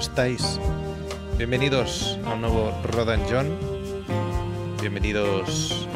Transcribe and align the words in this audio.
estáis? 0.00 0.58
Bienvenidos 1.36 2.18
a 2.24 2.32
un 2.32 2.40
nuevo 2.40 2.72
Rodan 2.84 3.20
John. 3.30 3.46
Bienvenidos 4.80 5.86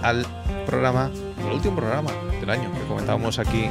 al 0.00 0.26
programa, 0.64 1.10
el 1.46 1.52
último 1.52 1.76
programa 1.76 2.10
del 2.40 2.48
año 2.48 2.72
que 2.72 2.80
comentábamos 2.88 3.38
aquí 3.38 3.66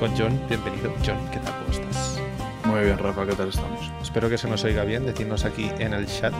con 0.00 0.10
John. 0.18 0.40
Bienvenido, 0.48 0.92
John, 1.06 1.16
¿qué 1.30 1.38
tal? 1.38 1.54
¿Cómo 1.60 1.70
estás? 1.70 2.18
Muy 2.64 2.80
bien, 2.80 2.98
Rafa, 2.98 3.24
¿qué 3.24 3.34
tal 3.34 3.50
estamos? 3.50 3.80
Espero 4.02 4.28
que 4.28 4.36
se 4.36 4.48
nos 4.48 4.64
oiga 4.64 4.82
bien, 4.82 5.06
decirnos 5.06 5.44
aquí 5.44 5.70
en 5.78 5.94
el 5.94 6.06
chat, 6.06 6.34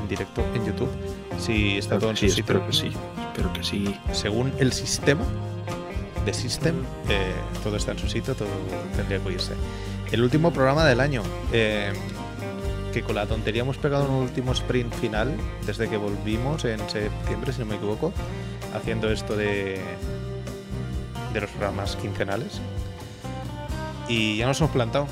en 0.00 0.06
directo 0.06 0.44
en 0.54 0.66
YouTube, 0.66 0.90
si 1.40 1.78
está 1.78 1.98
todo 1.98 2.10
en 2.10 2.16
sí, 2.16 2.28
su 2.28 2.36
sitio. 2.36 2.54
espero 2.54 2.66
que 2.68 2.72
sí. 2.72 2.92
Espero 3.26 3.52
que 3.52 3.64
sí. 3.64 3.96
Según 4.12 4.52
el 4.60 4.72
sistema 4.72 5.24
de 6.24 6.32
System, 6.32 6.76
eh, 7.08 7.34
todo 7.64 7.76
está 7.76 7.90
en 7.90 7.98
su 7.98 8.08
sitio, 8.08 8.34
todo 8.36 8.48
tendría 8.94 9.18
que 9.18 9.26
oírse. 9.26 9.54
El 10.12 10.22
último 10.22 10.52
programa 10.52 10.84
del 10.84 11.00
año, 11.00 11.22
eh, 11.52 11.92
que 12.96 13.02
con 13.02 13.16
la 13.16 13.26
tontería 13.26 13.60
hemos 13.60 13.76
pegado 13.76 14.08
un 14.08 14.22
último 14.22 14.52
sprint 14.52 14.90
final 14.94 15.36
desde 15.66 15.86
que 15.86 15.98
volvimos 15.98 16.64
en 16.64 16.80
septiembre, 16.88 17.52
si 17.52 17.58
no 17.58 17.66
me 17.66 17.76
equivoco, 17.76 18.10
haciendo 18.74 19.10
esto 19.10 19.36
de, 19.36 19.82
de 21.34 21.40
los 21.42 21.50
programas 21.50 21.94
quincenales. 21.96 22.58
Y 24.08 24.38
ya 24.38 24.46
nos 24.46 24.58
hemos 24.60 24.70
plantado. 24.72 25.08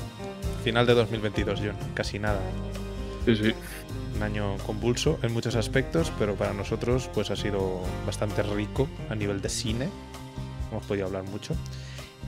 Final 0.63 0.87
de 0.87 0.95
2022, 0.95 1.59
John. 1.59 1.75
Casi 1.93 2.17
nada. 2.17 2.39
Sí, 3.23 3.35
sí. 3.35 3.53
Un 4.15 4.23
año 4.23 4.57
convulso 4.65 5.19
en 5.21 5.31
muchos 5.31 5.55
aspectos, 5.55 6.11
pero 6.17 6.33
para 6.33 6.55
nosotros 6.55 7.07
pues 7.13 7.29
ha 7.29 7.35
sido 7.35 7.83
bastante 8.07 8.41
rico 8.41 8.87
a 9.11 9.15
nivel 9.15 9.41
de 9.41 9.49
cine. 9.49 9.89
Hemos 10.71 10.83
podido 10.87 11.05
hablar 11.05 11.25
mucho. 11.25 11.53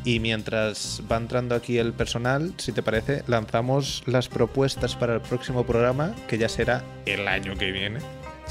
Y 0.03 0.19
mientras 0.19 1.01
va 1.11 1.17
entrando 1.17 1.55
aquí 1.55 1.77
el 1.77 1.93
personal, 1.93 2.53
si 2.57 2.71
te 2.71 2.81
parece, 2.81 3.23
lanzamos 3.27 4.03
las 4.05 4.29
propuestas 4.29 4.95
para 4.95 5.15
el 5.15 5.21
próximo 5.21 5.65
programa, 5.65 6.15
que 6.27 6.37
ya 6.37 6.47
será 6.47 6.83
el 7.05 7.27
año 7.27 7.55
que 7.57 7.71
viene. 7.71 7.99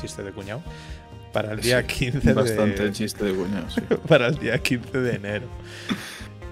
Chiste 0.00 0.22
de 0.22 0.32
cuñado. 0.32 0.62
Para 1.32 1.52
el 1.52 1.60
día 1.60 1.86
15 1.86 2.32
Bastante 2.32 2.84
de... 2.84 2.92
chiste 2.92 3.24
de 3.24 3.34
cuñado, 3.34 3.70
sí. 3.70 3.80
para 4.08 4.28
el 4.28 4.38
día 4.38 4.58
15 4.58 4.98
de 4.98 5.14
enero. 5.14 5.46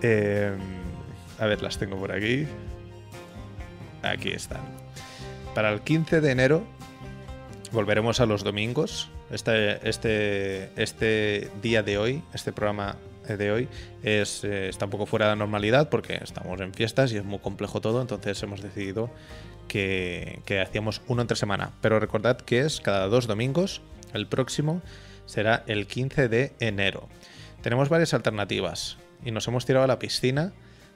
Eh, 0.03 0.53
a 1.39 1.47
ver, 1.47 1.63
las 1.63 1.79
tengo 1.79 1.97
por 1.99 2.13
aquí. 2.13 2.47
Aquí 4.03 4.31
están. 4.31 4.63
Para 5.55 5.71
el 5.73 5.81
15 5.81 6.21
de 6.21 6.31
enero 6.31 6.67
volveremos 7.73 8.21
a 8.21 8.27
los 8.27 8.43
domingos. 8.43 9.11
Este, 9.31 9.87
este, 9.89 10.71
este 10.81 11.51
día 11.61 11.83
de 11.83 11.99
hoy, 11.99 12.23
este 12.33 12.53
programa 12.53 12.97
de 13.27 13.51
hoy, 13.53 13.69
es, 14.03 14.45
eh, 14.45 14.69
está 14.69 14.85
un 14.85 14.91
poco 14.91 15.07
fuera 15.07 15.27
de 15.27 15.33
la 15.33 15.37
normalidad 15.37 15.89
porque 15.89 16.19
estamos 16.23 16.61
en 16.61 16.73
fiestas 16.75 17.13
y 17.13 17.17
es 17.17 17.25
muy 17.25 17.39
complejo 17.39 17.81
todo. 17.81 18.01
Entonces 18.01 18.43
hemos 18.43 18.63
decidido 18.63 19.11
que, 19.69 20.41
que 20.47 20.61
hacíamos 20.61 21.03
uno 21.09 21.23
entre 21.23 21.37
semana. 21.37 21.73
Pero 21.81 21.99
recordad 22.01 22.37
que 22.39 22.61
es 22.61 22.81
cada 22.81 23.07
dos 23.09 23.27
domingos. 23.27 23.81
El 24.13 24.27
próximo 24.27 24.83
será 25.27 25.65
el 25.67 25.87
15 25.87 26.29
de 26.29 26.53
enero. 26.61 27.09
Tenemos 27.63 27.89
varias 27.89 28.13
alternativas 28.15 28.99
y 29.25 29.31
nos 29.31 29.49
hemos 29.49 29.65
tirado 29.65 29.85
a 29.85 29.89
la 29.89 29.99
piscina 29.99 30.53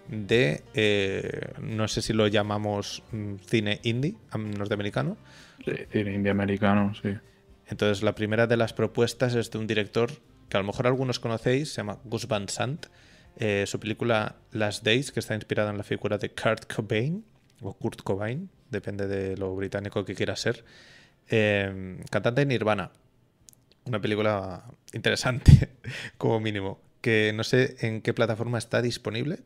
de, 0.08 0.62
eh, 0.74 1.52
no 1.60 1.88
sé 1.88 2.02
si 2.02 2.12
lo 2.12 2.26
llamamos 2.28 3.02
mm, 3.12 3.34
cine 3.46 3.80
indie 3.82 4.14
am- 4.30 4.52
norteamericano. 4.52 5.16
Sí, 5.64 5.72
cine 5.90 6.14
indie 6.14 6.30
americano, 6.30 6.92
sí. 7.02 7.10
Entonces 7.66 8.02
la 8.02 8.14
primera 8.14 8.46
de 8.46 8.56
las 8.56 8.72
propuestas 8.72 9.34
es 9.34 9.50
de 9.50 9.58
un 9.58 9.66
director 9.66 10.10
que 10.48 10.56
a 10.56 10.60
lo 10.60 10.66
mejor 10.66 10.86
algunos 10.86 11.18
conocéis, 11.18 11.72
se 11.72 11.76
llama 11.78 11.98
Gus 12.04 12.26
Van 12.26 12.48
Sant. 12.48 12.86
Eh, 13.36 13.64
su 13.66 13.78
película 13.78 14.36
Last 14.52 14.84
Days, 14.84 15.12
que 15.12 15.20
está 15.20 15.34
inspirada 15.34 15.70
en 15.70 15.78
la 15.78 15.84
figura 15.84 16.18
de 16.18 16.30
Kurt 16.30 16.72
Cobain, 16.72 17.24
o 17.60 17.72
Kurt 17.74 18.02
Cobain, 18.02 18.50
depende 18.70 19.06
de 19.06 19.36
lo 19.36 19.54
británico 19.54 20.04
que 20.04 20.14
quiera 20.14 20.34
ser. 20.36 20.64
Eh, 21.28 22.02
cantante 22.10 22.40
de 22.40 22.46
Nirvana. 22.46 22.90
Una 23.84 24.00
película 24.00 24.64
interesante, 24.92 25.70
como 26.18 26.40
mínimo. 26.40 26.80
Que 27.00 27.32
no 27.34 27.44
sé 27.44 27.76
en 27.80 28.02
qué 28.02 28.12
plataforma 28.12 28.58
está 28.58 28.82
disponible. 28.82 29.40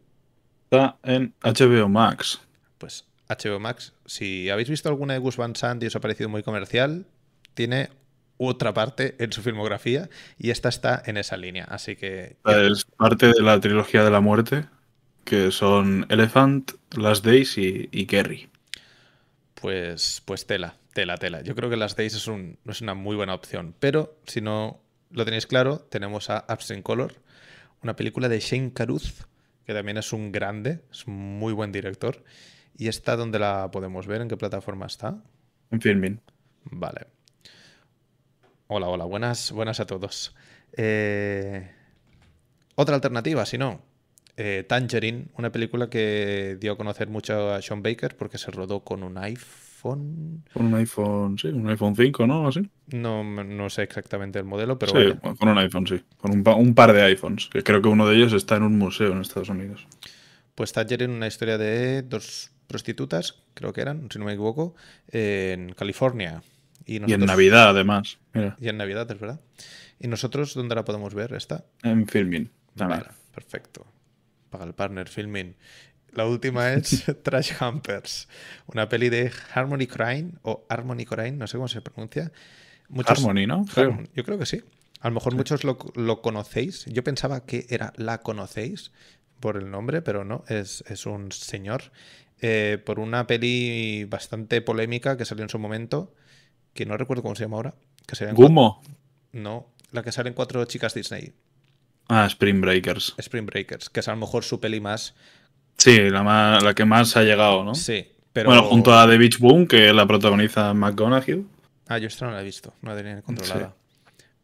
Está 0.64 0.96
en 1.02 1.34
HBO 1.42 1.88
Max. 1.88 2.40
Pues 2.78 3.04
HBO 3.28 3.60
Max, 3.60 3.92
si 4.06 4.48
habéis 4.50 4.70
visto 4.70 4.88
alguna 4.88 5.14
de 5.14 5.20
Gus 5.20 5.36
Van 5.36 5.54
Sant 5.54 5.82
y 5.82 5.86
os 5.86 5.96
ha 5.96 6.00
parecido 6.00 6.28
muy 6.28 6.42
comercial, 6.42 7.06
tiene 7.54 7.90
otra 8.38 8.74
parte 8.74 9.16
en 9.18 9.32
su 9.32 9.42
filmografía 9.42 10.08
y 10.38 10.50
esta 10.50 10.68
está 10.68 11.02
en 11.06 11.16
esa 11.16 11.36
línea. 11.36 11.64
Así 11.64 11.96
que 11.96 12.36
Es 12.44 12.84
parte 12.84 13.26
de 13.26 13.42
la 13.42 13.58
trilogía 13.58 14.04
de 14.04 14.10
la 14.12 14.20
muerte, 14.20 14.68
que 15.24 15.50
son 15.50 16.06
Elephant, 16.08 16.72
Last 16.96 17.24
Days 17.24 17.58
y, 17.58 17.88
y 17.90 18.06
Kerry. 18.06 18.48
pues, 19.54 20.22
pues 20.24 20.46
tela, 20.46 20.76
tela, 20.92 21.16
tela. 21.16 21.42
Yo 21.42 21.54
creo 21.54 21.70
que 21.70 21.76
las 21.76 21.96
Days 21.96 22.14
es, 22.14 22.26
un- 22.26 22.58
es 22.66 22.80
una 22.80 22.94
muy 22.94 23.16
buena 23.16 23.34
opción. 23.34 23.74
Pero 23.78 24.16
si 24.26 24.40
no 24.40 24.80
lo 25.10 25.24
tenéis 25.24 25.46
claro, 25.46 25.78
tenemos 25.90 26.30
a 26.30 26.38
Absent 26.38 26.82
Color, 26.82 27.14
una 27.82 27.96
película 27.96 28.28
de 28.28 28.40
Shane 28.40 28.72
Carruth, 28.72 29.26
que 29.66 29.74
también 29.74 29.98
es 29.98 30.12
un 30.12 30.32
grande, 30.32 30.82
es 30.90 31.06
un 31.06 31.14
muy 31.38 31.52
buen 31.52 31.72
director. 31.72 32.24
Y 32.76 32.88
esta, 32.88 33.16
¿dónde 33.16 33.38
la 33.38 33.70
podemos 33.72 34.06
ver? 34.06 34.22
¿En 34.22 34.28
qué 34.28 34.36
plataforma 34.36 34.86
está? 34.86 35.22
En 35.72 35.80
Filmin. 35.80 36.20
Vale. 36.72 37.06
Hola, 38.66 38.88
hola, 38.88 39.04
buenas, 39.04 39.52
buenas 39.52 39.80
a 39.80 39.86
todos. 39.86 40.34
Eh, 40.76 41.70
otra 42.74 42.94
alternativa, 42.94 43.44
si 43.46 43.58
no, 43.58 43.82
eh, 44.36 44.64
Tangerine, 44.66 45.26
una 45.36 45.52
película 45.52 45.90
que 45.90 46.56
dio 46.58 46.72
a 46.72 46.76
conocer 46.76 47.08
mucho 47.08 47.52
a 47.52 47.60
Sean 47.60 47.82
Baker 47.82 48.16
porque 48.16 48.38
se 48.38 48.50
rodó 48.50 48.80
con 48.80 49.02
un 49.02 49.18
iPhone. 49.18 50.44
Con 50.54 50.66
un 50.66 50.74
iPhone, 50.74 51.38
sí, 51.38 51.48
un 51.48 51.68
iPhone 51.68 51.94
5, 51.96 52.26
¿no? 52.26 52.48
Así. 52.48 52.60
No, 52.92 53.22
no 53.24 53.70
sé 53.70 53.82
exactamente 53.82 54.38
el 54.38 54.44
modelo, 54.44 54.78
pero 54.78 54.92
sí, 54.92 54.98
vaya. 54.98 55.20
con 55.38 55.48
un 55.48 55.58
iPhone, 55.58 55.86
sí. 55.86 56.00
Con 56.18 56.30
un, 56.32 56.42
pa- 56.42 56.54
un 56.54 56.74
par 56.74 56.92
de 56.92 57.02
iPhones. 57.02 57.48
Que 57.48 57.62
creo 57.62 57.82
que 57.82 57.88
uno 57.88 58.06
de 58.06 58.16
ellos 58.16 58.32
está 58.32 58.56
en 58.56 58.62
un 58.64 58.78
museo 58.78 59.12
en 59.12 59.20
Estados 59.20 59.48
Unidos. 59.48 59.86
Pues 60.54 60.72
Tangerine, 60.72 61.14
una 61.14 61.26
historia 61.26 61.58
de 61.58 62.02
dos 62.02 62.50
prostitutas, 62.66 63.36
creo 63.54 63.72
que 63.72 63.80
eran, 63.80 64.08
si 64.10 64.18
no 64.18 64.24
me 64.26 64.32
equivoco, 64.32 64.74
en 65.08 65.72
California. 65.72 66.42
Y, 66.86 67.08
Y 67.10 67.14
en 67.14 67.24
Navidad, 67.26 67.70
además. 67.70 68.18
Mira, 68.32 68.56
Y 68.60 68.68
en 68.68 68.76
Navidad, 68.76 69.10
es 69.10 69.18
verdad. 69.20 69.40
¿Y 69.98 70.08
nosotros 70.08 70.54
dónde 70.54 70.74
la 70.74 70.84
podemos 70.84 71.14
ver 71.14 71.32
esta? 71.34 71.64
en 71.82 72.06
Filmin. 72.08 72.50
Vale, 72.74 73.04
perfecto. 73.34 73.86
Paga 74.50 74.64
el 74.64 74.74
partner, 74.74 75.08
filming. 75.08 75.54
La 76.12 76.26
última 76.26 76.72
es 76.72 77.04
Trash 77.22 77.52
Humpers, 77.60 78.28
una 78.66 78.88
peli 78.88 79.08
de 79.08 79.30
Harmony 79.54 79.86
Corrine 79.86 80.32
o 80.42 80.66
Harmony 80.68 81.04
Corrine, 81.06 81.36
no 81.38 81.46
sé 81.46 81.56
cómo 81.56 81.68
se 81.68 81.80
pronuncia. 81.80 82.32
Muchos- 82.88 83.18
Harmony, 83.18 83.46
¿no? 83.46 83.64
Creo. 83.72 83.98
Yo 84.14 84.24
creo 84.24 84.38
que 84.38 84.46
sí. 84.46 84.62
A 85.00 85.08
lo 85.08 85.14
mejor 85.14 85.34
muchos 85.34 85.64
lo, 85.64 85.78
lo 85.94 86.20
conocéis. 86.20 86.84
Yo 86.86 87.02
pensaba 87.02 87.44
que 87.46 87.66
era 87.70 87.92
la 87.96 88.18
conocéis 88.20 88.92
por 89.40 89.56
el 89.56 89.70
nombre, 89.70 90.02
pero 90.02 90.24
no, 90.24 90.44
es, 90.48 90.84
es 90.86 91.06
un 91.06 91.32
señor. 91.32 91.90
eh, 92.40 92.78
por 92.84 92.98
una 93.00 93.26
peli 93.26 94.04
bastante 94.04 94.60
polémica 94.62 95.16
que 95.16 95.24
salió 95.24 95.42
en 95.44 95.48
su 95.48 95.58
momento, 95.58 96.12
que 96.74 96.86
no 96.86 96.96
recuerdo 96.96 97.22
cómo 97.22 97.34
se 97.34 97.44
llama 97.44 97.56
ahora. 97.56 97.74
Que 98.06 98.26
Gumo. 98.32 98.82
No, 99.32 99.66
la 99.92 100.02
que 100.02 100.12
salen 100.12 100.34
cuatro 100.34 100.64
chicas 100.64 100.94
Disney. 100.94 101.32
Ah, 102.08 102.26
Spring 102.26 102.60
Breakers. 102.60 103.14
Spring 103.18 103.46
Breakers, 103.46 103.88
que 103.88 104.00
es 104.00 104.08
a 104.08 104.12
lo 104.12 104.18
mejor 104.18 104.44
su 104.44 104.60
peli 104.60 104.80
más. 104.80 105.14
Sí, 105.78 105.98
la, 106.10 106.22
más- 106.22 106.62
la 106.62 106.74
que 106.74 106.84
más 106.84 107.16
ha 107.16 107.22
llegado, 107.22 107.64
¿no? 107.64 107.74
Sí, 107.74 108.06
pero. 108.32 108.50
Bueno, 108.50 108.64
junto 108.64 108.92
a 108.92 109.06
The 109.08 109.16
Beach 109.18 109.38
Boom, 109.38 109.66
que 109.66 109.92
la 109.92 110.06
protagoniza 110.06 110.74
McGonagall. 110.74 111.46
Ah, 111.88 111.98
yo 111.98 112.08
esta 112.08 112.26
no 112.26 112.32
la 112.32 112.40
he 112.40 112.44
visto, 112.44 112.74
no 112.82 112.90
la 112.90 112.96
tenía 112.96 113.22
controlada. 113.22 113.74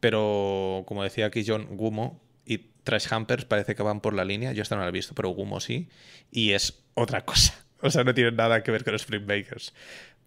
Pero, 0.00 0.84
como 0.86 1.02
decía 1.02 1.26
aquí 1.26 1.44
John, 1.46 1.66
Gumo 1.76 2.20
y 2.46 2.58
Trash 2.84 3.12
Humpers 3.12 3.44
parece 3.44 3.74
que 3.74 3.82
van 3.82 4.00
por 4.00 4.14
la 4.14 4.24
línea. 4.24 4.52
Yo 4.52 4.62
esta 4.62 4.76
no 4.76 4.82
la 4.82 4.88
he 4.88 4.92
visto, 4.92 5.14
pero 5.14 5.30
Gumo 5.30 5.60
sí. 5.60 5.88
Y 6.30 6.52
es 6.52 6.80
otra 6.94 7.24
cosa. 7.24 7.54
O 7.80 7.90
sea, 7.92 8.02
no 8.02 8.12
tiene 8.12 8.32
nada 8.32 8.64
que 8.64 8.72
ver 8.72 8.82
con 8.82 8.96
Spring 8.96 9.24
Breakers. 9.24 9.72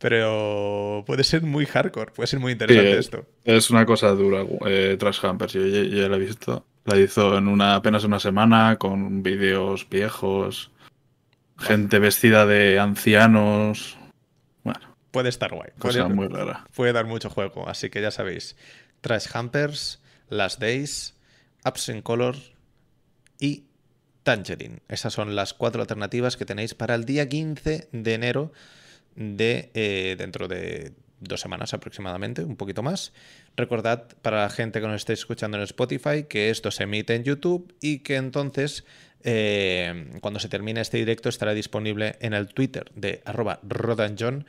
Pero 0.01 1.03
puede 1.05 1.23
ser 1.23 1.43
muy 1.43 1.67
hardcore, 1.67 2.11
puede 2.11 2.25
ser 2.27 2.39
muy 2.39 2.53
interesante 2.53 2.91
Sí, 2.93 2.97
esto. 2.97 3.25
Es 3.45 3.69
una 3.69 3.85
cosa 3.85 4.09
dura, 4.09 4.43
eh, 4.65 4.97
Trash 4.99 5.23
Humpers. 5.23 5.53
Yo 5.53 5.65
ya, 5.67 5.83
ya 5.83 6.09
la 6.09 6.15
he 6.15 6.19
visto. 6.19 6.65
La 6.85 6.97
hizo 6.97 7.37
en 7.37 7.47
una 7.47 7.75
apenas 7.75 8.03
una 8.03 8.19
semana 8.19 8.77
con 8.77 9.21
vídeos 9.21 9.87
viejos, 9.87 10.71
gente 11.59 11.99
vestida 11.99 12.47
de 12.47 12.79
ancianos. 12.79 13.95
Bueno, 14.63 14.79
Puede 15.11 15.29
estar 15.29 15.53
guay. 15.53 15.69
cosa 15.77 16.03
Puede- 16.05 16.15
muy 16.15 16.27
rara. 16.27 16.65
puede 16.75 16.93
dar 16.93 17.05
mucho 17.05 17.29
juego. 17.29 17.69
Así 17.69 17.91
que 17.91 18.01
ya 18.01 18.09
sabéis: 18.09 18.55
Trash 19.01 19.27
Humpers, 19.35 20.01
Last 20.29 20.59
Days, 20.59 21.13
Absent 21.63 22.01
Color 22.01 22.35
y 23.39 23.65
Tangerine. 24.23 24.79
Esas 24.89 25.13
son 25.13 25.35
las 25.35 25.53
cuatro 25.53 25.81
alternativas 25.81 26.37
que 26.37 26.45
tenéis 26.45 26.73
para 26.73 26.95
el 26.95 27.05
día 27.05 27.29
15 27.29 27.87
de 27.91 28.13
enero 28.15 28.51
de 29.21 29.71
eh, 29.73 30.15
dentro 30.17 30.47
de 30.47 30.93
dos 31.19 31.39
semanas 31.39 31.73
aproximadamente, 31.73 32.43
un 32.43 32.57
poquito 32.57 32.83
más. 32.83 33.13
Recordad 33.55 34.07
para 34.21 34.41
la 34.41 34.49
gente 34.49 34.81
que 34.81 34.87
nos 34.87 34.95
esté 34.95 35.13
escuchando 35.13 35.57
en 35.57 35.63
Spotify 35.63 36.23
que 36.27 36.49
esto 36.49 36.71
se 36.71 36.83
emite 36.83 37.15
en 37.15 37.23
YouTube 37.23 37.73
y 37.79 37.99
que 37.99 38.15
entonces 38.15 38.83
eh, 39.23 40.09
cuando 40.19 40.39
se 40.39 40.49
termine 40.49 40.81
este 40.81 40.97
directo 40.97 41.29
estará 41.29 41.53
disponible 41.53 42.15
en 42.21 42.33
el 42.33 42.47
Twitter 42.47 42.91
de 42.95 43.21
arroba 43.23 43.59
rodanjohn 43.61 44.45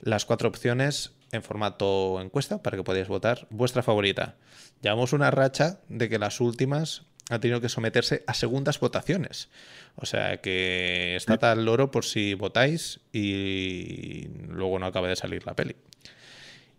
las 0.00 0.24
cuatro 0.24 0.48
opciones 0.48 1.12
en 1.32 1.42
formato 1.42 2.20
encuesta 2.20 2.62
para 2.62 2.76
que 2.76 2.82
podáis 2.82 3.08
votar 3.08 3.46
vuestra 3.50 3.82
favorita. 3.82 4.34
Llevamos 4.82 5.12
una 5.12 5.30
racha 5.30 5.80
de 5.88 6.08
que 6.08 6.18
las 6.18 6.40
últimas 6.40 7.06
han 7.28 7.40
tenido 7.40 7.60
que 7.60 7.68
someterse 7.68 8.22
a 8.26 8.34
segundas 8.34 8.78
votaciones. 8.78 9.48
O 9.96 10.06
sea 10.06 10.40
que 10.40 11.16
está 11.16 11.38
tal 11.38 11.64
loro 11.64 11.90
por 11.90 12.04
si 12.04 12.34
votáis 12.34 13.00
y 13.12 14.28
luego 14.48 14.78
no 14.78 14.86
acaba 14.86 15.08
de 15.08 15.16
salir 15.16 15.44
la 15.46 15.56
peli. 15.56 15.76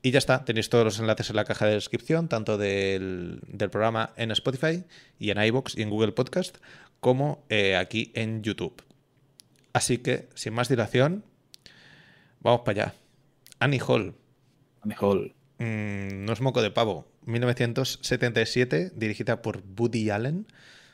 Y 0.01 0.11
ya 0.11 0.19
está, 0.19 0.45
tenéis 0.45 0.69
todos 0.69 0.85
los 0.85 0.99
enlaces 0.99 1.29
en 1.31 1.35
la 1.35 1.43
caja 1.43 1.65
de 1.65 1.73
descripción, 1.73 2.29
tanto 2.29 2.57
del, 2.57 3.41
programa 3.71 4.11
en 4.15 4.31
Spotify 4.31 4.83
y 5.19 5.31
en 5.31 5.43
iBox 5.43 5.77
y 5.77 5.81
en 5.81 5.89
Google 5.89 6.11
Podcast, 6.11 6.57
como 6.99 7.43
eh, 7.49 7.75
aquí 7.75 8.11
en 8.15 8.43
YouTube. 8.43 8.81
Así 9.73 9.97
que, 9.97 10.29
sin 10.35 10.53
más 10.53 10.69
dilación, 10.69 11.25
vamos 12.39 12.61
para 12.61 12.83
allá. 12.83 12.93
Annie 13.59 13.81
Hall. 13.85 14.15
Annie 14.81 14.95
Hall. 14.99 15.33
Mm, 15.57 16.25
no 16.25 16.33
es 16.33 16.41
moco 16.41 16.61
de 16.61 16.71
pavo. 16.71 17.05
1977, 17.27 18.91
dirigida 18.95 19.41
por 19.41 19.61
Woody 19.77 20.09
Allen, 20.09 20.47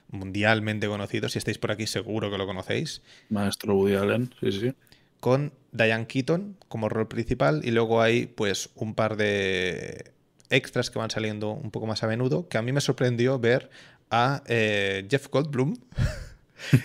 mundialmente 0.09 0.87
conocido. 0.87 1.29
Si 1.29 1.37
estáis 1.37 1.57
por 1.57 1.71
aquí, 1.71 1.87
seguro 1.87 2.29
que 2.29 2.37
lo 2.37 2.45
conocéis. 2.45 3.01
Maestro 3.29 3.75
Woody 3.75 3.95
Allen, 3.95 4.33
sí, 4.39 4.51
sí. 4.51 4.73
Con 5.19 5.53
Diane 5.71 6.07
Keaton 6.07 6.57
como 6.67 6.89
rol 6.89 7.07
principal 7.07 7.61
y 7.63 7.71
luego 7.71 8.01
hay 8.01 8.25
pues 8.27 8.69
un 8.75 8.93
par 8.93 9.15
de 9.15 10.11
extras 10.49 10.89
que 10.89 10.99
van 10.99 11.09
saliendo 11.09 11.51
un 11.51 11.71
poco 11.71 11.87
más 11.87 12.03
a 12.03 12.07
menudo, 12.07 12.47
que 12.49 12.57
a 12.57 12.61
mí 12.61 12.71
me 12.71 12.81
sorprendió 12.81 13.39
ver 13.39 13.69
a 14.11 14.43
eh, 14.47 15.07
Jeff 15.09 15.27
Goldblum. 15.29 15.75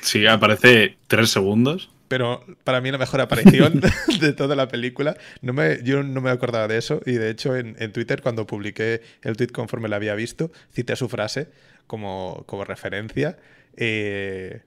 Sí, 0.03 0.27
aparece 0.27 0.97
tres 1.07 1.31
segundos. 1.31 1.89
Pero 2.09 2.45
para 2.65 2.81
mí 2.81 2.91
la 2.91 2.99
mejor 2.99 3.21
aparición 3.21 3.81
de 4.21 4.33
toda 4.33 4.57
la 4.57 4.69
película, 4.69 5.17
no 5.43 5.53
me, 5.53 5.83
yo 5.83 6.03
no 6.03 6.21
me 6.21 6.31
acordaba 6.31 6.67
de 6.67 6.79
eso 6.79 7.01
y 7.05 7.13
de 7.13 7.31
hecho 7.31 7.55
en, 7.55 7.93
Twitter 7.93 8.23
cuando 8.23 8.47
publiqué 8.47 9.03
el 9.23 9.37
tweet 9.37 9.49
conforme 9.49 9.89
la 9.89 9.97
había 9.97 10.15
visto, 10.15 10.51
cité 10.73 10.97
su 10.97 11.09
frase 11.09 11.49
como, 11.87 12.45
como 12.47 12.65
referencia. 12.65 13.39
Eh, 13.77 14.63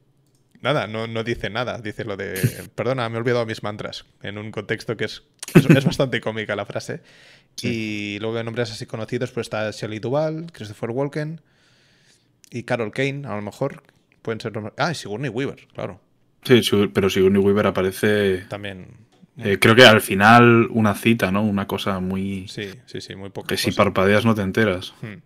nada, 0.62 0.88
no, 0.88 1.08
no, 1.08 1.24
dice 1.24 1.50
nada, 1.50 1.80
dice 1.80 2.06
lo 2.06 2.16
de, 2.16 2.40
perdona, 2.76 3.10
me 3.10 3.16
he 3.16 3.20
olvidado 3.20 3.46
mis 3.46 3.64
mantras, 3.64 4.06
en 4.22 4.38
un 4.38 4.52
contexto 4.52 4.96
que 4.96 5.06
es, 5.06 5.24
es, 5.56 5.86
bastante 5.86 6.22
cómica 6.22 6.56
la 6.56 6.66
frase. 6.66 7.02
Y 7.62 8.18
luego 8.20 8.40
en 8.40 8.46
nombres 8.46 8.72
así 8.72 8.86
conocidos 8.86 9.32
pues 9.32 9.46
está 9.46 9.70
Shelley 9.72 10.00
Duvall, 10.00 10.52
Christopher 10.54 10.92
Walken 10.92 11.42
y 12.50 12.64
Carol 12.64 12.92
Kane, 12.92 13.28
a 13.28 13.36
lo 13.36 13.42
mejor, 13.42 13.84
pueden 14.22 14.40
ser... 14.40 14.54
Ah, 14.78 14.92
y 14.92 14.96
Sigourney 14.96 15.30
Weaver, 15.30 15.68
claro. 15.74 16.00
Sí, 16.44 16.62
pero 16.94 17.10
Sigourney 17.10 17.42
Weaver 17.42 17.68
aparece. 17.68 18.46
También. 18.50 18.88
Eh, 19.38 19.60
creo 19.60 19.76
que 19.76 19.86
al 19.86 20.02
final 20.02 20.68
una 20.72 20.94
cita, 20.94 21.32
¿no? 21.32 21.44
Una 21.44 21.68
cosa 21.68 22.00
muy. 22.00 22.48
Sí, 22.48 22.70
sí, 22.86 23.02
sí, 23.02 23.16
muy 23.16 23.30
poco. 23.30 23.48
Que 23.48 23.58
si 23.58 23.72
parpadeas 23.72 24.26
no 24.26 24.36
te 24.36 24.42
enteras. 24.42 24.94
Hmm. 25.02 25.22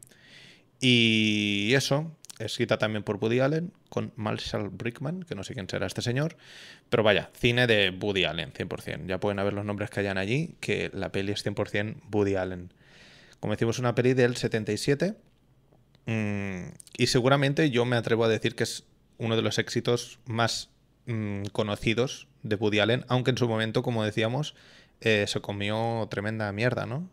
Y 0.80 1.74
eso, 1.74 2.16
escrita 2.40 2.78
también 2.78 3.04
por 3.04 3.18
Woody 3.18 3.40
Allen, 3.40 3.72
con 3.90 4.12
Marshall 4.16 4.70
Brickman, 4.70 5.24
que 5.24 5.36
no 5.36 5.44
sé 5.44 5.54
quién 5.54 5.70
será 5.70 5.88
este 5.88 6.02
señor. 6.02 6.38
Pero 6.90 7.04
vaya, 7.04 7.30
cine 7.34 7.66
de 7.66 7.90
Woody 7.90 8.26
Allen, 8.26 8.52
100%. 8.54 9.08
Ya 9.08 9.20
pueden 9.20 9.40
haber 9.40 9.54
los 9.54 9.66
nombres 9.66 9.90
que 9.90 10.02
hayan 10.02 10.18
allí, 10.18 10.56
que 10.60 10.92
la 10.94 11.12
peli 11.12 11.32
es 11.32 11.46
100% 11.46 11.96
Woody 12.12 12.36
Allen. 12.36 12.72
Como 13.40 13.54
decimos, 13.54 13.80
una 13.80 13.96
peli 13.96 14.14
del 14.14 14.36
77. 14.36 15.16
Mm, 16.06 16.68
y 16.98 17.08
seguramente 17.08 17.72
yo 17.72 17.86
me 17.86 17.96
atrevo 17.96 18.26
a 18.26 18.30
decir 18.30 18.56
que 18.56 18.64
es 18.64 18.84
uno 19.18 19.36
de 19.36 19.42
los 19.42 19.58
éxitos 19.58 20.20
más 20.26 20.70
Mm, 21.08 21.44
conocidos 21.52 22.28
de 22.42 22.56
Woody 22.56 22.80
Allen, 22.80 23.06
aunque 23.08 23.32
en 23.32 23.38
su 23.38 23.48
momento, 23.48 23.84
como 23.84 24.04
decíamos, 24.04 24.56
eh, 25.02 25.26
se 25.28 25.40
comió 25.40 26.08
tremenda 26.10 26.52
mierda, 26.52 26.86
¿no? 26.88 27.08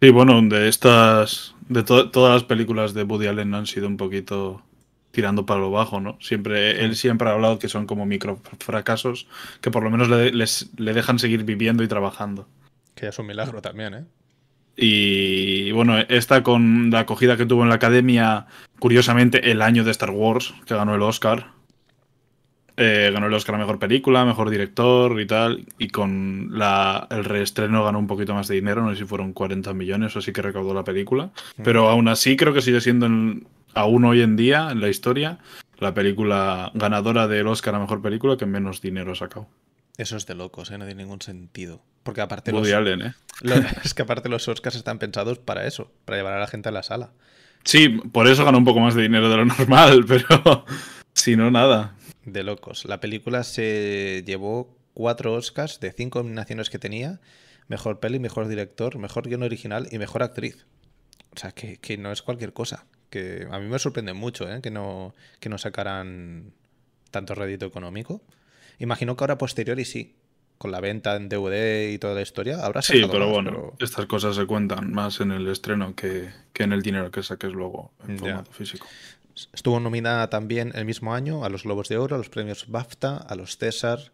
Sí, 0.00 0.10
bueno, 0.10 0.40
de 0.42 0.68
estas, 0.68 1.54
de 1.68 1.82
todas 1.82 2.32
las 2.32 2.44
películas 2.44 2.94
de 2.94 3.02
Woody 3.02 3.26
Allen 3.26 3.54
han 3.54 3.66
sido 3.66 3.88
un 3.88 3.96
poquito 3.96 4.62
tirando 5.10 5.46
para 5.46 5.60
lo 5.60 5.70
bajo, 5.70 6.00
¿no? 6.00 6.18
Siempre, 6.20 6.84
él 6.84 6.94
siempre 6.94 7.28
ha 7.28 7.32
hablado 7.32 7.58
que 7.58 7.68
son 7.68 7.86
como 7.86 8.06
micro 8.06 8.40
fracasos 8.58 9.26
que 9.60 9.70
por 9.70 9.82
lo 9.82 9.90
menos 9.90 10.08
le, 10.08 10.32
le 10.32 10.92
dejan 10.92 11.18
seguir 11.18 11.44
viviendo 11.44 11.82
y 11.82 11.88
trabajando. 11.88 12.46
Que 12.94 13.08
es 13.08 13.18
un 13.18 13.26
milagro 13.26 13.60
también, 13.62 13.94
¿eh? 13.94 14.04
Y 14.76 15.70
bueno, 15.72 15.98
esta 15.98 16.42
con 16.42 16.90
la 16.90 17.00
acogida 17.00 17.36
que 17.36 17.46
tuvo 17.46 17.62
en 17.62 17.68
la 17.68 17.76
academia, 17.76 18.46
curiosamente 18.78 19.50
el 19.50 19.62
año 19.62 19.84
de 19.84 19.92
Star 19.92 20.10
Wars, 20.10 20.52
que 20.66 20.74
ganó 20.74 20.96
el 20.96 21.02
Oscar, 21.02 21.53
eh, 22.76 23.10
ganó 23.12 23.28
el 23.28 23.34
Oscar 23.34 23.54
a 23.54 23.58
Mejor 23.58 23.78
Película, 23.78 24.24
Mejor 24.24 24.50
Director 24.50 25.20
y 25.20 25.26
tal. 25.26 25.66
Y 25.78 25.88
con 25.88 26.58
la, 26.58 27.06
el 27.10 27.24
reestreno 27.24 27.84
ganó 27.84 27.98
un 27.98 28.06
poquito 28.06 28.34
más 28.34 28.48
de 28.48 28.56
dinero, 28.56 28.82
no 28.82 28.90
sé 28.90 28.98
si 28.98 29.04
fueron 29.04 29.32
40 29.32 29.72
millones 29.74 30.16
o 30.16 30.18
así 30.18 30.32
que 30.32 30.42
recaudó 30.42 30.74
la 30.74 30.84
película. 30.84 31.30
Pero 31.62 31.88
aún 31.88 32.08
así 32.08 32.36
creo 32.36 32.52
que 32.52 32.62
sigue 32.62 32.80
siendo, 32.80 33.06
aún 33.74 34.04
hoy 34.04 34.22
en 34.22 34.36
día, 34.36 34.70
en 34.70 34.80
la 34.80 34.88
historia, 34.88 35.38
la 35.78 35.94
película 35.94 36.72
ganadora 36.74 37.28
del 37.28 37.46
Oscar 37.46 37.76
a 37.76 37.78
Mejor 37.78 38.02
Película 38.02 38.36
que 38.36 38.46
menos 38.46 38.80
dinero 38.80 39.12
ha 39.12 39.16
sacado. 39.16 39.46
Eso 39.96 40.16
es 40.16 40.26
de 40.26 40.34
locos, 40.34 40.72
¿eh? 40.72 40.78
no 40.78 40.86
tiene 40.86 41.04
ningún 41.04 41.22
sentido. 41.22 41.80
Porque 42.02 42.20
aparte 42.20 42.50
los, 42.50 42.68
¿eh? 42.68 43.14
es 43.84 43.94
que 43.94 44.02
aparte 44.02 44.28
los 44.28 44.48
Oscars 44.48 44.74
están 44.74 44.98
pensados 44.98 45.38
para 45.38 45.66
eso, 45.66 45.92
para 46.04 46.18
llevar 46.18 46.34
a 46.34 46.40
la 46.40 46.48
gente 46.48 46.68
a 46.68 46.72
la 46.72 46.82
sala. 46.82 47.12
Sí, 47.62 47.88
por 47.88 48.26
eso 48.26 48.44
ganó 48.44 48.58
un 48.58 48.64
poco 48.64 48.80
más 48.80 48.94
de 48.94 49.02
dinero 49.02 49.30
de 49.30 49.36
lo 49.36 49.44
normal, 49.44 50.04
pero 50.08 50.66
si 51.14 51.36
no, 51.36 51.52
nada 51.52 51.94
de 52.24 52.42
locos. 52.42 52.84
La 52.84 53.00
película 53.00 53.44
se 53.44 54.22
llevó 54.26 54.76
cuatro 54.94 55.34
Oscars 55.34 55.80
de 55.80 55.92
cinco 55.92 56.22
nominaciones 56.22 56.70
que 56.70 56.78
tenía. 56.78 57.20
Mejor 57.68 58.00
peli, 58.00 58.18
mejor 58.18 58.48
director, 58.48 58.98
mejor 58.98 59.28
guion 59.28 59.42
original 59.42 59.88
y 59.90 59.98
mejor 59.98 60.22
actriz. 60.22 60.66
O 61.34 61.38
sea, 61.38 61.52
que, 61.52 61.96
no 61.98 62.12
es 62.12 62.22
cualquier 62.22 62.52
cosa. 62.52 62.86
Que 63.10 63.46
a 63.50 63.58
mí 63.58 63.66
me 63.66 63.78
sorprende 63.78 64.12
mucho 64.12 64.50
¿eh? 64.50 64.60
que, 64.60 64.70
no, 64.70 65.14
que 65.40 65.48
no 65.48 65.58
sacaran 65.58 66.52
tanto 67.10 67.34
rédito 67.34 67.66
económico. 67.66 68.22
Imagino 68.78 69.16
que 69.16 69.24
ahora 69.24 69.38
posteriori 69.38 69.84
sí. 69.84 70.16
Con 70.56 70.70
la 70.70 70.80
venta 70.80 71.16
en 71.16 71.28
DVD 71.28 71.90
y 71.92 71.98
toda 71.98 72.14
la 72.14 72.22
historia, 72.22 72.64
habrá 72.64 72.80
Sí, 72.80 73.02
pero 73.10 73.28
bueno, 73.28 73.74
estas 73.80 74.06
cosas 74.06 74.36
se 74.36 74.46
cuentan 74.46 74.92
más 74.92 75.20
en 75.20 75.32
el 75.32 75.48
estreno 75.48 75.96
que, 75.96 76.30
en 76.54 76.72
el 76.72 76.80
dinero 76.80 77.10
que 77.10 77.24
saques 77.24 77.52
luego 77.52 77.92
en 78.06 78.18
formato 78.18 78.52
físico. 78.52 78.86
Estuvo 79.52 79.80
nominada 79.80 80.30
también 80.30 80.72
el 80.74 80.84
mismo 80.84 81.14
año 81.14 81.44
a 81.44 81.48
los 81.48 81.64
Globos 81.64 81.88
de 81.88 81.98
Oro, 81.98 82.14
a 82.14 82.18
los 82.18 82.28
premios 82.28 82.66
BAFTA, 82.68 83.16
a 83.16 83.34
los 83.34 83.58
César. 83.58 84.12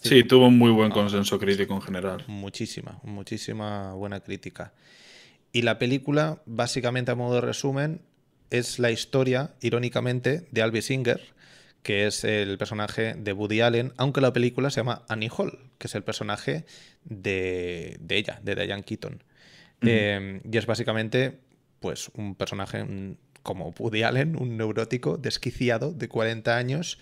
Sí, 0.00 0.22
tuvo 0.22 0.46
un 0.46 0.58
muy 0.58 0.70
buen 0.70 0.90
consenso 0.90 1.38
crítico 1.38 1.74
en 1.74 1.82
general. 1.82 2.24
Muchísima, 2.28 3.00
muchísima 3.02 3.94
buena 3.94 4.20
crítica. 4.20 4.72
Y 5.52 5.62
la 5.62 5.78
película, 5.78 6.42
básicamente 6.46 7.10
a 7.10 7.14
modo 7.16 7.36
de 7.36 7.40
resumen, 7.40 8.02
es 8.50 8.78
la 8.78 8.90
historia, 8.90 9.54
irónicamente, 9.60 10.46
de 10.50 10.62
Albi 10.62 10.82
Singer, 10.82 11.20
que 11.82 12.06
es 12.06 12.22
el 12.22 12.58
personaje 12.58 13.14
de 13.14 13.32
Woody 13.32 13.60
Allen, 13.60 13.92
aunque 13.96 14.20
la 14.20 14.32
película 14.32 14.70
se 14.70 14.80
llama 14.80 15.02
Annie 15.08 15.30
Hall, 15.36 15.58
que 15.78 15.88
es 15.88 15.94
el 15.94 16.04
personaje 16.04 16.64
de, 17.04 17.98
ella, 18.08 18.40
de 18.42 18.54
Diane 18.54 18.84
Keaton. 18.84 19.24
Eh, 19.80 20.40
y 20.50 20.56
es 20.56 20.66
básicamente 20.66 21.40
pues 21.80 22.10
un 22.14 22.36
personaje, 22.36 22.86
como 23.42 23.74
Woody 23.78 24.02
Allen, 24.02 24.36
un 24.40 24.56
neurótico 24.56 25.16
desquiciado 25.16 25.92
de 25.92 26.08
40 26.08 26.56
años 26.56 26.98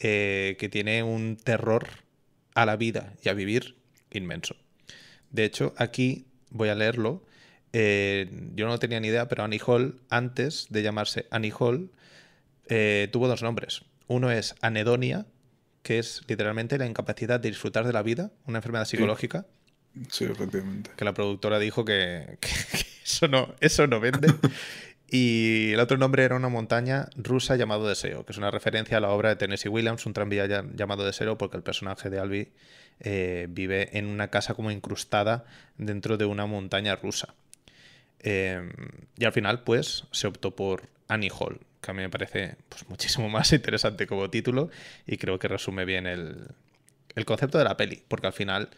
eh, 0.00 0.56
que 0.58 0.68
tiene 0.68 1.02
un 1.02 1.36
terror 1.36 1.86
a 2.54 2.66
la 2.66 2.76
vida 2.76 3.14
y 3.22 3.28
a 3.28 3.34
vivir 3.34 3.76
inmenso. 4.10 4.56
De 5.30 5.44
hecho, 5.44 5.74
aquí 5.76 6.26
voy 6.50 6.68
a 6.68 6.74
leerlo. 6.74 7.24
Eh, 7.72 8.30
yo 8.54 8.66
no 8.66 8.78
tenía 8.78 9.00
ni 9.00 9.08
idea, 9.08 9.28
pero 9.28 9.44
Annie 9.44 9.60
Hall, 9.66 10.00
antes 10.10 10.66
de 10.70 10.82
llamarse 10.82 11.26
Annie 11.30 11.52
Hall, 11.58 11.90
eh, 12.66 13.08
tuvo 13.12 13.28
dos 13.28 13.42
nombres. 13.42 13.82
Uno 14.08 14.30
es 14.30 14.54
anedonia, 14.60 15.26
que 15.82 15.98
es 15.98 16.22
literalmente 16.28 16.78
la 16.78 16.86
incapacidad 16.86 17.40
de 17.40 17.48
disfrutar 17.48 17.86
de 17.86 17.92
la 17.92 18.02
vida, 18.02 18.30
una 18.46 18.58
enfermedad 18.58 18.84
psicológica. 18.84 19.46
Sí, 20.10 20.24
efectivamente. 20.24 20.90
Que 20.96 21.04
la 21.04 21.14
productora 21.14 21.58
dijo 21.58 21.84
que, 21.84 22.38
eso, 23.04 23.28
no, 23.28 23.54
eso 23.60 23.86
no 23.86 24.00
vende. 24.00 24.28
Y 25.14 25.72
el 25.74 25.80
otro 25.80 25.98
nombre 25.98 26.24
era 26.24 26.36
una 26.36 26.48
montaña 26.48 27.10
rusa 27.16 27.56
llamado 27.56 27.86
Deseo, 27.86 28.24
que 28.24 28.32
es 28.32 28.38
una 28.38 28.50
referencia 28.50 28.96
a 28.96 29.00
la 29.00 29.10
obra 29.10 29.28
de 29.28 29.36
Tennessee 29.36 29.68
Williams, 29.68 30.06
un 30.06 30.14
tranvía 30.14 30.46
llamado 30.74 31.04
Deseo, 31.04 31.36
porque 31.36 31.58
el 31.58 31.62
personaje 31.62 32.08
de 32.08 32.18
Albi 32.18 32.48
eh, 32.98 33.46
vive 33.50 33.90
en 33.98 34.06
una 34.06 34.28
casa 34.28 34.54
como 34.54 34.70
incrustada 34.70 35.44
dentro 35.76 36.16
de 36.16 36.24
una 36.24 36.46
montaña 36.46 36.96
rusa. 36.96 37.34
Em, 38.20 38.72
y 39.18 39.26
al 39.26 39.34
final, 39.34 39.64
pues, 39.64 40.04
se 40.12 40.28
optó 40.28 40.56
por 40.56 40.88
Annie 41.08 41.30
Hall, 41.38 41.60
que 41.82 41.90
a 41.90 41.94
mí 41.94 42.00
me 42.00 42.08
parece 42.08 42.56
pues, 42.70 42.88
muchísimo 42.88 43.28
más 43.28 43.52
interesante 43.52 44.06
como 44.06 44.30
título 44.30 44.70
y 45.06 45.18
creo 45.18 45.38
que 45.38 45.46
resume 45.46 45.84
bien 45.84 46.06
el, 46.06 46.46
el 47.14 47.24
concepto 47.26 47.58
de 47.58 47.64
la 47.64 47.76
peli, 47.76 48.02
porque 48.08 48.28
al 48.28 48.32
final 48.32 48.70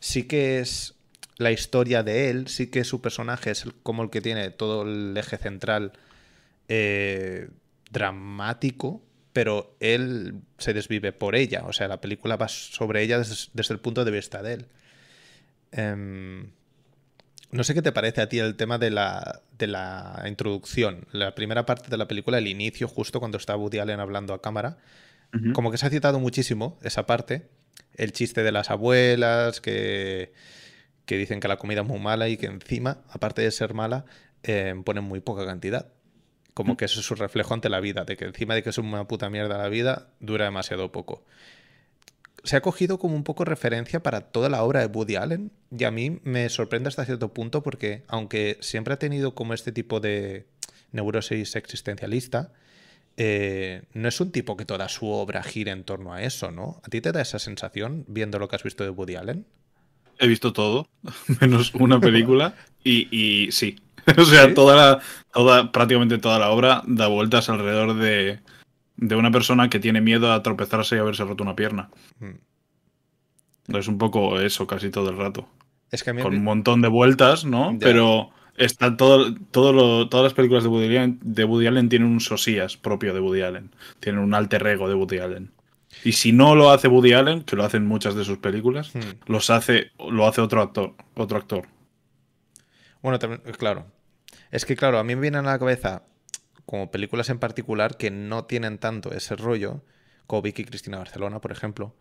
sí 0.00 0.24
que 0.24 0.58
es 0.58 0.97
la 1.38 1.52
historia 1.52 2.02
de 2.02 2.30
él, 2.30 2.48
sí 2.48 2.66
que 2.66 2.84
su 2.84 3.00
personaje 3.00 3.52
es 3.52 3.64
como 3.82 4.02
el 4.02 4.10
que 4.10 4.20
tiene 4.20 4.50
todo 4.50 4.82
el 4.82 5.16
eje 5.16 5.38
central 5.38 5.92
eh, 6.68 7.48
dramático, 7.90 9.02
pero 9.32 9.76
él 9.78 10.34
se 10.58 10.74
desvive 10.74 11.12
por 11.12 11.36
ella. 11.36 11.62
O 11.66 11.72
sea, 11.72 11.86
la 11.86 12.00
película 12.00 12.36
va 12.36 12.48
sobre 12.48 13.02
ella 13.02 13.18
desde, 13.18 13.72
el 13.72 13.78
punto 13.78 14.04
de 14.04 14.10
vista 14.10 14.42
de 14.42 14.54
él. 14.54 14.66
Em, 15.70 16.50
no 17.52 17.62
sé 17.62 17.72
qué 17.72 17.82
te 17.82 17.92
parece 17.92 18.20
a 18.20 18.28
ti 18.28 18.40
el 18.40 18.56
tema 18.56 18.78
de 18.78 18.90
la, 18.90 19.42
de 19.56 19.68
la 19.68 20.24
introducción, 20.26 21.06
la 21.12 21.36
primera 21.36 21.64
parte 21.66 21.88
de 21.88 21.96
la 21.96 22.08
película, 22.08 22.38
el 22.38 22.48
inicio, 22.48 22.88
justo 22.88 23.20
cuando 23.20 23.38
está 23.38 23.56
Woody 23.56 23.78
Allen 23.78 24.00
hablando 24.00 24.34
a 24.34 24.42
cámara. 24.42 24.78
Como 25.52 25.70
que 25.70 25.76
se 25.76 25.84
ha 25.84 25.90
citado 25.90 26.18
muchísimo 26.18 26.78
esa 26.82 27.04
parte, 27.04 27.50
el 27.96 28.12
chiste 28.12 28.42
de 28.42 28.50
las 28.50 28.70
abuelas, 28.70 29.60
que, 29.60 30.32
que 31.08 31.16
dicen 31.16 31.40
que 31.40 31.48
la 31.48 31.56
comida 31.56 31.80
es 31.80 31.86
muy 31.86 31.98
mala 31.98 32.28
y 32.28 32.36
que 32.36 32.44
encima, 32.44 32.98
aparte 33.08 33.40
de 33.40 33.50
ser 33.50 33.72
mala, 33.72 34.04
eh, 34.42 34.74
ponen 34.84 35.04
muy 35.04 35.20
poca 35.20 35.46
cantidad. 35.46 35.88
Como 36.52 36.76
que 36.76 36.84
eso 36.84 37.00
es 37.00 37.06
su 37.06 37.14
reflejo 37.14 37.54
ante 37.54 37.70
la 37.70 37.80
vida, 37.80 38.04
de 38.04 38.18
que 38.18 38.26
encima 38.26 38.54
de 38.54 38.62
que 38.62 38.68
es 38.68 38.76
una 38.76 39.08
puta 39.08 39.30
mierda 39.30 39.56
la 39.56 39.70
vida, 39.70 40.10
dura 40.20 40.44
demasiado 40.44 40.92
poco. 40.92 41.24
Se 42.44 42.56
ha 42.56 42.60
cogido 42.60 42.98
como 42.98 43.16
un 43.16 43.24
poco 43.24 43.46
referencia 43.46 44.02
para 44.02 44.20
toda 44.20 44.50
la 44.50 44.62
obra 44.62 44.80
de 44.80 44.86
Woody 44.86 45.16
Allen 45.16 45.50
y 45.70 45.84
a 45.84 45.90
mí 45.90 46.20
me 46.24 46.46
sorprende 46.50 46.88
hasta 46.88 47.06
cierto 47.06 47.32
punto 47.32 47.62
porque 47.62 48.02
aunque 48.06 48.58
siempre 48.60 48.92
ha 48.92 48.98
tenido 48.98 49.34
como 49.34 49.54
este 49.54 49.72
tipo 49.72 50.00
de 50.00 50.46
neurosis 50.92 51.56
existencialista, 51.56 52.52
eh, 53.16 53.82
no 53.94 54.08
es 54.08 54.20
un 54.20 54.30
tipo 54.30 54.58
que 54.58 54.66
toda 54.66 54.90
su 54.90 55.08
obra 55.08 55.42
gire 55.42 55.70
en 55.70 55.84
torno 55.84 56.12
a 56.12 56.22
eso, 56.22 56.50
¿no? 56.50 56.82
¿A 56.84 56.88
ti 56.90 57.00
te 57.00 57.12
da 57.12 57.22
esa 57.22 57.38
sensación 57.38 58.04
viendo 58.08 58.38
lo 58.38 58.48
que 58.48 58.56
has 58.56 58.62
visto 58.62 58.84
de 58.84 58.90
Woody 58.90 59.16
Allen? 59.16 59.46
He 60.18 60.26
visto 60.26 60.52
todo, 60.52 60.88
menos 61.40 61.74
una 61.74 62.00
película, 62.00 62.54
y, 62.82 63.08
y 63.16 63.52
sí, 63.52 63.76
o 64.16 64.24
sea, 64.24 64.54
toda 64.54 64.76
la, 64.76 65.00
toda, 65.32 65.72
prácticamente 65.72 66.18
toda 66.18 66.38
la 66.38 66.50
obra 66.50 66.82
da 66.86 67.08
vueltas 67.08 67.48
alrededor 67.48 67.94
de, 67.94 68.40
de 68.96 69.16
una 69.16 69.30
persona 69.30 69.70
que 69.70 69.78
tiene 69.78 70.00
miedo 70.00 70.32
a 70.32 70.42
tropezarse 70.42 70.96
y 70.96 70.98
haberse 70.98 71.24
roto 71.24 71.42
una 71.42 71.56
pierna. 71.56 71.90
Mm. 72.20 73.76
Es 73.76 73.88
un 73.88 73.98
poco 73.98 74.40
eso 74.40 74.66
casi 74.66 74.90
todo 74.90 75.10
el 75.10 75.16
rato. 75.16 75.48
Es 75.90 76.02
que 76.02 76.14
Con 76.14 76.34
un 76.34 76.44
montón 76.44 76.80
de 76.82 76.88
vueltas, 76.88 77.44
¿no? 77.44 77.76
Pero 77.80 78.30
está 78.56 78.96
todo, 78.96 79.34
todo 79.50 80.08
todas 80.08 80.24
las 80.24 80.34
películas 80.34 80.64
de 80.64 80.68
Woody, 80.68 80.96
Allen, 80.96 81.18
de 81.22 81.44
Woody 81.44 81.66
Allen 81.66 81.88
tienen 81.88 82.08
un 82.08 82.20
sosías 82.20 82.76
propio 82.76 83.14
de 83.14 83.20
Woody 83.20 83.42
Allen. 83.42 83.70
Tienen 84.00 84.22
un 84.22 84.34
alter 84.34 84.66
ego 84.66 84.88
de 84.88 84.94
Woody 84.94 85.18
Allen. 85.18 85.50
Y 86.04 86.12
si 86.12 86.32
no 86.32 86.54
lo 86.54 86.70
hace 86.70 86.88
Woody 86.88 87.12
Allen, 87.12 87.42
que 87.42 87.56
lo 87.56 87.64
hacen 87.64 87.86
muchas 87.86 88.14
de 88.14 88.24
sus 88.24 88.38
películas, 88.38 88.94
mm. 88.94 89.30
los 89.32 89.50
hace, 89.50 89.90
lo 90.10 90.26
hace 90.26 90.40
otro 90.40 90.62
actor, 90.62 90.94
otro 91.14 91.38
actor. 91.38 91.68
Bueno, 93.02 93.18
también, 93.18 93.40
claro, 93.56 93.86
es 94.50 94.64
que, 94.64 94.76
claro, 94.76 94.98
a 94.98 95.04
mí 95.04 95.14
me 95.14 95.22
vienen 95.22 95.46
a 95.46 95.52
la 95.52 95.58
cabeza 95.58 96.02
como 96.66 96.90
películas 96.90 97.30
en 97.30 97.38
particular 97.38 97.96
que 97.96 98.10
no 98.10 98.44
tienen 98.44 98.78
tanto 98.78 99.12
ese 99.12 99.36
rollo, 99.36 99.82
como 100.26 100.42
Vicky 100.42 100.64
Cristina 100.64 100.98
Barcelona, 100.98 101.40
por 101.40 101.52
ejemplo. 101.52 101.94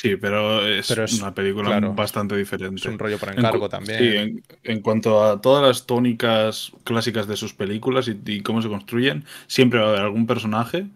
Sí, 0.00 0.16
pero 0.16 0.66
es, 0.66 0.90
una 1.20 1.34
película 1.34 1.78
bastante 1.80 2.34
diferente. 2.34 2.76
Es 2.76 2.86
un 2.86 2.98
rollo 2.98 3.18
por 3.18 3.30
encargo 3.30 3.68
también. 3.68 3.98
Sí, 3.98 4.42
en, 4.64 4.80
cuanto 4.80 5.22
a 5.22 5.42
todas 5.42 5.62
las 5.62 5.84
tónicas 5.84 6.72
clásicas 6.84 7.26
de 7.26 7.36
sus 7.36 7.52
películas 7.52 8.08
y, 8.08 8.40
cómo 8.40 8.62
se 8.62 8.68
construyen, 8.68 9.26
siempre 9.46 9.78
va 9.78 9.86
a 9.86 9.88
haber 9.90 10.02
algún 10.02 10.26
personaje 10.26 10.86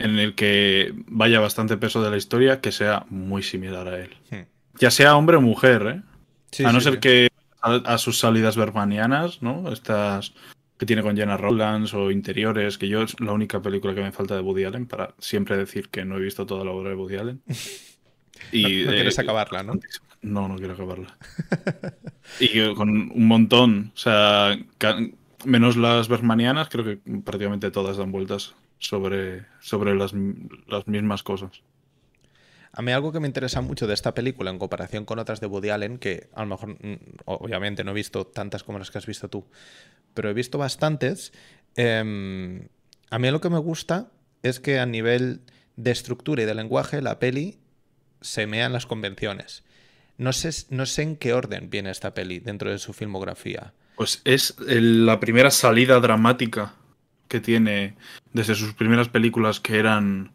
en 0.00 0.18
el 0.18 0.34
que 0.34 0.92
vaya 1.06 1.40
bastante 1.40 1.76
peso 1.76 2.02
de 2.02 2.10
la 2.10 2.16
historia 2.16 2.60
que 2.60 2.72
sea 2.72 3.06
muy 3.10 3.42
similar 3.42 3.86
a 3.86 4.00
él. 4.00 4.10
Hmm. 4.30 4.46
Ya 4.78 4.90
sea 4.90 5.16
hombre 5.16 5.36
o 5.36 5.40
mujer, 5.40 6.02
¿eh? 6.58 6.64
a 6.64 6.72
no 6.72 6.80
ser 6.80 6.98
que 6.98 7.28
a, 7.60 7.98
sus 7.98 8.18
salidas 8.18 8.56
bermanianas, 8.56 9.42
¿no? 9.42 9.70
Estas 9.70 10.32
que 10.78 10.86
tiene 10.86 11.02
con 11.02 11.14
Jenna 11.14 11.36
Rowlands 11.36 11.92
o 11.92 12.10
Interiores, 12.10 12.78
que 12.78 12.88
yo 12.88 13.02
es 13.02 13.20
la 13.20 13.32
única 13.32 13.60
película 13.60 13.94
que 13.94 14.00
me 14.00 14.12
falta 14.12 14.34
de 14.34 14.40
Woody 14.40 14.64
Allen 14.64 14.86
para 14.86 15.14
siempre 15.18 15.58
decir 15.58 15.90
que 15.90 16.06
no 16.06 16.16
he 16.16 16.20
visto 16.20 16.46
toda 16.46 16.64
la 16.64 16.70
obra 16.70 16.90
de 16.90 16.96
Woody 16.96 17.16
Allen. 17.16 17.42
Y, 18.52 18.84
no, 18.84 18.92
quieres 18.92 19.18
acabarla, 19.18 19.62
¿no? 19.62 19.74
No, 20.22 20.48
no 20.48 20.56
quiero 20.56 20.72
acabarla. 20.72 21.14
y 22.40 22.74
con 22.74 22.88
un 22.88 23.26
montón, 23.28 23.92
o 23.94 23.98
sea, 23.98 24.58
menos 25.44 25.76
las 25.76 26.08
bermanianas, 26.08 26.70
creo 26.70 26.84
que 26.84 26.98
prácticamente 27.22 27.70
todas 27.70 27.98
dan 27.98 28.10
vueltas 28.10 28.54
sobre, 28.80 29.46
sobre 29.60 29.94
las, 29.94 30.12
las 30.66 30.88
mismas 30.88 31.22
cosas. 31.22 31.62
A 32.72 32.82
mí 32.82 32.92
algo 32.92 33.12
que 33.12 33.20
me 33.20 33.26
interesa 33.26 33.60
mucho 33.60 33.86
de 33.86 33.94
esta 33.94 34.14
película 34.14 34.50
en 34.50 34.58
comparación 34.58 35.04
con 35.04 35.18
otras 35.18 35.40
de 35.40 35.46
Woody 35.46 35.70
Allen, 35.70 35.98
que 35.98 36.28
a 36.34 36.40
lo 36.42 36.46
mejor, 36.46 36.70
mm, 36.70 36.98
obviamente 37.26 37.84
no 37.84 37.92
he 37.92 37.94
visto 37.94 38.26
tantas 38.26 38.64
como 38.64 38.78
las 38.78 38.90
que 38.90 38.98
has 38.98 39.06
visto 39.06 39.28
tú, 39.28 39.44
pero 40.14 40.30
he 40.30 40.34
visto 40.34 40.58
bastantes, 40.58 41.32
em, 41.76 42.68
a 43.10 43.18
mí 43.18 43.30
lo 43.30 43.40
que 43.40 43.50
me 43.50 43.58
gusta 43.58 44.10
es 44.42 44.60
que 44.60 44.78
a 44.78 44.86
nivel 44.86 45.42
de 45.76 45.90
estructura 45.90 46.42
y 46.42 46.46
de 46.46 46.54
lenguaje 46.54 47.02
la 47.02 47.18
peli 47.18 47.58
se 48.20 48.46
mean 48.46 48.72
las 48.72 48.86
convenciones. 48.86 49.64
No 50.16 50.32
sé, 50.32 50.50
no 50.70 50.86
sé 50.86 51.02
en 51.02 51.16
qué 51.16 51.32
orden 51.32 51.70
viene 51.70 51.90
esta 51.90 52.14
peli 52.14 52.38
dentro 52.38 52.70
de 52.70 52.78
su 52.78 52.92
filmografía. 52.92 53.72
Pues 53.96 54.20
es 54.24 54.54
la 54.58 55.18
primera 55.18 55.50
salida 55.50 55.98
dramática 55.98 56.74
que 57.30 57.40
tiene 57.40 57.94
desde 58.34 58.56
sus 58.56 58.74
primeras 58.74 59.08
películas 59.08 59.60
que 59.60 59.78
eran 59.78 60.32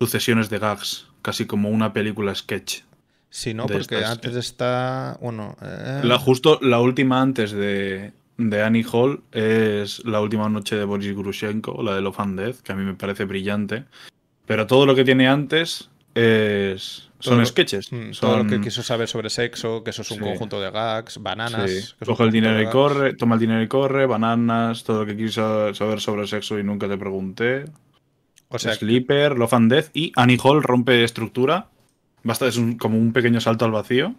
sucesiones 0.00 0.48
de 0.48 0.58
gags 0.58 1.06
casi 1.22 1.46
como 1.46 1.68
una 1.68 1.92
película 1.92 2.34
sketch. 2.34 2.80
Sí, 3.30 3.52
¿no? 3.52 3.66
Porque 3.66 4.02
antes 4.04 4.34
está. 4.34 5.18
Bueno. 5.20 5.54
Eh, 5.60 6.00
la, 6.02 6.18
justo 6.18 6.58
la 6.62 6.80
última 6.80 7.20
antes 7.20 7.52
de, 7.52 8.12
de 8.38 8.62
Annie 8.62 8.86
Hall 8.90 9.22
es 9.32 10.02
La 10.06 10.22
última 10.22 10.48
noche 10.48 10.76
de 10.76 10.86
Boris 10.86 11.14
Grushenko, 11.14 11.82
la 11.82 11.94
de 11.94 12.00
Love 12.00 12.20
and 12.20 12.40
Death, 12.40 12.60
que 12.60 12.72
a 12.72 12.74
mí 12.74 12.84
me 12.84 12.94
parece 12.94 13.26
brillante. 13.26 13.84
Pero 14.46 14.66
todo 14.66 14.86
lo 14.86 14.94
que 14.94 15.04
tiene 15.04 15.28
antes 15.28 15.90
es. 16.14 17.08
Son 17.20 17.44
sketches. 17.44 17.92
Mm, 17.92 18.10
todo 18.20 18.38
lo 18.38 18.46
que 18.46 18.60
quiso 18.60 18.82
saber 18.82 19.08
sobre 19.08 19.28
sexo, 19.28 19.82
que 19.82 19.90
eso 19.90 20.02
es 20.02 20.10
un 20.12 20.20
conjunto 20.20 20.60
de 20.60 20.70
gags, 20.70 21.20
bananas. 21.20 21.96
Coge 22.04 22.24
el 22.24 22.30
dinero 22.30 22.62
y 22.62 22.66
corre, 22.66 23.14
toma 23.14 23.34
el 23.34 23.40
dinero 23.40 23.62
y 23.62 23.68
corre, 23.68 24.06
bananas, 24.06 24.84
todo 24.84 25.00
lo 25.00 25.06
que 25.06 25.16
quiso 25.16 25.74
saber 25.74 26.00
sobre 26.00 26.26
sexo 26.26 26.58
y 26.58 26.62
nunca 26.62 26.88
te 26.88 26.96
pregunté. 26.96 27.64
O 28.48 28.58
sea, 28.58 28.74
Sleeper, 28.74 29.36
Love 29.36 29.54
and 29.54 29.72
Death 29.72 29.90
y 29.94 30.12
Annie 30.16 30.38
Hall 30.42 30.62
rompe 30.62 31.02
estructura. 31.02 31.68
Basta, 32.22 32.46
es 32.46 32.58
como 32.78 32.98
un 32.98 33.12
pequeño 33.12 33.40
salto 33.40 33.64
al 33.64 33.72
vacío 33.72 34.14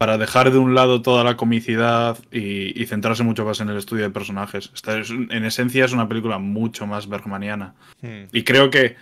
para 0.00 0.16
dejar 0.16 0.50
de 0.50 0.56
un 0.56 0.74
lado 0.74 1.02
toda 1.02 1.24
la 1.24 1.36
comicidad 1.36 2.16
y, 2.32 2.86
centrarse 2.86 3.22
mucho 3.22 3.44
más 3.44 3.60
en 3.60 3.68
el 3.68 3.76
estudio 3.76 4.04
de 4.04 4.10
personajes. 4.10 4.70
Esta 4.74 4.96
en 4.96 5.44
esencia 5.44 5.84
es 5.84 5.92
una 5.92 6.08
película 6.08 6.38
mucho 6.38 6.86
más 6.86 7.06
bergmaniana. 7.06 7.74
Hmm. 8.00 8.24
Y 8.32 8.44
creo 8.44 8.70
que 8.70 8.96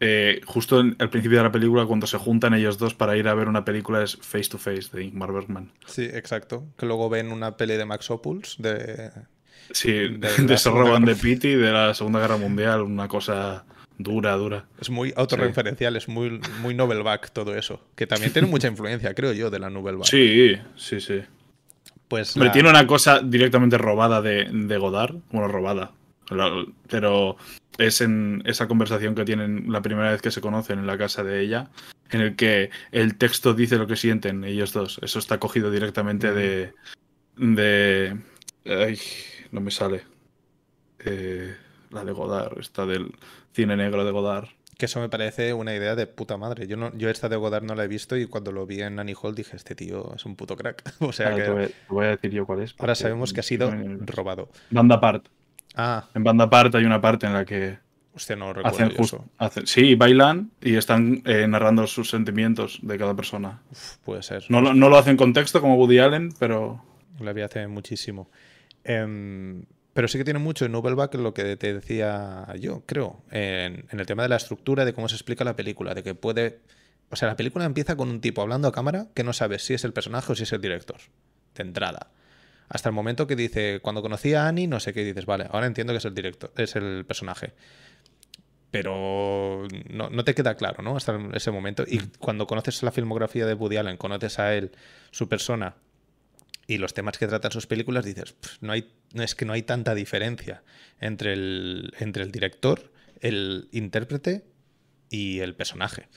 eh, 0.00 0.40
justo 0.44 0.78
al 0.78 1.10
principio 1.10 1.38
de 1.38 1.44
la 1.44 1.52
película, 1.52 1.86
cuando 1.86 2.06
se 2.06 2.18
juntan 2.18 2.54
ellos 2.54 2.78
dos 2.78 2.94
para 2.94 3.16
ir 3.16 3.28
a 3.28 3.34
ver 3.34 3.48
una 3.48 3.64
película, 3.64 4.02
es 4.02 4.16
Face 4.16 4.48
to 4.50 4.58
Face 4.58 4.88
de 4.92 5.04
Ingmar 5.04 5.32
Bergman. 5.32 5.72
Sí, 5.86 6.04
exacto. 6.04 6.64
Que 6.76 6.86
luego 6.86 7.08
ven 7.08 7.32
una 7.32 7.56
peli 7.56 7.76
de 7.76 7.84
Max 7.84 8.10
Opus 8.10 8.56
de... 8.58 9.10
Sí, 9.72 9.90
de, 9.90 10.08
de, 10.18 11.00
de 11.06 11.16
Pitti 11.16 11.54
de 11.54 11.72
la 11.72 11.92
Segunda 11.94 12.20
Guerra 12.20 12.36
Mundial, 12.36 12.82
una 12.82 13.08
cosa 13.08 13.64
Dura, 13.98 14.34
dura. 14.34 14.66
Es 14.78 14.90
muy 14.90 15.12
autorreferencial, 15.16 15.96
es 15.96 16.06
muy, 16.06 16.40
muy 16.60 16.74
Novelback 16.74 17.30
todo 17.30 17.56
eso. 17.56 17.80
Que 17.94 18.06
también 18.06 18.32
tiene 18.32 18.46
mucha 18.46 18.68
influencia, 18.68 19.14
creo 19.14 19.32
yo, 19.32 19.50
de 19.50 19.58
la 19.58 19.70
Novelback. 19.70 20.06
Sí, 20.06 20.52
sí, 20.76 21.00
sí. 21.00 21.22
Pues 22.06 22.36
Me 22.36 22.50
tiene 22.50 22.68
una 22.68 22.86
cosa 22.86 23.20
directamente 23.20 23.78
robada 23.78 24.20
de, 24.20 24.48
de 24.52 24.76
Godard. 24.76 25.14
Bueno, 25.30 25.48
robada. 25.48 25.92
Pero 26.88 27.36
es 27.78 28.00
en 28.00 28.42
esa 28.46 28.68
conversación 28.68 29.14
que 29.14 29.24
tienen 29.24 29.72
la 29.72 29.82
primera 29.82 30.10
vez 30.10 30.22
que 30.22 30.30
se 30.30 30.40
conocen 30.40 30.78
en 30.78 30.86
la 30.86 30.98
casa 30.98 31.24
de 31.24 31.40
ella, 31.40 31.70
en 32.10 32.20
el 32.20 32.36
que 32.36 32.70
el 32.92 33.16
texto 33.16 33.54
dice 33.54 33.78
lo 33.78 33.86
que 33.86 33.96
sienten 33.96 34.44
ellos 34.44 34.72
dos. 34.72 35.00
Eso 35.02 35.18
está 35.18 35.38
cogido 35.38 35.70
directamente 35.70 36.32
de. 36.32 36.72
de. 37.36 38.16
Ay, 38.64 38.98
no 39.50 39.60
me 39.60 39.70
sale. 39.70 40.04
Eh, 41.04 41.54
la 41.90 42.04
de 42.04 42.12
Godard, 42.12 42.58
esta 42.58 42.86
del 42.86 43.12
cine 43.52 43.76
negro 43.76 44.04
de 44.04 44.10
Godard. 44.10 44.48
Que 44.76 44.86
eso 44.86 45.00
me 45.00 45.08
parece 45.08 45.54
una 45.54 45.74
idea 45.74 45.94
de 45.94 46.06
puta 46.06 46.36
madre. 46.36 46.66
Yo 46.66 46.76
no, 46.76 46.94
yo 46.96 47.08
esta 47.08 47.30
de 47.30 47.36
Godard 47.36 47.64
no 47.64 47.74
la 47.74 47.84
he 47.84 47.88
visto 47.88 48.16
y 48.16 48.26
cuando 48.26 48.52
lo 48.52 48.66
vi 48.66 48.82
en 48.82 48.98
Annie 48.98 49.14
Hall 49.20 49.34
dije, 49.34 49.56
este 49.56 49.74
tío 49.74 50.14
es 50.14 50.26
un 50.26 50.36
puto 50.36 50.54
crack. 50.54 50.82
o 51.00 51.12
sea 51.12 51.34
que... 51.34 51.42
Te 51.42 51.74
voy, 51.88 52.04
a 52.04 52.10
decir 52.10 52.30
yo 52.30 52.44
cuál 52.44 52.60
es. 52.60 52.74
Ahora 52.78 52.94
sabemos 52.94 53.32
que 53.32 53.40
ha 53.40 53.42
sido 53.42 53.70
robado. 54.04 54.50
Banda 54.70 55.00
Part. 55.00 55.28
Ah. 55.76 56.08
En 56.14 56.24
Banda 56.24 56.50
Part 56.50 56.74
hay 56.74 56.84
una 56.84 57.00
parte 57.00 57.26
en 57.26 57.32
la 57.32 57.44
que... 57.44 57.78
Hostia, 58.14 58.34
no 58.34 58.54
recuerdo 58.54 59.02
eso. 59.02 59.24
sí, 59.66 59.94
bailan 59.94 60.50
y 60.62 60.76
están 60.76 61.22
eh, 61.26 61.46
narrando 61.46 61.86
sus 61.86 62.08
sentimientos 62.08 62.78
de 62.80 62.96
cada 62.96 63.14
persona. 63.14 63.60
puede 64.04 64.22
ser. 64.22 64.44
No, 64.48 64.62
no, 64.62 64.88
lo 64.88 64.96
hacen 64.96 65.18
con 65.18 65.34
texto 65.34 65.60
como 65.60 65.76
Woody 65.76 65.98
Allen, 65.98 66.32
pero... 66.38 66.82
Lo 67.20 67.28
había 67.28 67.44
hace 67.44 67.66
muchísimo. 67.66 68.30
Eh, 68.84 69.62
pero 69.96 70.08
sí 70.08 70.18
que 70.18 70.24
tiene 70.24 70.40
mucho 70.40 70.66
en 70.66 70.72
Novelback 70.72 71.14
lo 71.14 71.32
que 71.32 71.56
te 71.56 71.72
decía 71.72 72.46
yo, 72.60 72.82
creo, 72.84 73.22
en, 73.30 73.86
el 73.90 74.04
tema 74.04 74.24
de 74.24 74.28
la 74.28 74.36
estructura, 74.36 74.84
de 74.84 74.92
cómo 74.92 75.08
se 75.08 75.14
explica 75.14 75.42
la 75.42 75.56
película, 75.56 75.94
de 75.94 76.02
que 76.02 76.14
puede... 76.14 76.60
O 77.08 77.16
sea, 77.16 77.28
la 77.28 77.36
película 77.36 77.64
empieza 77.64 77.96
con 77.96 78.10
un 78.10 78.20
tipo 78.20 78.42
hablando 78.42 78.68
a 78.68 78.72
cámara 78.72 79.06
que 79.14 79.24
no 79.24 79.32
sabes 79.32 79.64
si 79.64 79.72
es 79.72 79.84
el 79.84 79.94
personaje 79.94 80.30
o 80.30 80.34
si 80.34 80.42
es 80.42 80.52
el 80.52 80.60
director, 80.60 80.98
de 81.54 81.62
entrada. 81.62 82.10
Hasta 82.68 82.88
el 82.88 82.94
momento 82.94 83.26
que 83.26 83.36
dice, 83.36 83.80
cuando 83.80 84.02
conocí 84.02 84.34
a 84.34 84.48
Annie, 84.48 84.66
no 84.66 84.80
sé 84.80 84.92
qué, 84.92 85.04
dices, 85.04 85.26
vale, 85.26 85.46
ahora 85.50 85.66
entiendo 85.66 85.92
que 85.92 85.98
es 85.98 86.04
el 86.04 86.14
director, 86.14 86.52
es 86.56 86.76
el 86.76 87.04
personaje. 87.06 87.54
pero 88.70 89.66
no, 89.88 90.10
no, 90.10 90.24
te 90.24 90.34
queda 90.34 90.54
claro, 90.56 90.82
¿no? 90.82 90.96
Hasta 90.96 91.18
ese 91.32 91.50
momento. 91.50 91.84
Y 91.86 91.98
cuando 92.18 92.46
conoces 92.46 92.82
la 92.82 92.92
filmografía 92.92 93.46
de 93.46 93.54
Woody 93.54 93.76
Allen, 93.76 93.96
conoces 93.96 94.38
a 94.38 94.54
él, 94.54 94.72
su 95.10 95.28
persona 95.28 95.76
y 96.66 96.78
los 96.78 96.94
temas 96.94 97.16
que 97.16 97.26
tratan 97.26 97.52
sus 97.52 97.66
películas, 97.66 98.04
dices, 98.04 98.34
no 98.60 98.72
hay, 98.72 98.92
es 99.14 99.34
que 99.34 99.44
no 99.44 99.52
hay 99.52 99.62
tanta 99.62 99.94
diferencia 99.94 100.62
entre 101.00 101.32
el, 101.32 101.92
entre 102.00 102.24
el 102.24 102.32
director, 102.32 102.92
el 103.20 103.68
intérprete 103.72 104.44
y 105.08 105.40
el 105.40 105.54
personaje. 105.54 106.08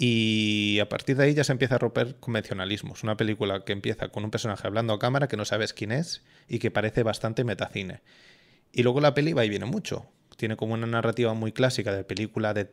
Y 0.00 0.78
a 0.78 0.88
partir 0.88 1.16
de 1.16 1.24
ahí 1.24 1.34
ya 1.34 1.42
se 1.42 1.50
empieza 1.50 1.74
a 1.74 1.78
romper 1.78 2.14
convencionalismos. 2.20 3.02
Una 3.02 3.16
película 3.16 3.64
que 3.64 3.72
empieza 3.72 4.10
con 4.10 4.22
un 4.22 4.30
personaje 4.30 4.64
hablando 4.64 4.92
a 4.92 4.98
cámara 5.00 5.26
que 5.26 5.36
no 5.36 5.44
sabes 5.44 5.72
quién 5.72 5.90
es 5.90 6.22
y 6.48 6.60
que 6.60 6.70
parece 6.70 7.02
bastante 7.02 7.42
metacine. 7.42 8.00
Y 8.72 8.84
luego 8.84 9.00
la 9.00 9.12
peli 9.12 9.32
va 9.32 9.44
y 9.44 9.48
viene 9.48 9.64
mucho. 9.64 10.06
Tiene 10.36 10.56
como 10.56 10.74
una 10.74 10.86
narrativa 10.86 11.34
muy 11.34 11.50
clásica 11.50 11.92
de 11.92 12.04
película 12.04 12.54
de 12.54 12.70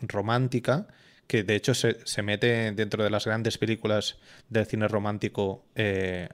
romántica 0.00 0.86
que 1.26 1.42
de 1.42 1.56
hecho 1.56 1.74
se, 1.74 2.22
mete 2.22 2.72
dentro 2.72 3.04
de 3.04 3.10
las 3.10 3.26
grandes 3.26 3.58
películas 3.58 4.16
del 4.48 4.64
cine 4.64 4.88
romántico 4.88 5.62
eh, 5.74 6.26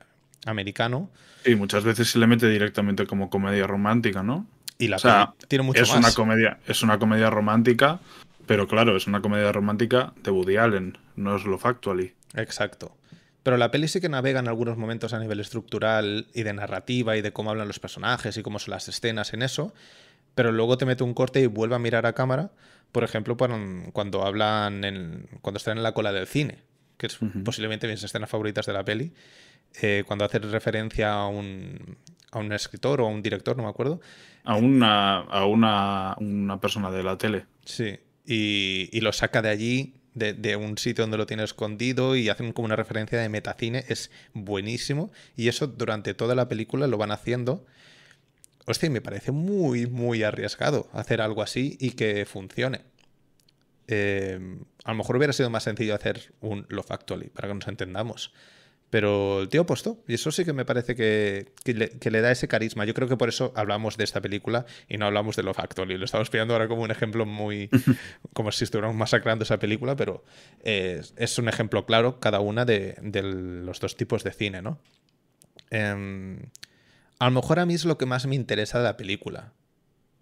americano. 0.46 1.10
Y 1.44 1.56
muchas 1.56 1.82
veces 1.82 2.08
se 2.08 2.20
le 2.20 2.28
mete 2.28 2.48
directamente 2.48 3.08
como 3.08 3.28
comedia 3.28 3.66
romántica, 3.66 4.22
¿no? 4.22 4.46
Y 4.78 4.86
la 4.86 4.98
o 4.98 5.46
tiene 5.48 5.64
mucho 5.64 5.82
es 5.82 5.88
más. 5.88 5.98
Una 5.98 6.12
comedia, 6.12 6.58
es 6.66 6.82
una 6.82 7.00
comedia 7.00 7.28
romántica, 7.28 7.98
pero 8.46 8.66
claro, 8.68 8.96
es 8.96 9.06
una 9.06 9.22
comedia 9.22 9.52
romántica 9.52 10.12
de 10.22 10.30
Woody 10.30 10.56
Allen, 10.56 10.98
no 11.16 11.36
es 11.36 11.44
lo 11.44 11.58
Factually. 11.58 12.14
Exacto. 12.34 12.96
Pero 13.42 13.56
la 13.56 13.70
peli 13.70 13.88
sí 13.88 14.00
que 14.00 14.08
navega 14.08 14.40
en 14.40 14.48
algunos 14.48 14.76
momentos 14.76 15.12
a 15.12 15.18
nivel 15.18 15.40
estructural 15.40 16.28
y 16.32 16.44
de 16.44 16.52
narrativa 16.52 17.16
y 17.16 17.22
de 17.22 17.32
cómo 17.32 17.50
hablan 17.50 17.66
los 17.66 17.80
personajes 17.80 18.36
y 18.36 18.42
cómo 18.42 18.58
son 18.58 18.72
las 18.72 18.88
escenas 18.88 19.34
en 19.34 19.42
eso. 19.42 19.74
Pero 20.34 20.52
luego 20.52 20.78
te 20.78 20.86
mete 20.86 21.02
un 21.02 21.12
corte 21.12 21.40
y 21.40 21.46
vuelve 21.46 21.74
a 21.74 21.80
mirar 21.80 22.06
a 22.06 22.12
cámara 22.12 22.52
por 22.92 23.04
ejemplo, 23.04 23.36
cuando 23.36 24.24
hablan, 24.24 24.84
en, 24.84 25.26
cuando 25.40 25.56
están 25.56 25.78
en 25.78 25.82
la 25.82 25.92
cola 25.92 26.12
del 26.12 26.26
cine, 26.26 26.58
que 26.98 27.06
es 27.06 27.18
posiblemente 27.42 27.88
mis 27.88 28.04
escenas 28.04 28.28
favoritas 28.28 28.66
de 28.66 28.74
la 28.74 28.84
peli, 28.84 29.12
eh, 29.80 30.04
cuando 30.06 30.26
hace 30.26 30.38
referencia 30.38 31.14
a 31.14 31.26
un, 31.26 31.96
a 32.30 32.38
un 32.38 32.52
escritor 32.52 33.00
o 33.00 33.06
a 33.06 33.08
un 33.08 33.22
director, 33.22 33.56
no 33.56 33.62
me 33.62 33.70
acuerdo. 33.70 34.02
A 34.44 34.56
una, 34.56 35.20
a 35.20 35.46
una, 35.46 36.14
una 36.18 36.60
persona 36.60 36.90
de 36.90 37.02
la 37.02 37.16
tele. 37.16 37.46
Sí, 37.64 37.98
y, 38.24 39.00
lo 39.00 39.12
saca 39.12 39.42
de 39.42 39.48
allí, 39.48 39.94
de, 40.14 40.34
de, 40.34 40.56
un 40.56 40.78
sitio 40.78 41.04
donde 41.04 41.16
lo 41.16 41.26
tiene 41.26 41.44
escondido 41.44 42.16
y 42.16 42.28
hacen 42.28 42.52
como 42.52 42.66
una 42.66 42.76
referencia 42.76 43.18
de 43.18 43.28
metacine, 43.28 43.84
es 43.88 44.10
buenísimo. 44.34 45.10
Y 45.36 45.48
eso 45.48 45.66
durante 45.66 46.14
toda 46.14 46.34
la 46.34 46.48
película 46.48 46.86
lo 46.86 46.98
van 46.98 47.10
haciendo 47.10 47.66
hostia, 48.66 48.90
me 48.90 49.00
parece 49.00 49.32
muy, 49.32 49.86
muy 49.86 50.22
arriesgado 50.22 50.88
hacer 50.92 51.20
algo 51.20 51.42
así 51.42 51.76
y 51.80 51.92
que 51.92 52.24
funcione. 52.26 52.82
Eh, 53.88 54.38
a 54.84 54.92
lo 54.92 54.96
mejor 54.96 55.16
hubiera 55.16 55.32
sido 55.32 55.50
más 55.50 55.64
sencillo 55.64 55.94
hacer 55.94 56.32
un 56.40 56.66
Love 56.68 56.90
Actually, 56.90 57.28
para 57.28 57.48
que 57.48 57.54
nos 57.54 57.68
entendamos. 57.68 58.32
Pero 58.92 59.40
el 59.40 59.48
tío 59.48 59.62
apostó, 59.62 60.04
y 60.06 60.12
eso 60.12 60.30
sí 60.30 60.44
que 60.44 60.52
me 60.52 60.66
parece 60.66 60.94
que, 60.94 61.50
le, 61.64 62.20
da 62.20 62.30
ese 62.30 62.46
carisma. 62.46 62.84
Yo 62.84 62.92
creo 62.92 63.08
que 63.08 63.16
por 63.16 63.30
eso 63.30 63.50
hablamos 63.56 63.96
de 63.96 64.04
esta 64.04 64.20
película 64.20 64.66
y 64.86 64.98
no 64.98 65.06
hablamos 65.06 65.34
de 65.34 65.42
Love 65.42 65.60
Actually. 65.60 65.96
Lo 65.96 66.04
estamos 66.04 66.28
pidiendo 66.28 66.52
ahora 66.52 66.68
como 66.68 66.82
un 66.82 66.90
ejemplo 66.90 67.24
muy. 67.24 67.70
como 68.34 68.52
si 68.52 68.64
estuviéramos 68.64 68.94
masacrando 68.94 69.44
esa 69.44 69.58
película, 69.58 69.96
pero 69.96 70.24
es 70.62 71.38
un 71.38 71.48
ejemplo 71.48 71.86
claro, 71.86 72.20
cada 72.20 72.40
una 72.40 72.66
de, 72.66 72.98
los 73.64 73.80
dos 73.80 73.96
tipos 73.96 74.24
de 74.24 74.32
cine, 74.32 74.60
¿no? 74.60 74.78
Em, 75.70 76.40
a 77.18 77.24
lo 77.24 77.30
mejor 77.30 77.60
a 77.60 77.64
mí 77.64 77.72
es 77.72 77.86
lo 77.86 77.96
que 77.96 78.04
más 78.04 78.26
me 78.26 78.34
interesa 78.34 78.76
de 78.76 78.84
la 78.84 78.98
película. 78.98 79.54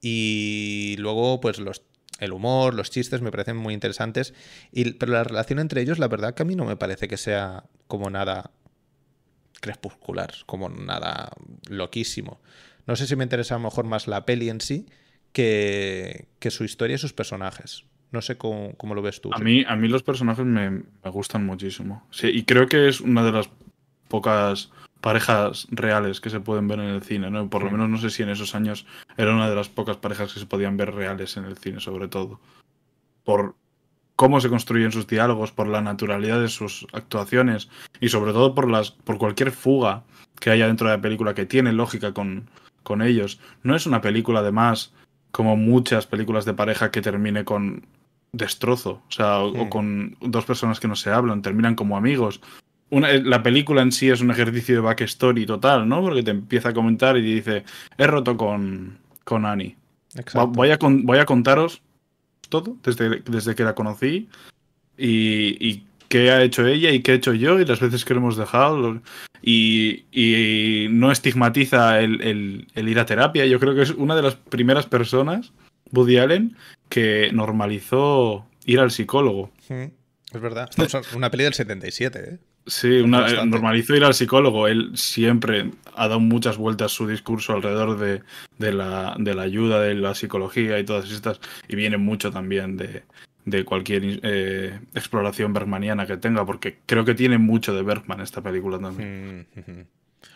Y 0.01 0.95
luego, 1.01 1.41
pues 1.41 1.59
los, 1.59 1.83
el 2.21 2.33
humor, 2.33 2.75
los 2.75 2.93
chistes 2.93 3.21
me 3.21 3.33
parecen 3.33 3.57
muy 3.57 3.75
interesantes. 3.75 4.33
Y, 4.71 4.93
pero 4.93 5.11
la 5.11 5.25
relación 5.25 5.59
entre 5.59 5.83
ellos, 5.83 5.99
la 5.99 6.07
verdad 6.07 6.35
que 6.35 6.43
a 6.45 6.47
mí 6.47 6.55
no 6.55 6.67
me 6.67 6.77
parece 6.77 7.09
que 7.09 7.17
sea 7.17 7.65
como 7.89 8.11
nada 8.11 8.53
crepuscular, 9.61 10.33
como 10.47 10.69
nada 10.69 11.31
loquísimo. 11.69 12.41
No 12.87 12.97
sé 12.97 13.07
si 13.07 13.17
me 13.17 13.25
interesa 13.25 13.55
a 13.55 13.59
lo 13.59 13.65
mejor 13.65 13.85
más 13.85 14.09
la 14.09 14.25
peli 14.27 14.49
en 14.49 14.61
sí 14.61 14.87
que, 15.33 16.29
que 16.39 16.51
su 16.51 16.65
historia 16.65 16.97
y 16.97 16.99
sus 16.99 17.13
personajes. 17.13 17.85
No 18.11 18.23
sé 18.23 18.37
cómo, 18.37 18.75
lo 18.83 19.03
ves 19.03 19.21
tú. 19.21 19.31
A 19.33 19.39
mí, 19.39 19.65
a 19.67 19.77
mí 19.77 19.87
los 19.87 20.03
personajes 20.03 20.45
me, 20.45 20.71
me 20.71 21.11
gustan 21.11 21.47
muchísimo. 21.47 22.05
Sí, 22.11 22.29
y 22.29 22.43
creo 22.45 22.67
que 22.67 22.89
es 22.89 23.01
una 23.01 23.23
de 23.23 23.31
las 23.31 23.49
pocas 24.09 24.71
parejas 25.01 25.67
reales 25.71 26.21
que 26.21 26.31
se 26.31 26.41
pueden 26.41 26.69
ver 26.69 26.81
en 26.81 26.87
el 26.87 27.03
cine, 27.03 27.31
¿no? 27.31 27.49
Por 27.49 27.63
lo 27.63 27.71
menos 27.71 27.89
no 27.89 27.99
sé 27.99 28.11
si 28.11 28.23
en 28.23 28.29
esos 28.29 28.55
años 28.55 28.87
era 29.17 29.33
una 29.33 29.49
de 29.49 29.57
las 29.57 29.69
pocas 29.69 29.97
parejas 29.97 30.33
que 30.33 30.41
se 30.41 30.47
podían 30.47 30.77
ver 30.77 30.93
reales 30.93 31.37
en 31.37 31.45
el 31.45 31.57
cine, 31.57 31.81
sobre 31.81 32.09
todo. 32.09 32.41
Por 33.25 33.55
cómo 34.21 34.39
se 34.39 34.51
construyen 34.51 34.93
sus 34.93 35.07
diálogos, 35.07 35.51
por 35.51 35.67
la 35.67 35.81
naturalidad 35.81 36.43
de 36.43 36.49
sus 36.49 36.87
actuaciones 36.93 37.71
y 38.03 38.11
sobre 38.11 38.35
todo 38.35 38.55
por 38.55 38.71
las 38.71 38.91
por 38.91 39.17
cualquier 39.17 39.51
fuga 39.51 40.03
que 40.39 40.51
haya 40.51 40.67
dentro 40.67 40.91
de 40.91 40.97
la 40.97 41.01
película 41.01 41.33
que 41.33 41.47
tiene 41.47 41.73
lógica 41.73 42.13
con, 42.13 42.51
con 42.83 43.01
ellos. 43.01 43.41
No 43.63 43.75
es 43.75 43.87
una 43.87 44.03
película 44.03 44.41
además 44.41 44.93
como 45.31 45.57
muchas 45.57 46.07
películas 46.07 46.45
de 46.45 46.53
pareja 46.53 46.91
que 46.91 47.01
termine 47.01 47.47
con 47.47 47.87
destrozo, 48.33 49.01
o 49.09 49.11
sea, 49.11 49.39
o, 49.39 49.71
con 49.71 50.19
dos 50.21 50.45
personas 50.45 50.81
que 50.81 50.89
no 50.89 50.97
se 50.97 51.11
hablan, 51.11 51.41
terminan 51.41 51.75
como 51.75 51.97
amigos 51.97 52.43
eh, 52.91 53.23
la 53.25 53.43
película 53.43 53.81
en 53.81 53.91
sí 53.91 54.11
es 54.11 54.21
un 54.21 54.31
ejercicio 54.33 54.75
de 54.75 54.81
backstory 54.83 55.47
total, 55.47 55.89
¿no? 55.89 56.03
Porque 56.03 56.23
te 56.23 56.33
empieza 56.33 56.69
a 56.69 56.75
comentar 56.75 57.17
y 57.17 57.23
dice, 57.23 57.65
he 57.97 58.07
roto 58.07 58.37
con, 58.37 58.99
con 59.25 59.47
Annie. 59.47 59.79
Voy 60.49 60.73
a, 60.73 60.79
voy 60.79 61.19
a 61.19 61.25
contaros 61.25 61.81
todo 62.51 62.77
desde, 62.83 63.23
desde 63.25 63.55
que 63.55 63.65
la 63.65 63.75
conocí 63.75 64.29
y, 64.99 65.85
qué 66.09 66.33
ha 66.33 66.43
hecho 66.43 66.67
ella 66.67 66.91
y 66.91 67.03
qué 67.03 67.13
he 67.13 67.15
hecho 67.15 67.33
yo 67.33 67.61
y 67.61 67.65
las 67.65 67.79
veces 67.81 68.05
que 68.05 68.15
lo 68.15 68.21
hemos 68.21 68.37
dejado. 68.37 69.01
Y, 69.43 70.05
y 70.13 70.89
no 70.91 71.13
estigmatiza 71.13 72.01
el, 72.01 72.67
el, 72.75 72.89
ir 72.89 72.99
a 72.99 73.07
terapia. 73.07 73.47
Yo 73.47 73.59
creo 73.61 73.75
que 73.75 73.83
es 73.83 73.91
una 73.91 74.17
de 74.17 74.23
las 74.23 74.35
primeras 74.35 74.87
personas, 74.87 75.53
Woody 75.93 76.19
Allen, 76.19 76.57
que 76.89 77.31
normalizó 77.33 78.45
ir 78.67 78.81
al 78.81 78.91
psicólogo. 78.91 79.51
Es 80.33 80.41
verdad. 80.41 80.69
una 81.15 81.31
peli 81.31 81.45
del 81.45 81.55
77, 81.55 82.19
¿eh? 82.19 82.39
Sí, 82.67 83.01
una, 83.01 83.29
eh, 83.29 83.47
normalizó 83.47 83.97
ir 83.97 84.05
al 84.05 84.15
psicólogo. 84.15 84.69
Él 84.69 84.93
siempre 84.95 85.71
ha 85.95 86.09
dado 86.09 86.21
muchas 86.21 86.57
vueltas 86.57 86.93
su 86.93 87.07
discurso 87.07 87.53
alrededor 87.53 87.99
de, 87.99 88.23
de, 88.59 88.73
la, 88.73 89.17
de 89.19 89.35
la, 89.35 89.43
ayuda, 89.43 89.81
de 89.81 89.95
la 89.95 90.15
psicología 90.15 90.79
y 90.79 90.85
todas 90.85 91.11
estas. 91.11 91.41
Y 91.69 91.77
viene 91.77 91.97
mucho 91.97 92.31
también 92.31 92.77
de, 92.77 93.03
de 93.45 93.65
cualquier 93.65 94.21
eh, 94.23 94.81
exploración 94.95 95.53
bergmaniana 95.53 96.07
que 96.07 96.17
tenga, 96.17 96.45
porque 96.45 96.79
creo 96.87 97.05
que 97.05 97.15
tiene 97.15 97.39
mucho 97.39 97.75
de 97.75 97.83
Bergman 97.83 98.21
esta 98.21 98.43
película 98.43 98.79
también. 98.79 99.47
Mm, 99.55 99.81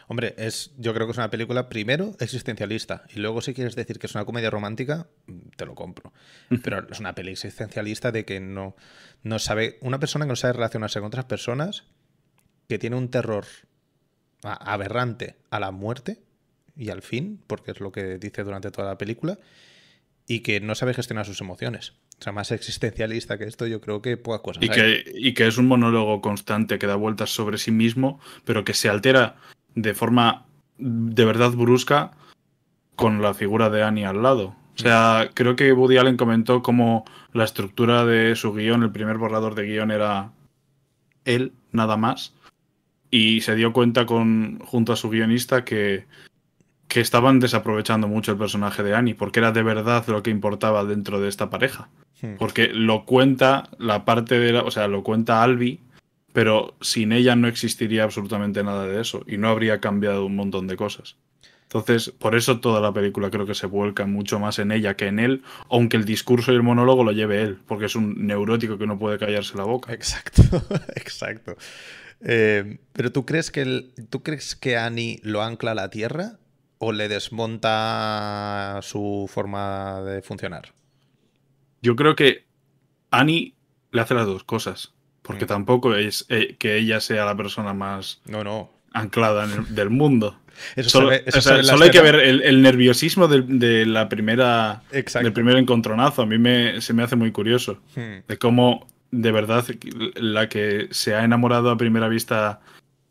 Hombre, 0.06 0.34
es, 0.36 0.72
yo 0.76 0.92
creo 0.94 1.06
que 1.06 1.12
es 1.12 1.18
una 1.18 1.30
película 1.30 1.68
primero 1.68 2.14
existencialista 2.20 3.04
y 3.14 3.20
luego 3.20 3.40
si 3.40 3.54
quieres 3.54 3.74
decir 3.74 3.98
que 3.98 4.06
es 4.06 4.14
una 4.14 4.24
comedia 4.24 4.50
romántica, 4.50 5.08
te 5.56 5.66
lo 5.66 5.74
compro. 5.74 6.12
Pero 6.62 6.86
es 6.90 7.00
una 7.00 7.14
peli 7.14 7.32
existencialista 7.32 8.12
de 8.12 8.24
que 8.24 8.40
no, 8.40 8.76
no 9.22 9.38
sabe, 9.38 9.78
una 9.80 9.98
persona 9.98 10.26
que 10.26 10.30
no 10.30 10.36
sabe 10.36 10.54
relacionarse 10.54 11.00
con 11.00 11.06
otras 11.06 11.24
personas 11.24 11.84
que 12.68 12.78
tiene 12.78 12.96
un 12.96 13.08
terror 13.08 13.44
aberrante 14.42 15.36
a 15.50 15.60
la 15.60 15.70
muerte 15.70 16.18
y 16.76 16.90
al 16.90 17.02
fin, 17.02 17.40
porque 17.46 17.70
es 17.70 17.80
lo 17.80 17.92
que 17.92 18.18
dice 18.18 18.42
durante 18.42 18.70
toda 18.70 18.88
la 18.88 18.98
película, 18.98 19.38
y 20.26 20.40
que 20.40 20.60
no 20.60 20.74
sabe 20.74 20.94
gestionar 20.94 21.26
sus 21.26 21.40
emociones. 21.40 21.94
O 22.18 22.22
sea, 22.22 22.32
más 22.32 22.50
existencialista 22.50 23.38
que 23.38 23.44
esto, 23.44 23.66
yo 23.66 23.80
creo 23.80 24.02
que 24.02 24.16
pocas 24.16 24.40
cosas. 24.40 24.62
Y, 24.62 24.68
que, 24.68 25.04
y 25.14 25.34
que 25.34 25.46
es 25.46 25.58
un 25.58 25.66
monólogo 25.66 26.20
constante 26.20 26.78
que 26.78 26.86
da 26.86 26.96
vueltas 26.96 27.30
sobre 27.30 27.58
sí 27.58 27.70
mismo, 27.70 28.20
pero 28.44 28.64
que 28.64 28.74
se 28.74 28.88
altera 28.88 29.36
de 29.74 29.94
forma 29.94 30.46
de 30.78 31.24
verdad 31.24 31.50
brusca 31.50 32.12
con 32.96 33.22
la 33.22 33.34
figura 33.34 33.70
de 33.70 33.82
Annie 33.82 34.04
al 34.04 34.22
lado. 34.22 34.56
O 34.76 34.78
sea, 34.78 35.30
creo 35.34 35.54
que 35.54 35.72
Woody 35.72 35.98
Allen 35.98 36.16
comentó 36.16 36.62
cómo 36.62 37.04
la 37.32 37.44
estructura 37.44 38.04
de 38.04 38.34
su 38.34 38.52
guion, 38.52 38.82
el 38.82 38.90
primer 38.90 39.18
borrador 39.18 39.54
de 39.54 39.66
guion 39.66 39.90
era 39.92 40.32
él, 41.24 41.52
nada 41.70 41.96
más 41.96 42.33
y 43.14 43.42
se 43.42 43.54
dio 43.54 43.72
cuenta 43.72 44.06
con, 44.06 44.58
junto 44.58 44.92
a 44.92 44.96
su 44.96 45.08
guionista 45.08 45.64
que, 45.64 46.04
que 46.88 47.00
estaban 47.00 47.38
desaprovechando 47.38 48.08
mucho 48.08 48.32
el 48.32 48.38
personaje 48.38 48.82
de 48.82 48.96
Annie, 48.96 49.14
porque 49.14 49.38
era 49.38 49.52
de 49.52 49.62
verdad 49.62 50.04
lo 50.08 50.20
que 50.24 50.30
importaba 50.30 50.84
dentro 50.84 51.20
de 51.20 51.28
esta 51.28 51.48
pareja. 51.48 51.88
Hmm. 52.20 52.34
Porque 52.40 52.70
lo 52.72 53.04
cuenta 53.04 53.70
la 53.78 54.04
parte 54.04 54.40
de 54.40 54.54
la, 54.54 54.62
o 54.62 54.72
sea, 54.72 54.88
lo 54.88 55.04
cuenta 55.04 55.44
Albi, 55.44 55.78
pero 56.32 56.74
sin 56.80 57.12
ella 57.12 57.36
no 57.36 57.46
existiría 57.46 58.02
absolutamente 58.02 58.64
nada 58.64 58.84
de 58.84 59.00
eso 59.00 59.22
y 59.28 59.36
no 59.36 59.48
habría 59.48 59.78
cambiado 59.78 60.26
un 60.26 60.34
montón 60.34 60.66
de 60.66 60.74
cosas. 60.74 61.14
Entonces, 61.62 62.10
por 62.10 62.34
eso 62.34 62.58
toda 62.58 62.80
la 62.80 62.92
película 62.92 63.30
creo 63.30 63.46
que 63.46 63.54
se 63.54 63.68
vuelca 63.68 64.06
mucho 64.06 64.40
más 64.40 64.58
en 64.58 64.72
ella 64.72 64.96
que 64.96 65.06
en 65.06 65.20
él, 65.20 65.44
aunque 65.70 65.96
el 65.96 66.04
discurso 66.04 66.50
y 66.50 66.56
el 66.56 66.64
monólogo 66.64 67.04
lo 67.04 67.12
lleve 67.12 67.42
él, 67.42 67.58
porque 67.64 67.86
es 67.86 67.94
un 67.94 68.26
neurótico 68.26 68.76
que 68.76 68.88
no 68.88 68.98
puede 68.98 69.18
callarse 69.18 69.56
la 69.56 69.64
boca. 69.64 69.92
Exacto, 69.92 70.42
exacto. 70.96 71.56
Eh, 72.24 72.78
pero 72.92 73.12
¿tú 73.12 73.26
crees, 73.26 73.50
que 73.50 73.90
¿tú 74.10 74.22
crees 74.22 74.56
que 74.56 74.76
Annie 74.76 75.20
lo 75.22 75.42
ancla 75.42 75.72
a 75.72 75.74
la 75.74 75.90
Tierra 75.90 76.38
o 76.78 76.92
le 76.92 77.08
desmonta 77.08 78.80
su 78.82 79.28
forma 79.32 80.00
de 80.02 80.22
funcionar? 80.22 80.72
yo 81.82 81.96
creo 81.96 82.16
que 82.16 82.46
Annie 83.10 83.54
le 83.92 84.00
hace 84.00 84.14
las 84.14 84.24
dos 84.26 84.42
cosas. 84.44 84.92
Porque 85.20 85.44
Mm. 85.44 85.48
tampoco 85.48 85.94
es 85.94 86.24
eh, 86.30 86.56
que 86.58 86.76
ella 86.78 87.00
sea 87.00 87.24
la 87.26 87.36
persona 87.36 87.72
más 87.74 88.20
No, 88.26 88.42
no. 88.44 88.70
anclada 88.92 89.44
en 89.44 89.50
el- 89.52 89.74
del 89.74 89.90
mundo. 89.90 90.38
Eso 90.76 90.88
Solo, 90.90 91.12
eso 91.12 91.38
o 91.38 91.42
sea, 91.42 91.56
hay 91.82 91.90
que 91.90 92.00
ver 92.00 92.14
el, 92.16 92.40
el 92.42 92.62
nerviosismo 92.62 93.26
del- 93.28 93.58
de, 93.58 93.84
la 93.86 94.08
primera, 94.08 94.82
Exacto. 94.92 95.24
del 95.24 95.32
primer 95.32 95.56
encontronazo. 95.56 96.22
A 96.22 96.26
mí 96.26 96.38
me, 96.38 96.80
se 96.80 96.92
me 96.94 97.02
hace 97.02 97.16
muy 97.16 97.32
curioso. 97.32 97.80
Hmm. 97.96 98.20
De 98.28 98.38
cómo, 98.38 98.86
de 99.22 99.32
verdad, 99.32 99.64
la 100.16 100.48
que 100.48 100.88
se 100.90 101.14
ha 101.14 101.24
enamorado 101.24 101.70
a 101.70 101.76
primera 101.76 102.08
vista 102.08 102.60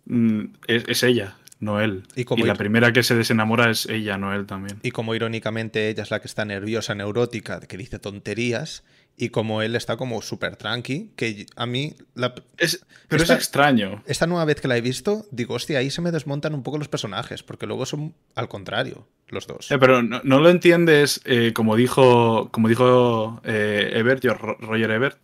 mm, 0.05 0.41
es, 0.67 0.83
es 0.87 1.03
ella, 1.03 1.35
no 1.59 1.79
él. 1.79 2.03
Y 2.15 2.21
Y, 2.21 2.25
como 2.25 2.45
la 2.45 2.55
primera 2.55 2.91
que 2.91 3.03
se 3.03 3.15
desenamora 3.15 3.69
es 3.69 3.85
ella, 3.85 4.17
no 4.17 4.33
él 4.33 4.45
también. 4.45 4.79
Y 4.83 4.91
como 4.91 5.15
irónicamente 5.15 5.89
ella 5.89 6.03
es 6.03 6.11
la 6.11 6.19
que 6.19 6.27
está 6.27 6.43
nerviosa, 6.45 6.93
neurótica, 6.95 7.59
que 7.61 7.77
dice 7.77 7.99
tonterías, 7.99 8.83
y 9.15 9.29
como 9.29 9.61
él 9.61 9.75
está 9.75 9.95
como 9.95 10.21
súper 10.23 10.55
tranqui, 10.55 11.11
que 11.15 11.45
a 11.55 11.65
mí, 11.67 11.93
la- 12.15 12.33
Es, 12.57 12.83
pero 13.07 13.21
Esta- 13.21 13.35
es 13.35 13.39
extraño. 13.41 14.01
esta 14.07 14.25
nueva 14.27 14.43
vez 14.45 14.59
que 14.59 14.67
la 14.67 14.75
he 14.75 14.81
visto, 14.81 15.25
digo, 15.31 15.53
hostia, 15.53 15.77
ahí 15.79 15.91
se 15.91 16.01
me 16.01 16.11
desmontan 16.11 16.53
un 16.55 16.63
poco 16.63 16.79
los 16.79 16.87
personajes, 16.89 17.43
porque 17.43 17.67
luego 17.67 17.85
son 17.85 18.13
al 18.35 18.47
contrario, 18.49 19.07
los 19.29 19.45
dos. 19.47 19.71
Eh, 19.71 19.77
pero 19.77 20.01
no, 20.01 20.19
no 20.23 20.39
lo 20.39 20.49
entiendes, 20.49 21.21
eh, 21.25 21.53
como 21.53 21.75
dijo, 21.75 22.49
como 22.51 22.67
dijo 22.67 23.39
eh, 23.45 23.91
Ebert, 23.93 24.23
yo- 24.23 24.33
Roger 24.33 24.89
Ebert. 24.91 25.17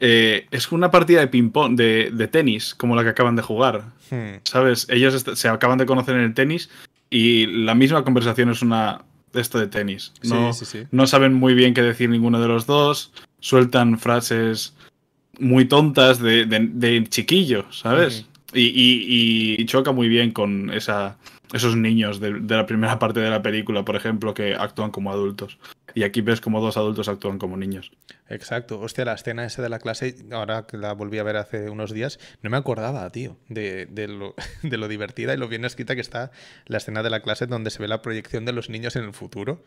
Eh, 0.00 0.46
es 0.50 0.72
una 0.72 0.90
partida 0.90 1.20
de 1.20 1.28
ping-pong, 1.28 1.76
de, 1.76 2.10
de 2.12 2.28
tenis, 2.28 2.74
como 2.74 2.96
la 2.96 3.02
que 3.04 3.10
acaban 3.10 3.36
de 3.36 3.42
jugar. 3.42 3.84
Hmm. 4.10 4.38
¿Sabes? 4.44 4.86
Ellos 4.90 5.24
se 5.34 5.48
acaban 5.48 5.78
de 5.78 5.86
conocer 5.86 6.16
en 6.16 6.22
el 6.22 6.34
tenis 6.34 6.70
y 7.10 7.46
la 7.46 7.74
misma 7.74 8.04
conversación 8.04 8.50
es 8.50 8.62
una 8.62 9.02
de 9.32 9.40
esto 9.40 9.58
de 9.58 9.66
tenis. 9.66 10.12
No, 10.22 10.52
sí, 10.52 10.64
sí, 10.64 10.78
sí. 10.80 10.86
no 10.92 11.06
saben 11.06 11.34
muy 11.34 11.54
bien 11.54 11.74
qué 11.74 11.82
decir 11.82 12.08
ninguno 12.08 12.40
de 12.40 12.48
los 12.48 12.66
dos, 12.66 13.12
sueltan 13.40 13.98
frases 13.98 14.74
muy 15.40 15.64
tontas 15.64 16.20
de, 16.20 16.44
de- 16.46 16.68
de 16.72 17.04
chiquillo, 17.08 17.66
¿sabes? 17.72 18.26
y, 18.52 18.60
y- 18.66 19.56
y 19.60 19.64
choca 19.66 19.90
muy 19.90 20.08
bien 20.08 20.30
con 20.30 20.70
esa, 20.70 21.16
esos 21.52 21.76
niños 21.76 22.20
de 22.20 22.30
la 22.46 22.66
primera 22.66 23.00
parte 23.00 23.18
de 23.18 23.30
la 23.30 23.42
película, 23.42 23.84
por 23.84 23.96
ejemplo, 23.96 24.32
que 24.32 24.54
actúan 24.54 24.92
como 24.92 25.10
adultos. 25.10 25.58
Y 25.94 26.02
aquí 26.02 26.20
ves 26.20 26.40
como 26.40 26.60
dos 26.60 26.76
adultos 26.76 27.08
actúan 27.08 27.38
como 27.38 27.56
niños. 27.56 27.92
Exacto. 28.28 28.80
Hostia, 28.80 29.04
la 29.04 29.14
escena 29.14 29.44
esa 29.44 29.62
de 29.62 29.68
la 29.68 29.78
clase, 29.78 30.16
ahora 30.32 30.66
que 30.66 30.76
la 30.76 30.92
volví 30.92 31.18
a 31.18 31.22
ver 31.22 31.36
hace 31.36 31.70
unos 31.70 31.92
días, 31.92 32.18
no 32.42 32.50
me 32.50 32.56
acordaba, 32.56 33.08
tío, 33.10 33.36
de, 33.48 33.86
de 33.86 34.08
lo, 34.08 34.34
de 34.62 34.76
lo 34.76 34.88
divertida 34.88 35.34
y 35.34 35.36
lo 35.36 35.48
bien 35.48 35.64
escrita 35.64 35.94
que 35.94 36.00
está 36.00 36.32
la 36.66 36.78
escena 36.78 37.02
de 37.02 37.10
la 37.10 37.20
clase 37.20 37.46
donde 37.46 37.70
se 37.70 37.80
ve 37.80 37.88
la 37.88 38.02
proyección 38.02 38.44
de 38.44 38.52
los 38.52 38.68
niños 38.68 38.96
en 38.96 39.04
el 39.04 39.12
futuro. 39.12 39.64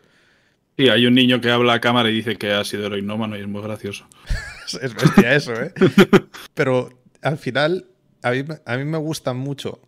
Sí, 0.76 0.88
hay 0.88 1.06
un 1.06 1.14
niño 1.14 1.40
que 1.40 1.50
habla 1.50 1.74
a 1.74 1.80
cámara 1.80 2.08
y 2.08 2.14
dice 2.14 2.36
que 2.36 2.52
ha 2.52 2.64
sido 2.64 2.86
heroinómano 2.86 3.36
y 3.36 3.40
es 3.40 3.48
muy 3.48 3.62
gracioso. 3.62 4.06
Es, 4.66 4.74
es 4.82 4.94
bestia 4.94 5.34
eso, 5.34 5.52
¿eh? 5.54 5.72
Pero 6.54 6.90
al 7.22 7.38
final, 7.38 7.86
a 8.22 8.30
mí, 8.30 8.44
a 8.64 8.76
mí 8.76 8.84
me 8.84 8.98
gusta 8.98 9.32
mucho 9.32 9.80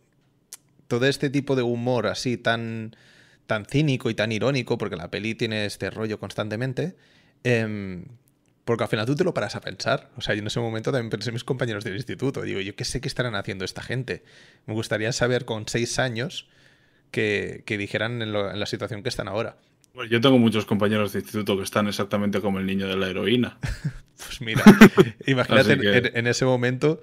todo 0.88 1.06
este 1.06 1.30
tipo 1.30 1.54
de 1.54 1.62
humor 1.62 2.08
así 2.08 2.36
tan, 2.36 2.96
tan 3.50 3.66
cínico 3.66 4.08
y 4.10 4.14
tan 4.14 4.30
irónico, 4.32 4.78
porque 4.78 4.94
la 4.96 5.10
peli 5.10 5.34
tiene 5.34 5.66
este 5.66 5.90
rollo 5.90 6.18
constantemente. 6.18 6.94
em, 7.44 8.04
porque 8.64 8.84
al 8.84 8.90
final 8.90 9.04
tú 9.06 9.16
te 9.16 9.24
lo 9.24 9.34
paras 9.34 9.56
a 9.56 9.60
pensar. 9.60 10.10
O 10.16 10.20
sea, 10.20 10.34
yo 10.36 10.40
en 10.42 10.46
ese 10.46 10.60
momento 10.60 10.92
también 10.92 11.10
pensé 11.10 11.30
en 11.30 11.34
mis 11.34 11.42
compañeros 11.44 11.82
del 11.82 11.96
instituto. 11.96 12.42
Digo, 12.42 12.60
yo 12.60 12.76
qué 12.76 12.84
sé 12.84 13.00
qué 13.00 13.08
estarán 13.08 13.34
haciendo 13.34 13.64
esta 13.64 13.82
gente. 13.82 14.22
Me 14.66 14.74
gustaría 14.74 15.10
saber 15.12 15.44
con 15.44 15.66
seis 15.66 15.98
años 15.98 16.46
que, 17.10 17.62
que 17.66 17.76
dijeran 17.78 18.22
en, 18.22 18.32
lo- 18.32 18.48
en 18.52 18.60
la 18.60 18.66
situación 18.66 19.02
que 19.02 19.08
están 19.08 19.26
ahora. 19.26 19.56
Bueno, 19.94 20.08
yo 20.10 20.20
tengo 20.20 20.38
muchos 20.38 20.66
compañeros 20.66 21.12
de 21.12 21.18
instituto 21.20 21.56
que 21.56 21.64
están 21.64 21.88
exactamente 21.88 22.40
como 22.40 22.60
el 22.60 22.66
niño 22.66 22.86
de 22.86 22.96
la 22.96 23.08
heroína. 23.08 23.58
Pues 24.20 24.40
mira, 24.42 24.62
imagínate 25.26 25.72
Así 25.72 25.80
que- 25.80 25.96
en, 25.96 26.10
en 26.18 26.26
ese 26.26 26.44
momento, 26.44 27.00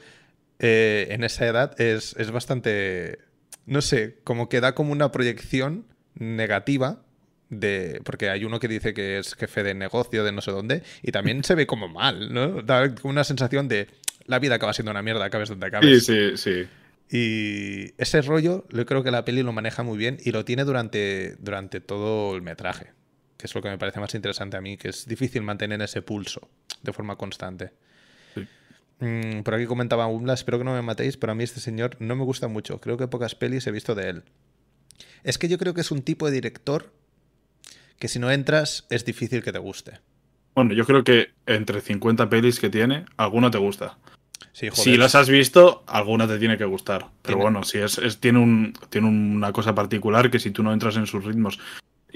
eh, 0.60 1.08
en 1.10 1.24
esa 1.24 1.48
edad, 1.48 1.82
es, 1.82 2.16
es 2.20 2.30
bastante, 2.30 3.18
no 3.66 3.82
sé, 3.82 4.20
como 4.24 4.48
que 4.50 4.62
da 4.62 4.76
como 4.76 4.92
una 4.92 5.12
proyección 5.12 5.84
negativa 6.20 7.02
de, 7.50 8.02
porque 8.04 8.30
hay 8.30 8.44
uno 8.44 8.60
que 8.60 8.68
dice 8.68 8.94
que 8.94 9.18
es 9.20 9.34
jefe 9.36 9.64
de 9.64 9.74
negocio 9.74 10.24
de 10.24 10.32
no 10.32 10.42
sé 10.42 10.52
dónde, 10.52 10.84
y 11.02 11.12
también 11.12 11.44
se 11.44 11.56
ve 11.56 11.66
como 11.66 11.88
mal, 11.88 12.34
¿no? 12.34 12.62
Da 12.62 12.94
una 13.04 13.24
sensación 13.24 13.68
de 13.68 13.88
la 14.26 14.40
vida 14.40 14.56
acaba 14.56 14.74
siendo 14.74 14.92
una 14.92 15.02
mierda, 15.02 15.24
acabes 15.26 15.48
donde 15.50 15.68
Sí, 15.68 15.70
acabes. 15.70 16.06
sí, 16.06 16.38
sí. 16.38 16.68
Y 17.10 17.94
ese 18.02 18.22
rollo, 18.22 18.66
yo 18.70 18.86
creo 18.86 19.02
que 19.02 19.12
la 19.12 19.24
peli 19.24 19.42
lo 19.44 19.54
maneja 19.54 19.82
muy 19.84 19.98
bien 19.98 20.18
y 20.24 20.32
lo 20.32 20.44
tiene 20.44 20.66
durante, 20.66 21.38
durante 21.40 21.80
todo 21.80 22.36
el 22.36 22.42
metraje, 22.42 22.92
que 23.38 23.48
es 23.48 23.56
lo 23.56 23.62
que 23.62 23.70
me 23.70 23.78
parece 23.78 24.02
más 24.02 24.14
interesante 24.14 24.58
a 24.58 24.62
mí, 24.62 24.76
que 24.76 24.90
es 24.90 25.06
difícil 25.06 25.42
mantener 25.42 25.82
ese 25.82 26.02
pulso 26.02 26.50
de 26.84 26.92
forma 26.92 27.16
constante. 27.16 27.72
Sí. 28.36 28.46
Mm, 29.00 29.44
por 29.44 29.54
aquí 29.54 29.66
comentaba 29.68 30.08
Umla, 30.08 30.34
espero 30.34 30.58
que 30.58 30.66
no 30.66 30.74
me 30.74 30.82
matéis, 30.82 31.16
pero 31.16 31.32
a 31.32 31.36
mí 31.36 31.46
este 31.46 31.62
señor 31.62 31.96
no 32.00 32.18
me 32.18 32.26
gusta 32.26 32.50
mucho. 32.50 32.82
Creo 32.82 32.98
que 32.98 33.08
pocas 33.08 33.36
pelis 33.36 33.66
he 33.68 33.72
visto 33.72 33.96
de 33.96 34.10
él. 34.10 34.24
Es 35.24 35.38
que 35.38 35.48
yo 35.48 35.58
creo 35.58 35.74
que 35.74 35.82
es 35.82 35.92
un 35.92 36.02
tipo 36.02 36.26
de 36.28 36.32
director 36.34 36.94
que 38.00 38.08
si 38.08 38.20
no 38.20 38.32
entras 38.32 38.86
es 38.90 39.06
difícil 39.06 39.44
que 39.44 39.52
te 39.52 39.60
guste. 39.60 40.00
Bueno, 40.56 40.74
yo 40.74 40.86
creo 40.86 41.04
que 41.04 41.32
entre 41.46 41.82
50 41.82 42.30
pelis 42.30 42.60
que 42.60 42.70
tiene, 42.70 43.06
alguna 43.18 43.52
te 43.52 43.58
gusta. 43.58 43.98
Sí, 44.54 44.70
joder. 44.70 44.84
Si 44.84 44.98
las 44.98 45.14
has 45.16 45.30
visto, 45.30 45.84
alguna 45.88 46.28
te 46.28 46.40
tiene 46.40 46.58
que 46.58 46.66
gustar. 46.66 47.02
Pero 47.22 47.38
Tiene- 47.38 47.42
bueno, 47.44 47.64
si 47.64 47.78
es, 47.78 47.98
es- 48.00 48.20
tiene, 48.20 48.40
un, 48.40 48.74
tiene 48.90 49.08
una 49.08 49.52
cosa 49.52 49.76
particular 49.76 50.32
que 50.32 50.40
si 50.40 50.50
tú 50.52 50.64
no 50.64 50.74
entras 50.74 50.96
en 50.98 51.06
sus 51.06 51.24
ritmos 51.26 51.60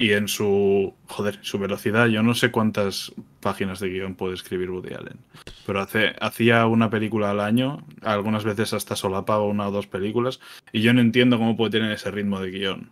y 0.02 0.14
en 0.14 0.28
su, 0.28 0.96
joder, 1.06 1.38
su 1.42 1.60
velocidad, 1.60 2.08
yo 2.08 2.24
no 2.24 2.34
sé 2.34 2.50
cuántas 2.50 3.14
páginas 3.40 3.80
de 3.80 3.90
guion 3.90 4.16
puede 4.16 4.34
escribir 4.34 4.72
Woody 4.72 4.96
Allen. 4.96 5.20
Pero 5.68 5.80
hace, 5.80 6.16
hacía 6.20 6.66
una 6.66 6.90
película 6.90 7.30
al 7.30 7.40
año, 7.40 7.86
algunas 8.02 8.44
veces 8.44 8.74
hasta 8.74 8.96
solapaba 8.96 9.44
una 9.44 9.68
o 9.68 9.72
dos 9.72 9.86
películas, 9.86 10.40
y 10.72 10.82
yo 10.82 10.92
no 10.96 11.02
entiendo 11.02 11.38
cómo 11.38 11.56
puede 11.56 11.74
tener 11.74 11.92
ese 11.92 12.10
ritmo 12.10 12.40
de 12.40 12.50
guion. 12.50 12.90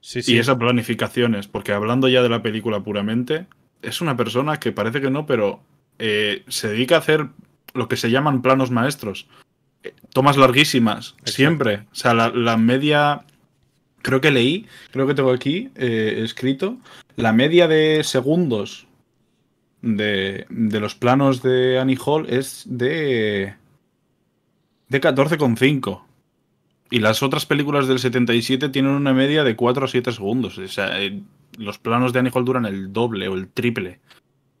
Sí, 0.00 0.22
sí. 0.22 0.36
Y 0.36 0.38
esas 0.38 0.58
planificaciones, 0.58 1.48
porque 1.48 1.72
hablando 1.72 2.06
ya 2.06 2.22
de 2.22 2.28
la 2.28 2.40
película 2.40 2.78
puramente, 2.84 3.46
es 3.82 4.00
una 4.00 4.16
persona 4.16 4.60
que 4.60 4.70
parece 4.70 5.00
que 5.00 5.10
no, 5.10 5.26
pero 5.26 5.60
eh, 5.98 6.44
se 6.46 6.68
dedica 6.68 6.94
a 6.94 6.98
hacer 6.98 7.26
lo 7.74 7.88
que 7.88 7.96
se 7.96 8.12
llaman 8.12 8.42
planos 8.42 8.70
maestros. 8.70 9.26
Eh, 9.82 9.92
Tomas 10.12 10.36
larguísimas, 10.36 11.10
Exacto. 11.14 11.32
siempre. 11.32 11.86
O 11.90 11.96
sea, 11.96 12.14
la, 12.14 12.28
la 12.28 12.56
media, 12.56 13.24
creo 14.02 14.20
que 14.20 14.30
leí, 14.30 14.66
creo 14.90 15.06
que 15.06 15.14
tengo 15.14 15.32
aquí 15.32 15.70
eh, 15.74 16.20
escrito, 16.24 16.78
la 17.16 17.32
media 17.32 17.68
de 17.68 18.02
segundos 18.04 18.86
de, 19.82 20.46
de 20.48 20.80
los 20.80 20.94
planos 20.94 21.42
de 21.42 21.78
Annie 21.78 21.98
Hall 22.04 22.26
es 22.28 22.64
de, 22.66 23.54
de 24.88 25.00
14,5. 25.00 26.02
Y 26.90 27.00
las 27.00 27.22
otras 27.22 27.44
películas 27.44 27.86
del 27.86 27.98
77 27.98 28.70
tienen 28.70 28.92
una 28.92 29.12
media 29.12 29.44
de 29.44 29.56
4 29.56 29.84
o 29.84 29.88
7 29.88 30.10
segundos. 30.12 30.56
O 30.56 30.68
sea, 30.68 31.00
eh, 31.02 31.20
los 31.58 31.78
planos 31.78 32.12
de 32.12 32.20
Annie 32.20 32.32
Hall 32.34 32.46
duran 32.46 32.64
el 32.64 32.92
doble 32.92 33.28
o 33.28 33.34
el 33.34 33.48
triple. 33.48 34.00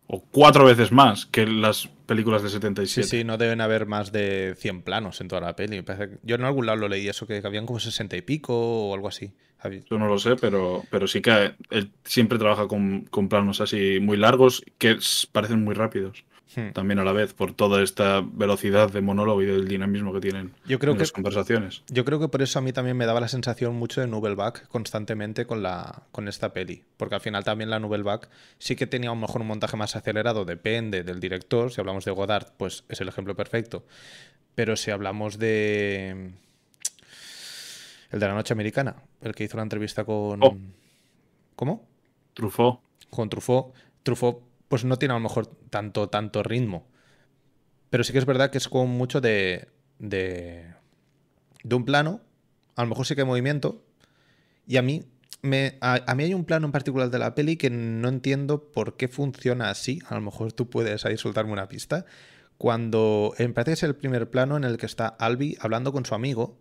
O 0.08 0.22
cuatro 0.22 0.64
veces 0.64 0.90
más 0.90 1.26
que 1.26 1.46
las 1.46 1.86
películas 2.06 2.40
Sí, 2.42 2.48
77. 2.48 3.06
sí, 3.08 3.24
no 3.24 3.36
deben 3.36 3.60
haber 3.60 3.84
más 3.84 4.10
de 4.10 4.54
100 4.56 4.82
planos 4.82 5.20
en 5.20 5.28
toda 5.28 5.42
la 5.42 5.54
peli. 5.54 5.84
Yo 6.22 6.36
en 6.36 6.44
algún 6.44 6.64
lado 6.66 6.78
lo 6.78 6.88
leí 6.88 7.06
eso, 7.08 7.26
que 7.26 7.42
habían 7.44 7.66
como 7.66 7.78
60 7.78 8.16
y 8.16 8.22
pico 8.22 8.54
o 8.88 8.94
algo 8.94 9.08
así. 9.08 9.32
Yo 9.90 9.98
no 9.98 10.06
lo 10.06 10.18
sé, 10.18 10.36
pero, 10.36 10.82
pero 10.90 11.06
sí 11.06 11.20
que 11.20 11.52
él 11.70 11.90
siempre 12.04 12.38
trabaja 12.38 12.66
con, 12.68 13.02
con 13.10 13.28
planos 13.28 13.60
así 13.60 13.98
muy 14.00 14.16
largos 14.16 14.64
que 14.78 14.98
parecen 15.32 15.62
muy 15.62 15.74
rápidos. 15.74 16.24
Hmm. 16.58 16.72
También 16.72 16.98
a 16.98 17.04
la 17.04 17.12
vez, 17.12 17.34
por 17.34 17.52
toda 17.52 17.82
esta 17.82 18.20
velocidad 18.20 18.90
de 18.90 19.00
monólogo 19.00 19.42
y 19.42 19.46
del 19.46 19.68
dinamismo 19.68 20.12
que 20.12 20.20
tienen 20.20 20.52
Yo 20.66 20.78
creo 20.78 20.92
en 20.92 20.98
que 20.98 21.02
las 21.02 21.12
conversaciones. 21.12 21.82
Yo 21.88 22.04
creo 22.04 22.18
que 22.18 22.28
por 22.28 22.42
eso 22.42 22.58
a 22.58 22.62
mí 22.62 22.72
también 22.72 22.96
me 22.96 23.06
daba 23.06 23.20
la 23.20 23.28
sensación 23.28 23.76
mucho 23.76 24.00
de 24.00 24.06
Nouvelle 24.08 24.36
constantemente 24.68 25.46
con, 25.46 25.62
la, 25.62 26.02
con 26.10 26.26
esta 26.26 26.52
peli. 26.52 26.82
Porque 26.96 27.14
al 27.14 27.20
final 27.20 27.44
también 27.44 27.70
la 27.70 27.78
Nouvelle 27.78 28.04
sí 28.58 28.76
que 28.76 28.86
tenía 28.86 29.10
a 29.10 29.14
lo 29.14 29.20
mejor 29.20 29.40
un 29.40 29.46
montaje 29.46 29.76
más 29.76 29.94
acelerado, 29.96 30.44
depende 30.44 31.04
del 31.04 31.20
director. 31.20 31.70
Si 31.70 31.80
hablamos 31.80 32.04
de 32.04 32.10
Godard, 32.10 32.52
pues 32.56 32.84
es 32.88 33.00
el 33.00 33.08
ejemplo 33.08 33.34
perfecto. 33.36 33.84
Pero 34.54 34.76
si 34.76 34.90
hablamos 34.90 35.38
de. 35.38 36.32
El 38.10 38.20
de 38.20 38.26
la 38.26 38.34
noche 38.34 38.54
americana, 38.54 38.96
el 39.20 39.34
que 39.34 39.44
hizo 39.44 39.56
la 39.56 39.62
entrevista 39.62 40.04
con. 40.04 40.42
Oh. 40.42 40.56
¿Cómo? 41.54 41.86
Truffaut. 42.34 42.80
Con 43.10 43.28
Truffaut. 43.28 43.74
Truffaut, 44.02 44.40
pues 44.68 44.84
no 44.84 44.98
tiene 44.98 45.12
a 45.12 45.16
lo 45.16 45.22
mejor 45.22 45.46
tanto, 45.46 46.08
tanto 46.08 46.42
ritmo. 46.42 46.86
Pero 47.90 48.04
sí 48.04 48.12
que 48.12 48.18
es 48.18 48.26
verdad 48.26 48.50
que 48.50 48.58
es 48.58 48.68
como 48.68 48.86
mucho 48.86 49.20
de. 49.20 49.68
de. 49.98 50.74
de 51.64 51.74
un 51.74 51.84
plano. 51.84 52.20
A 52.76 52.82
lo 52.82 52.88
mejor 52.88 53.06
sí 53.06 53.14
que 53.14 53.22
hay 53.22 53.26
movimiento. 53.26 53.82
Y 54.66 54.76
a 54.76 54.82
mí. 54.82 55.04
Me, 55.40 55.78
a, 55.80 56.00
a 56.04 56.14
mí 56.16 56.24
hay 56.24 56.34
un 56.34 56.44
plano 56.44 56.66
en 56.66 56.72
particular 56.72 57.10
de 57.10 57.18
la 57.20 57.36
peli 57.36 57.56
que 57.56 57.70
no 57.70 58.08
entiendo 58.08 58.72
por 58.72 58.96
qué 58.96 59.06
funciona 59.06 59.70
así. 59.70 60.00
A 60.08 60.16
lo 60.16 60.20
mejor 60.20 60.52
tú 60.52 60.68
puedes 60.68 61.06
ahí 61.06 61.16
soltarme 61.16 61.52
una 61.52 61.68
pista. 61.68 62.04
Cuando. 62.58 63.34
Me 63.38 63.48
parece 63.50 63.70
que 63.70 63.74
es 63.74 63.82
el 63.84 63.96
primer 63.96 64.30
plano 64.30 64.56
en 64.56 64.64
el 64.64 64.76
que 64.76 64.86
está 64.86 65.06
Albi 65.08 65.56
hablando 65.60 65.92
con 65.92 66.04
su 66.04 66.14
amigo. 66.14 66.58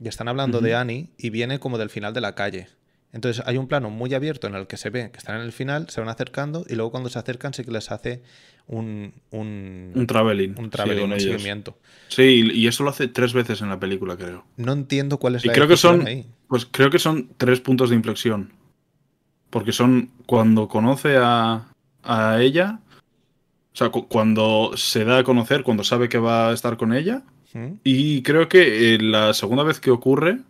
Y 0.00 0.08
están 0.08 0.28
hablando 0.28 0.60
de 0.60 0.74
Annie. 0.74 1.10
Y 1.18 1.30
viene 1.30 1.60
como 1.60 1.78
del 1.78 1.90
final 1.90 2.14
de 2.14 2.20
la 2.20 2.34
calle. 2.34 2.68
Entonces 3.12 3.42
hay 3.46 3.56
un 3.56 3.68
plano 3.68 3.88
muy 3.90 4.12
abierto 4.14 4.46
en 4.46 4.54
el 4.54 4.66
que 4.66 4.76
se 4.76 4.90
ve 4.90 5.10
que 5.10 5.18
están 5.18 5.36
en 5.36 5.42
el 5.42 5.52
final, 5.52 5.88
se 5.88 6.00
van 6.00 6.10
acercando 6.10 6.64
y 6.68 6.74
luego 6.74 6.90
cuando 6.90 7.08
se 7.08 7.18
acercan 7.18 7.54
sí 7.54 7.64
que 7.64 7.70
les 7.70 7.90
hace 7.90 8.22
un... 8.66 9.14
Un, 9.30 9.92
Un 9.94 10.06
traveling. 10.06 10.54
un 10.58 10.64
sí, 10.66 10.70
traveling, 10.70 11.00
con 11.04 11.12
un 11.12 11.16
ellos. 11.18 11.32
seguimiento. 11.32 11.78
Sí, 12.08 12.50
y 12.52 12.66
eso 12.66 12.84
lo 12.84 12.90
hace 12.90 13.08
tres 13.08 13.32
veces 13.32 13.62
en 13.62 13.70
la 13.70 13.80
película, 13.80 14.16
creo. 14.16 14.44
No 14.58 14.72
entiendo 14.72 15.18
cuál 15.18 15.36
es 15.36 15.44
Y 15.44 15.48
la 15.48 15.54
creo 15.54 15.66
que 15.68 15.76
son, 15.78 16.06
ahí. 16.06 16.26
pues 16.48 16.66
creo 16.70 16.90
que 16.90 16.98
son 16.98 17.30
tres 17.38 17.60
puntos 17.60 17.88
de 17.90 17.96
inflexión. 17.96 18.52
Porque 19.50 19.72
son 19.72 20.10
cuando 20.26 20.68
conoce 20.68 21.16
a, 21.18 21.68
a 22.02 22.42
ella, 22.42 22.80
o 23.72 23.76
sea, 23.78 23.88
cu- 23.88 24.06
cuando 24.06 24.72
se 24.76 25.04
da 25.06 25.18
a 25.18 25.24
conocer, 25.24 25.62
cuando 25.62 25.82
sabe 25.84 26.10
que 26.10 26.18
va 26.18 26.50
a 26.50 26.52
estar 26.52 26.76
con 26.76 26.92
ella, 26.92 27.22
¿Mm? 27.54 27.74
y 27.84 28.20
creo 28.22 28.50
que 28.50 28.94
eh, 28.94 28.98
la 29.00 29.32
segunda 29.32 29.62
vez 29.62 29.80
que 29.80 29.90
ocurre 29.90 30.40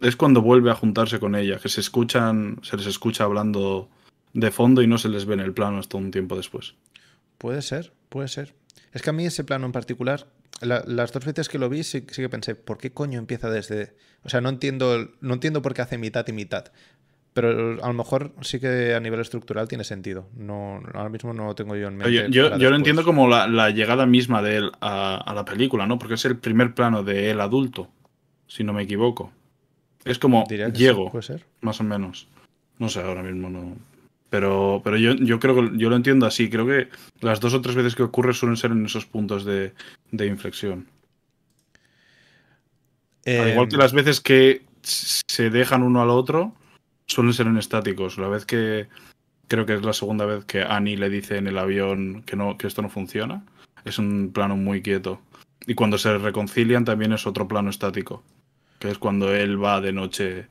es 0.00 0.16
cuando 0.16 0.42
vuelve 0.42 0.70
a 0.70 0.74
juntarse 0.74 1.18
con 1.20 1.34
ella, 1.34 1.58
que 1.58 1.68
se 1.68 1.80
escuchan, 1.80 2.58
se 2.62 2.76
les 2.76 2.86
escucha 2.86 3.24
hablando 3.24 3.88
de 4.32 4.50
fondo 4.50 4.82
y 4.82 4.86
no 4.86 4.98
se 4.98 5.08
les 5.08 5.26
ve 5.26 5.34
en 5.34 5.40
el 5.40 5.52
plano 5.52 5.78
hasta 5.78 5.96
un 5.96 6.10
tiempo 6.10 6.36
después. 6.36 6.74
Puede 7.38 7.62
ser, 7.62 7.92
puede 8.08 8.28
ser. 8.28 8.54
Es 8.92 9.02
que 9.02 9.10
a 9.10 9.12
mí 9.12 9.24
ese 9.26 9.44
plano 9.44 9.66
en 9.66 9.72
particular, 9.72 10.26
la- 10.60 10.84
las 10.86 11.12
dos 11.12 11.24
veces 11.24 11.48
que 11.48 11.58
lo 11.58 11.68
vi, 11.68 11.82
sí, 11.84 12.04
sí 12.10 12.22
que 12.22 12.28
pensé, 12.28 12.54
¿por 12.54 12.78
qué 12.78 12.92
coño 12.92 13.18
empieza 13.18 13.50
desde...? 13.50 13.96
O 14.24 14.28
sea, 14.28 14.40
no 14.40 14.48
entiendo, 14.48 15.10
no 15.20 15.34
entiendo 15.34 15.62
por 15.62 15.74
qué 15.74 15.82
hace 15.82 15.98
mitad 15.98 16.26
y 16.28 16.32
mitad. 16.32 16.66
Pero 17.34 17.82
a 17.82 17.88
lo 17.88 17.92
mejor 17.94 18.32
sí 18.42 18.60
que 18.60 18.94
a 18.94 19.00
nivel 19.00 19.18
estructural 19.20 19.66
tiene 19.66 19.82
sentido. 19.82 20.28
No, 20.36 20.80
ahora 20.94 21.08
mismo 21.08 21.32
no 21.34 21.46
lo 21.46 21.54
tengo 21.56 21.74
yo 21.76 21.88
en 21.88 21.96
mente. 21.96 22.12
Yo, 22.30 22.48
yo- 22.50 22.56
yo 22.58 22.70
lo 22.70 22.76
entiendo 22.76 23.02
como 23.04 23.26
la, 23.28 23.48
la 23.48 23.70
llegada 23.70 24.06
misma 24.06 24.40
de 24.40 24.56
él 24.58 24.72
a, 24.80 25.16
a 25.16 25.34
la 25.34 25.44
película, 25.44 25.86
¿no? 25.86 25.98
Porque 25.98 26.14
es 26.14 26.24
el 26.24 26.38
primer 26.38 26.74
plano 26.74 27.02
de 27.02 27.30
él 27.32 27.40
adulto, 27.40 27.90
si 28.46 28.62
no 28.62 28.72
me 28.72 28.82
equivoco. 28.84 29.32
Es 30.04 30.18
como 30.18 30.44
sí, 30.48 30.56
llego, 30.74 31.10
puede 31.10 31.22
ser. 31.22 31.44
más 31.60 31.80
o 31.80 31.84
menos. 31.84 32.28
No 32.78 32.88
sé, 32.88 33.00
ahora 33.00 33.22
mismo 33.22 33.48
no. 33.48 33.76
Pero, 34.30 34.80
pero 34.82 34.96
yo, 34.96 35.14
yo 35.14 35.38
creo 35.38 35.54
que 35.54 35.78
yo 35.78 35.90
lo 35.90 35.96
entiendo 35.96 36.26
así. 36.26 36.50
Creo 36.50 36.66
que 36.66 36.88
las 37.20 37.40
dos 37.40 37.54
o 37.54 37.60
tres 37.60 37.76
veces 37.76 37.94
que 37.94 38.02
ocurre 38.02 38.34
suelen 38.34 38.56
ser 38.56 38.72
en 38.72 38.84
esos 38.84 39.06
puntos 39.06 39.44
de, 39.44 39.72
de 40.10 40.26
inflexión. 40.26 40.88
Al 43.26 43.50
igual 43.50 43.68
que 43.68 43.76
Em, 43.76 43.80
las 43.80 43.92
veces 43.92 44.20
que 44.20 44.62
se 44.82 45.50
dejan 45.50 45.82
uno 45.82 46.02
al 46.02 46.10
otro, 46.10 46.52
suelen 47.06 47.32
ser 47.32 47.46
en 47.46 47.56
estáticos. 47.56 48.18
La 48.18 48.28
vez 48.28 48.44
que 48.44 48.88
creo 49.48 49.66
que 49.66 49.74
es 49.74 49.82
la 49.82 49.92
segunda 49.92 50.24
vez 50.24 50.44
que 50.44 50.62
Annie 50.62 50.96
le 50.96 51.08
dice 51.08 51.36
en 51.36 51.46
el 51.46 51.58
avión 51.58 52.22
que 52.22 52.36
no, 52.36 52.56
que 52.58 52.66
esto 52.66 52.82
no 52.82 52.88
funciona, 52.88 53.44
es 53.84 53.98
un 53.98 54.32
plano 54.32 54.56
muy 54.56 54.82
quieto. 54.82 55.20
Y 55.66 55.74
cuando 55.74 55.96
se 55.98 56.16
reconcilian 56.18 56.84
también 56.84 57.12
es 57.12 57.26
otro 57.26 57.48
plano 57.48 57.70
estático. 57.70 58.22
Que 58.84 58.90
es 58.90 58.98
cuando 58.98 59.34
él 59.34 59.56
va 59.64 59.80
de 59.80 59.94
noche 59.94 60.46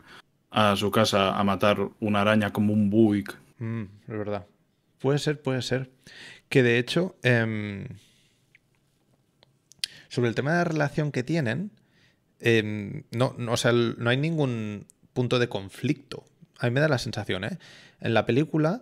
a 0.50 0.76
su 0.76 0.90
casa 0.90 1.38
a 1.38 1.44
matar 1.44 1.78
una 2.00 2.22
araña 2.22 2.52
como 2.52 2.74
un 2.74 2.90
buick. 2.90 3.38
Mm, 3.60 3.84
es 3.84 4.18
verdad. 4.18 4.48
Puede 4.98 5.20
ser, 5.20 5.40
puede 5.40 5.62
ser. 5.62 5.92
Que 6.50 6.64
de 6.64 6.80
hecho, 6.80 7.16
em, 7.22 7.86
sobre 10.10 10.30
el 10.30 10.34
tema 10.34 10.50
de 10.50 10.58
la 10.58 10.64
relación 10.64 11.12
que 11.12 11.22
tienen, 11.22 11.70
em, 12.40 13.04
no, 13.12 13.36
no, 13.38 13.52
o 13.52 13.58
sea, 13.58 13.72
no 13.72 14.10
hay 14.10 14.18
ningún 14.18 14.88
punto 15.14 15.38
de 15.38 15.48
conflicto. 15.48 16.26
A 16.58 16.66
mí 16.66 16.72
me 16.72 16.80
da 16.80 16.88
la 16.88 16.98
sensación, 16.98 17.44
¿eh? 17.44 17.60
En 18.02 18.16
la 18.16 18.26
película, 18.26 18.82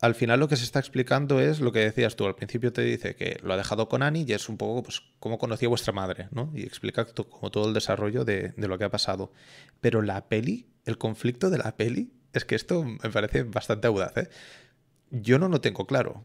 al 0.00 0.14
final 0.14 0.40
lo 0.40 0.48
que 0.48 0.56
se 0.56 0.64
está 0.64 0.78
explicando 0.78 1.40
es 1.40 1.60
lo 1.60 1.72
que 1.72 1.80
decías 1.80 2.16
tú. 2.16 2.26
Al 2.26 2.34
principio 2.34 2.72
te 2.72 2.82
dice 2.82 3.14
que 3.14 3.38
lo 3.42 3.52
ha 3.52 3.56
dejado 3.56 3.88
con 3.88 4.02
Annie 4.02 4.24
y 4.26 4.32
es 4.32 4.48
un 4.48 4.56
poco, 4.56 4.82
pues, 4.82 5.02
cómo 5.18 5.38
conocía 5.38 5.68
vuestra 5.68 5.92
madre, 5.92 6.28
¿no? 6.30 6.50
Y 6.54 6.62
explica 6.62 7.04
como 7.04 7.50
todo 7.50 7.68
el 7.68 7.74
desarrollo 7.74 8.24
de, 8.24 8.54
lo 8.56 8.78
que 8.78 8.84
ha 8.84 8.90
pasado. 8.90 9.30
Pero 9.80 10.00
la 10.00 10.28
peli, 10.28 10.66
el 10.86 10.96
conflicto 10.96 11.50
de 11.50 11.58
la 11.58 11.76
peli, 11.76 12.12
es 12.32 12.46
que 12.46 12.54
esto 12.54 12.82
me 12.82 13.10
parece 13.10 13.42
bastante 13.42 13.88
audaz, 13.88 14.16
¿eh? 14.16 14.28
Yo 15.10 15.38
no 15.38 15.48
lo 15.48 15.60
tengo 15.60 15.86
claro. 15.86 16.24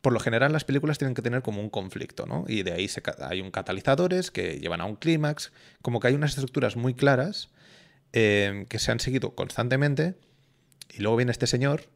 Por 0.00 0.12
lo 0.12 0.20
general 0.20 0.52
las 0.52 0.64
películas 0.64 0.96
tienen 0.96 1.14
que 1.14 1.22
tener 1.22 1.42
como 1.42 1.60
un 1.60 1.68
conflicto, 1.68 2.24
¿no? 2.24 2.44
Y 2.48 2.62
de 2.62 2.72
ahí 2.72 2.88
hay 3.20 3.40
un 3.42 3.50
catalizadores 3.50 4.30
que 4.30 4.60
llevan 4.60 4.80
a 4.80 4.86
un 4.86 4.96
clímax, 4.96 5.52
como 5.82 6.00
que 6.00 6.08
hay 6.08 6.14
unas 6.14 6.30
estructuras 6.30 6.76
muy 6.76 6.94
claras 6.94 7.50
eh, 8.12 8.64
que 8.70 8.78
se 8.78 8.92
han 8.92 9.00
seguido 9.00 9.34
constantemente 9.34 10.14
y 10.90 11.02
luego 11.02 11.16
viene 11.16 11.32
este 11.32 11.46
señor 11.46 11.90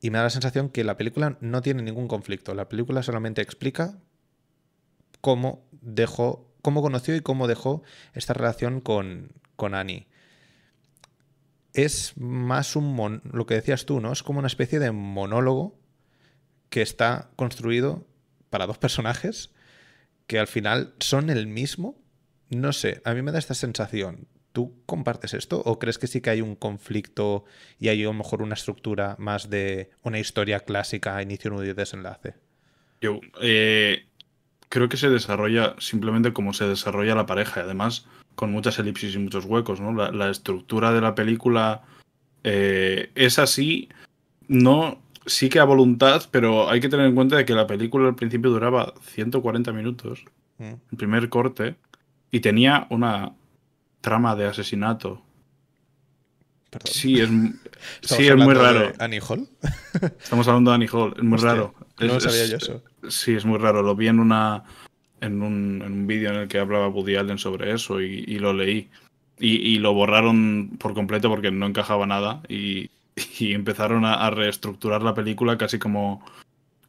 y 0.00 0.10
me 0.10 0.18
da 0.18 0.24
la 0.24 0.30
sensación 0.30 0.68
que 0.70 0.84
la 0.84 0.96
película 0.96 1.36
no 1.40 1.62
tiene 1.62 1.82
ningún 1.82 2.08
conflicto. 2.08 2.54
La 2.54 2.68
película 2.68 3.02
solamente 3.02 3.42
explica 3.42 3.98
cómo 5.20 5.66
dejó, 5.72 6.50
cómo 6.62 6.82
conoció 6.82 7.16
y 7.16 7.20
cómo 7.20 7.46
dejó 7.48 7.82
esta 8.14 8.34
relación 8.34 8.80
con, 8.80 9.32
con 9.56 9.74
Annie. 9.74 10.06
Es 11.72 12.14
más 12.16 12.76
un 12.76 12.94
mon- 12.94 13.22
lo 13.32 13.46
que 13.46 13.54
decías 13.54 13.86
tú, 13.86 14.00
¿no? 14.00 14.12
Es 14.12 14.22
como 14.22 14.38
una 14.38 14.48
especie 14.48 14.78
de 14.78 14.90
monólogo 14.90 15.78
que 16.70 16.82
está 16.82 17.30
construido 17.36 18.06
para 18.50 18.66
dos 18.66 18.78
personajes 18.78 19.50
que 20.26 20.38
al 20.38 20.46
final 20.46 20.94
son 21.00 21.30
el 21.30 21.46
mismo. 21.46 21.98
No 22.50 22.72
sé, 22.72 23.02
a 23.04 23.14
mí 23.14 23.22
me 23.22 23.32
da 23.32 23.38
esta 23.38 23.54
sensación. 23.54 24.28
¿Tú 24.58 24.74
compartes 24.86 25.34
esto 25.34 25.62
o 25.64 25.78
crees 25.78 25.98
que 25.98 26.08
sí 26.08 26.20
que 26.20 26.30
hay 26.30 26.40
un 26.40 26.56
conflicto 26.56 27.44
y 27.78 27.90
hay 27.90 28.02
a 28.02 28.06
lo 28.06 28.12
mejor 28.12 28.42
una 28.42 28.54
estructura 28.54 29.14
más 29.16 29.50
de 29.50 29.90
una 30.02 30.18
historia 30.18 30.58
clásica, 30.58 31.22
inicio, 31.22 31.52
nudo 31.52 31.64
y 31.64 31.74
desenlace? 31.74 32.34
Yo 33.00 33.20
eh, 33.40 34.08
creo 34.68 34.88
que 34.88 34.96
se 34.96 35.10
desarrolla 35.10 35.76
simplemente 35.78 36.32
como 36.32 36.52
se 36.54 36.66
desarrolla 36.66 37.14
la 37.14 37.24
pareja, 37.24 37.60
y 37.60 37.62
además 37.62 38.08
con 38.34 38.50
muchas 38.50 38.80
elipsis 38.80 39.14
y 39.14 39.18
muchos 39.18 39.44
huecos, 39.44 39.80
¿no? 39.80 39.94
La, 39.94 40.10
la 40.10 40.28
estructura 40.28 40.92
de 40.92 41.02
la 41.02 41.14
película 41.14 41.82
eh, 42.42 43.12
es 43.14 43.38
así, 43.38 43.88
no, 44.48 45.00
sí 45.24 45.48
que 45.50 45.60
a 45.60 45.64
voluntad, 45.64 46.24
pero 46.32 46.68
hay 46.68 46.80
que 46.80 46.88
tener 46.88 47.06
en 47.06 47.14
cuenta 47.14 47.36
de 47.36 47.44
que 47.44 47.54
la 47.54 47.68
película 47.68 48.08
al 48.08 48.16
principio 48.16 48.50
duraba 48.50 48.92
140 49.02 49.72
minutos, 49.72 50.24
Mm. 50.58 50.74
el 50.90 50.98
primer 50.98 51.28
corte, 51.28 51.76
y 52.32 52.40
tenía 52.40 52.88
una 52.90 53.37
trama 54.00 54.34
de 54.36 54.46
asesinato. 54.46 55.22
Perdón. 56.70 56.92
Sí, 56.92 57.20
es, 57.20 57.28
m- 57.28 57.54
¿Estamos 58.02 58.22
sí, 58.24 58.28
es 58.28 58.36
muy 58.36 58.54
raro. 58.54 58.92
Annie 58.98 59.20
Hall? 59.26 59.48
Estamos 60.22 60.46
hablando 60.48 60.70
de 60.70 60.74
Annie 60.76 60.88
Hall, 60.92 61.14
es 61.16 61.22
muy 61.22 61.36
Hostia, 61.36 61.50
raro. 61.52 61.74
no 61.98 62.06
Es- 62.06 62.12
lo 62.14 62.20
sabía 62.20 62.42
es- 62.44 62.50
yo 62.50 62.56
eso. 62.58 62.82
Sí, 63.08 63.32
es 63.34 63.44
muy 63.44 63.58
raro. 63.58 63.82
Lo 63.82 63.94
vi 63.96 64.08
en 64.08 64.20
una 64.20 64.64
en 65.20 65.42
un, 65.42 65.82
en 65.84 65.92
un 65.92 66.06
vídeo 66.06 66.30
en 66.30 66.36
el 66.36 66.48
que 66.48 66.58
hablaba 66.60 66.88
Woody 66.88 67.16
Allen 67.16 67.38
sobre 67.38 67.72
eso 67.72 68.00
y, 68.00 68.24
y 68.26 68.38
lo 68.38 68.52
leí. 68.52 68.88
Y, 69.40 69.56
y 69.56 69.78
lo 69.78 69.92
borraron 69.94 70.76
por 70.78 70.94
completo 70.94 71.28
porque 71.28 71.50
no 71.50 71.66
encajaba 71.66 72.06
nada 72.06 72.42
y, 72.48 72.90
y 73.38 73.54
empezaron 73.54 74.04
a, 74.04 74.14
a 74.14 74.30
reestructurar 74.30 75.02
la 75.02 75.14
película 75.14 75.56
casi 75.58 75.78
como, 75.78 76.24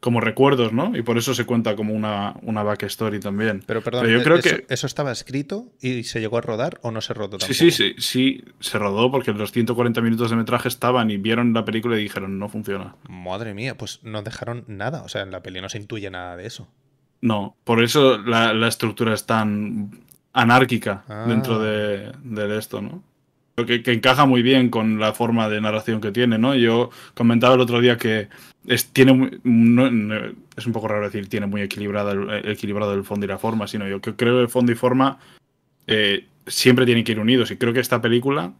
como 0.00 0.20
recuerdos, 0.22 0.72
¿no? 0.72 0.96
Y 0.96 1.02
por 1.02 1.18
eso 1.18 1.34
se 1.34 1.44
cuenta 1.44 1.76
como 1.76 1.92
una, 1.92 2.34
una 2.42 2.62
backstory 2.62 3.20
también. 3.20 3.62
Pero 3.66 3.82
perdón, 3.82 4.06
Pero 4.06 4.18
yo 4.18 4.24
creo 4.24 4.36
¿eso, 4.38 4.48
que- 4.56 4.66
¿eso 4.72 4.86
estaba 4.86 5.12
escrito 5.12 5.66
y 5.80 6.04
se 6.04 6.20
llegó 6.20 6.38
a 6.38 6.40
rodar 6.40 6.78
o 6.82 6.90
no 6.90 7.02
se 7.02 7.12
rodó 7.12 7.36
tampoco? 7.36 7.52
Sí, 7.52 7.70
sí, 7.70 7.94
sí, 7.94 7.94
sí, 7.98 8.44
se 8.60 8.78
rodó 8.78 9.10
porque 9.10 9.32
los 9.34 9.52
140 9.52 10.00
minutos 10.00 10.30
de 10.30 10.36
metraje 10.36 10.68
estaban 10.68 11.10
y 11.10 11.18
vieron 11.18 11.52
la 11.52 11.66
película 11.66 11.98
y 11.98 12.02
dijeron 12.02 12.38
no 12.38 12.48
funciona. 12.48 12.96
Madre 13.08 13.52
mía, 13.52 13.76
pues 13.76 14.00
no 14.02 14.22
dejaron 14.22 14.64
nada. 14.68 15.02
O 15.02 15.08
sea, 15.08 15.20
en 15.22 15.30
la 15.32 15.42
peli 15.42 15.60
no 15.60 15.68
se 15.68 15.76
intuye 15.78 16.08
nada 16.10 16.36
de 16.36 16.46
eso. 16.46 16.66
No, 17.20 17.54
por 17.64 17.82
eso 17.82 18.16
la, 18.16 18.54
la 18.54 18.68
estructura 18.68 19.12
es 19.12 19.26
tan 19.26 20.00
anárquica 20.32 21.04
Ah. 21.08 21.24
dentro 21.28 21.58
de, 21.58 22.12
de 22.22 22.56
esto, 22.58 22.80
¿no? 22.80 23.02
Que, 23.66 23.82
que 23.82 23.92
encaja 23.92 24.26
muy 24.26 24.42
bien 24.42 24.68
con 24.70 24.98
la 24.98 25.12
forma 25.12 25.48
de 25.48 25.60
narración 25.60 26.00
que 26.00 26.10
tiene, 26.12 26.38
¿no? 26.38 26.54
Yo 26.54 26.90
comentaba 27.14 27.54
el 27.54 27.60
otro 27.60 27.80
día 27.80 27.96
que 27.96 28.28
es, 28.66 28.86
tiene 28.92 29.12
muy- 29.12 29.40
no- 29.44 29.90
no- 29.90 30.32
es 30.56 30.66
un 30.66 30.72
poco 30.72 30.88
raro 30.88 31.04
decir 31.06 31.28
tiene 31.28 31.46
muy 31.46 31.62
equilibrada 31.62 32.12
el, 32.12 32.48
equilibrado 32.50 32.92
el 32.94 33.04
fondo 33.04 33.24
y 33.26 33.28
la 33.28 33.38
forma, 33.38 33.66
sino 33.66 33.88
yo 33.88 34.00
que 34.00 34.14
creo 34.14 34.36
que 34.36 34.42
el 34.42 34.48
fondo 34.48 34.72
y 34.72 34.74
forma 34.74 35.18
eh, 35.86 36.26
siempre 36.46 36.84
tienen 36.86 37.04
que 37.04 37.12
ir 37.12 37.20
unidos. 37.20 37.50
Y 37.50 37.56
creo 37.56 37.72
que 37.72 37.80
esta 37.80 38.00
película, 38.02 38.52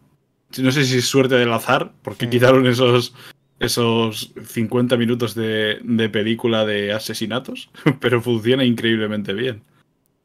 no 0.58 0.72
sé 0.72 0.84
si 0.84 0.98
es 0.98 1.04
suerte 1.06 1.34
del 1.36 1.52
azar, 1.52 1.92
porque 2.02 2.26
quitaron 2.30 2.66
esos, 2.66 3.14
esos 3.58 4.32
50 4.46 4.96
minutos 4.96 5.34
de, 5.34 5.78
de 5.82 6.08
película 6.08 6.64
de 6.64 6.92
asesinatos, 6.92 7.70
pero 8.00 8.20
funciona 8.22 8.64
increíblemente 8.64 9.32
bien. 9.32 9.62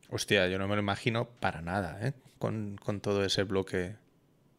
Hostia, 0.10 0.48
yo 0.48 0.58
no 0.60 0.68
me 0.68 0.76
lo 0.76 0.82
imagino 0.82 1.28
para 1.40 1.62
nada, 1.62 2.00
¿eh? 2.02 2.14
Con, 2.38 2.78
con 2.82 3.02
todo 3.02 3.24
ese 3.26 3.44
bloque. 3.44 3.96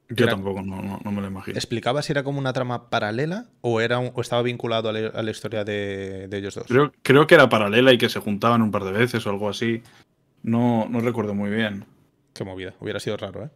Yo 0.09 0.25
Era- 0.25 0.35
tampoco, 0.35 0.62
no, 0.62 0.81
no, 0.83 1.01
no 1.03 1.11
me 1.11 1.21
lo 1.21 1.27
imagino. 1.27 1.57
¿Explicaba 1.57 2.01
si 2.03 2.12
era 2.12 2.23
como 2.23 2.38
una 2.38 2.53
trama 2.53 2.90
paralela 2.90 3.47
o, 3.61 3.81
era 3.81 3.99
un- 3.99 4.12
o 4.14 4.21
estaba 4.21 4.42
vinculado 4.42 4.88
a 4.88 4.92
la, 4.92 5.09
a 5.09 5.23
la 5.23 5.31
historia 5.31 5.64
de, 5.64 6.29
de 6.29 6.38
ellos 6.38 6.55
dos? 6.55 6.66
Creo, 6.69 6.92
creo 7.03 7.27
que 7.27 7.35
era 7.35 7.49
paralela 7.49 7.92
y 7.92 7.99
que 7.99 8.09
se 8.09 8.21
juntaban 8.21 8.62
un 8.62 8.71
par 8.71 8.85
de 8.85 8.92
veces 8.92 9.27
o 9.27 9.31
algo 9.31 9.49
así. 9.49 9.83
No, 10.42 10.87
no 10.88 11.01
recuerdo 11.01 11.35
muy 11.35 11.51
bien. 11.51 11.85
Qué 12.35 12.45
movida, 12.45 12.75
hubiera 12.81 13.01
sido 13.01 13.16
raro, 13.16 13.45
¿eh? 13.45 13.51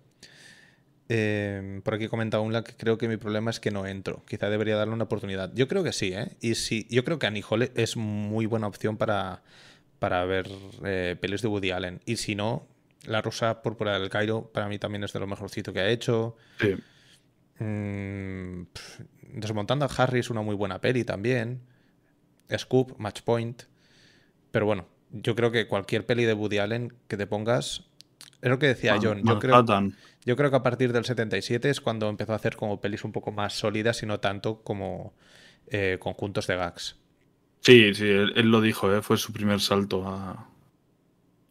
Eh, 1.13 1.81
por 1.85 1.95
aquí 1.95 2.07
comenta 2.09 2.39
Unla 2.41 2.63
que 2.63 2.73
creo 2.77 2.97
que 2.97 3.09
mi 3.09 3.17
problema 3.17 3.51
es 3.51 3.59
que 3.59 3.71
no 3.73 3.87
entro. 3.87 4.23
Quizá 4.29 4.49
debería 4.49 4.77
darle 4.77 4.95
una 4.95 5.05
oportunidad. 5.05 5.53
Yo 5.55 5.67
creo 5.67 5.83
que 5.83 5.93
sí, 5.93 6.13
¿eh? 6.15 6.37
Y 6.41 6.55
sí, 6.55 6.87
yo 6.89 7.05
creo 7.05 7.19
que 7.19 7.27
Annie 7.27 7.43
Hall 7.49 7.71
es 7.75 7.97
muy 7.97 8.47
buena 8.47 8.69
opción 8.69 8.97
para, 8.97 9.43
para 9.99 10.25
ver 10.25 10.49
eh, 10.85 11.17
pelis 11.21 11.43
de 11.43 11.49
Woody 11.49 11.73
Allen. 11.73 12.01
Y 12.07 12.17
si 12.17 12.37
no, 12.37 12.67
La 13.07 13.23
Rosa 13.23 13.63
Púrpura 13.63 13.99
del 13.99 14.11
Cairo 14.11 14.51
para 14.53 14.69
mí 14.69 14.79
también 14.79 15.05
es 15.05 15.13
de 15.13 15.21
lo 15.21 15.27
mejorcito 15.27 15.73
que 15.73 15.81
ha 15.81 15.89
hecho. 15.89 16.37
Sí. 16.61 16.77
Mm, 17.59 18.63
Desmontando 19.35 19.85
a 19.85 19.89
Harry 19.97 20.21
es 20.21 20.31
una 20.31 20.43
muy 20.43 20.55
buena 20.57 20.81
peli 20.81 21.05
también. 21.05 21.63
Scoop, 22.57 22.99
Match 22.99 23.23
Point. 23.23 23.63
Pero 24.51 24.67
bueno, 24.67 24.87
yo 25.13 25.35
creo 25.37 25.51
que 25.53 25.69
cualquier 25.69 26.05
peli 26.05 26.25
de 26.25 26.35
Woody 26.35 26.59
Allen 26.59 26.93
que 27.07 27.17
te 27.17 27.27
pongas. 27.27 27.85
Es 28.43 28.51
lo 28.51 28.59
que 28.59 28.67
decía 28.67 28.95
Man- 28.95 29.01
John. 29.05 29.23
Yo 29.25 29.39
creo, 29.39 29.55
Manhattan. 29.55 29.95
yo 30.25 30.37
creo 30.37 30.51
que 30.51 30.57
a 30.57 30.63
partir 30.63 30.93
del 30.93 31.05
77 31.05 31.71
es 31.71 31.81
cuando 31.81 32.09
empezó 32.09 32.33
a 32.33 32.37
hacer 32.37 32.57
como 32.57 32.81
pelis 32.81 33.05
un 33.05 33.13
poco 33.13 33.31
más 33.31 33.53
sólidas 33.57 34.03
y 34.03 34.07
no 34.07 34.19
tanto 34.19 34.63
como 34.63 35.15
eh, 35.69 35.99
conjuntos 36.01 36.47
de 36.49 36.57
gags. 36.57 36.97
Sí, 37.61 37.95
sí, 37.95 38.05
él, 38.09 38.33
él 38.37 38.51
lo 38.51 38.61
dijo, 38.63 38.93
¿eh? 38.93 39.03
fue 39.03 39.17
su 39.19 39.33
primer 39.33 39.61
salto 39.61 40.09
a, 40.09 40.49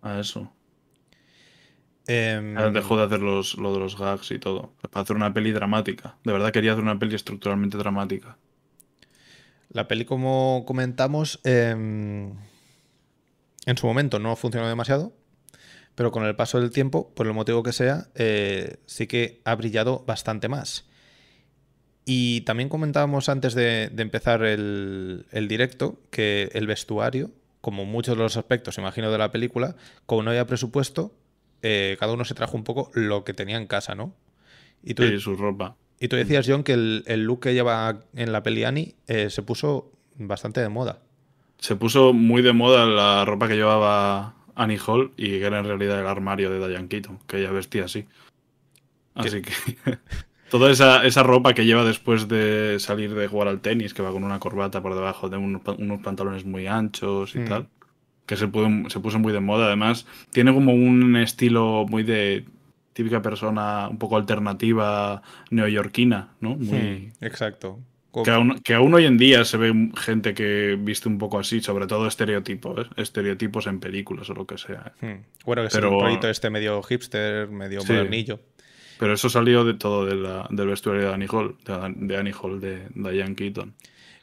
a 0.01 0.19
eso. 0.19 0.51
Em, 2.12 2.56
Dejó 2.74 2.98
de 2.98 3.04
hacer 3.04 3.19
los, 3.22 3.56
lo 3.60 3.72
de 3.72 3.78
los 3.78 3.95
gags 3.95 4.32
y 4.32 4.39
todo. 4.39 4.74
Para 4.89 5.04
hacer 5.04 5.15
una 5.15 5.32
peli 5.32 5.52
dramática. 5.52 6.17
De 6.24 6.34
verdad 6.34 6.52
quería 6.52 6.72
hacer 6.72 6.84
una 6.84 6.98
peli 6.98 7.13
estructuralmente 7.13 7.78
dramática. 7.78 8.39
La 9.69 9.88
peli, 9.88 10.06
como 10.06 10.63
comentamos, 10.65 11.39
em, 11.43 12.34
en 13.67 13.78
su 13.78 13.86
momento 13.86 14.17
no 14.17 14.36
funcionó 14.36 14.67
demasiado, 14.67 15.13
pero 15.93 16.12
con 16.12 16.26
el 16.26 16.36
paso 16.36 16.60
del 16.60 16.72
tiempo, 16.72 17.13
por 17.13 17.28
el 17.28 17.34
motivo 17.34 17.62
que 17.62 17.74
sea, 17.74 18.08
eh, 18.15 18.78
sí 18.88 19.06
que 19.06 19.41
ha 19.45 19.54
brillado 19.54 20.04
bastante 20.08 20.50
más. 20.50 20.89
Y 22.06 22.41
también 22.41 22.69
comentábamos 22.69 23.30
antes 23.30 23.54
de, 23.54 23.89
de 23.89 24.02
empezar 24.02 24.43
el, 24.43 25.28
el 25.30 25.48
directo 25.48 26.02
que 26.10 26.50
el 26.54 26.65
vestuario, 26.65 27.30
como 27.62 27.86
muchos 27.86 28.17
de 28.17 28.24
los 28.24 28.36
aspectos, 28.36 28.80
imagino, 28.80 29.12
de 29.12 29.19
la 29.19 29.30
película, 29.30 29.76
como 30.08 30.24
no 30.24 30.32
había 30.32 30.48
presupuesto, 30.48 31.13
eh, 31.62 31.98
cada 32.00 32.13
uno 32.13 32.26
se 32.26 32.34
trajo 32.36 32.56
un 32.58 32.63
poco 32.63 32.91
lo 32.93 33.24
que 33.24 33.34
tenía 33.34 33.58
en 33.58 33.67
casa, 33.67 33.95
¿no? 33.95 34.13
Y 34.84 34.93
tú, 34.93 35.04
Sí, 35.04 35.19
su 35.19 35.36
ropa. 35.36 35.76
y 36.00 36.08
tú 36.08 36.15
decías, 36.15 36.45
John, 36.48 36.63
que 36.63 36.74
el, 36.74 37.04
el 37.08 37.24
look 37.26 37.41
que 37.41 37.54
lleva 37.54 38.02
en 38.15 38.32
la 38.32 38.43
peli 38.43 38.63
Annie 38.63 38.95
eh, 39.08 39.30
se 39.30 39.41
puso 39.43 39.91
bastante 40.15 40.62
de 40.62 40.69
moda. 40.69 41.00
Se 41.58 41.76
puso 41.76 42.13
muy 42.13 42.41
de 42.41 42.54
moda 42.54 42.86
la 42.86 43.26
ropa 43.26 43.48
que 43.50 43.56
llevaba 43.56 44.36
Annie 44.56 44.80
Hall 44.86 45.12
y 45.17 45.28
que 45.39 45.45
era 45.45 45.60
en 45.60 45.65
realidad 45.65 46.00
el 46.00 46.08
armario 46.08 46.50
de 46.50 46.65
Diane 46.67 46.88
Keaton, 46.88 47.19
que 47.28 47.39
ella 47.39 47.52
vestía 47.52 47.86
así. 47.86 48.06
Así 49.15 49.41
que 49.41 49.52
toda 50.50 50.72
esa, 50.72 51.06
esa 51.06 51.24
ropa 51.24 51.54
que 51.54 51.65
lleva 51.65 51.84
después 51.84 52.28
de 52.30 52.78
salir 52.80 53.13
de 53.13 53.28
jugar 53.28 53.50
al 53.50 53.60
tenis, 53.60 53.93
que 53.93 54.02
va 54.02 54.12
con 54.12 54.24
una 54.24 54.39
corbata 54.39 54.82
por 54.82 54.95
debajo 54.95 55.28
de 55.30 55.36
unos 55.38 56.02
pantalones 56.02 56.45
muy 56.45 56.67
anchos 56.67 57.36
y 57.36 57.39
Mm. 57.39 57.45
tal, 57.45 57.67
que 58.29 58.37
se, 58.37 58.47
pu- 58.47 58.87
se 58.89 58.99
puso 58.99 59.17
muy 59.17 59.33
de 59.33 59.39
moda. 59.39 59.65
Además, 59.65 60.05
tiene 60.31 60.53
como 60.53 60.71
un 60.71 61.15
estilo 61.17 61.87
muy 61.89 62.03
de 62.03 62.45
típica 62.93 63.23
persona 63.23 63.87
un 63.89 63.97
poco 63.97 64.17
alternativa 64.17 65.23
neoyorquina, 65.49 66.29
¿no? 66.39 66.55
Muy, 66.55 67.11
Hmm, 67.19 67.25
exacto. 67.25 67.79
Que 68.23 68.29
aún, 68.31 68.59
que 68.63 68.73
aún 68.75 68.93
hoy 68.93 69.05
en 69.05 69.17
día 69.17 69.45
se 69.45 69.57
ve 69.57 69.91
gente 69.95 70.33
que 70.33 70.77
viste 70.79 71.07
un 71.09 71.17
poco 71.17 71.39
así, 71.39 71.59
sobre 71.61 71.87
todo 71.87 72.05
estereotipos, 72.07 72.85
¿eh? 72.85 72.89
estereotipos 72.97 73.65
en 73.67 73.79
películas 73.79 74.29
o 74.29 74.33
lo 74.35 74.45
que 74.45 74.57
sea. 74.57 74.93
Hmm. 75.01 75.21
Bueno, 75.45 75.61
que 75.63 75.67
es 75.69 75.73
Pero- 75.73 75.93
el 75.93 75.97
proyecto 75.99 76.29
este 76.29 76.49
medio 76.51 76.81
hipster, 76.83 77.47
medio 77.49 77.81
Sí. 77.81 77.91
modernillo. 77.93 78.39
Pero 78.99 79.13
eso 79.13 79.29
salió 79.29 79.63
de 79.63 79.73
todo 79.75 80.05
de 80.05 80.15
la- 80.15 80.45
del 80.51 80.67
vestuario 80.67 81.07
de 81.07 81.13
Annie 81.13 81.27
Hall, 81.31 81.55
de, 81.65 81.93
de 82.07 82.17
Annie 82.17 82.33
Hall 82.39 82.59
de 82.59 82.87
Diane 82.93 83.33
Keaton. 83.35 83.73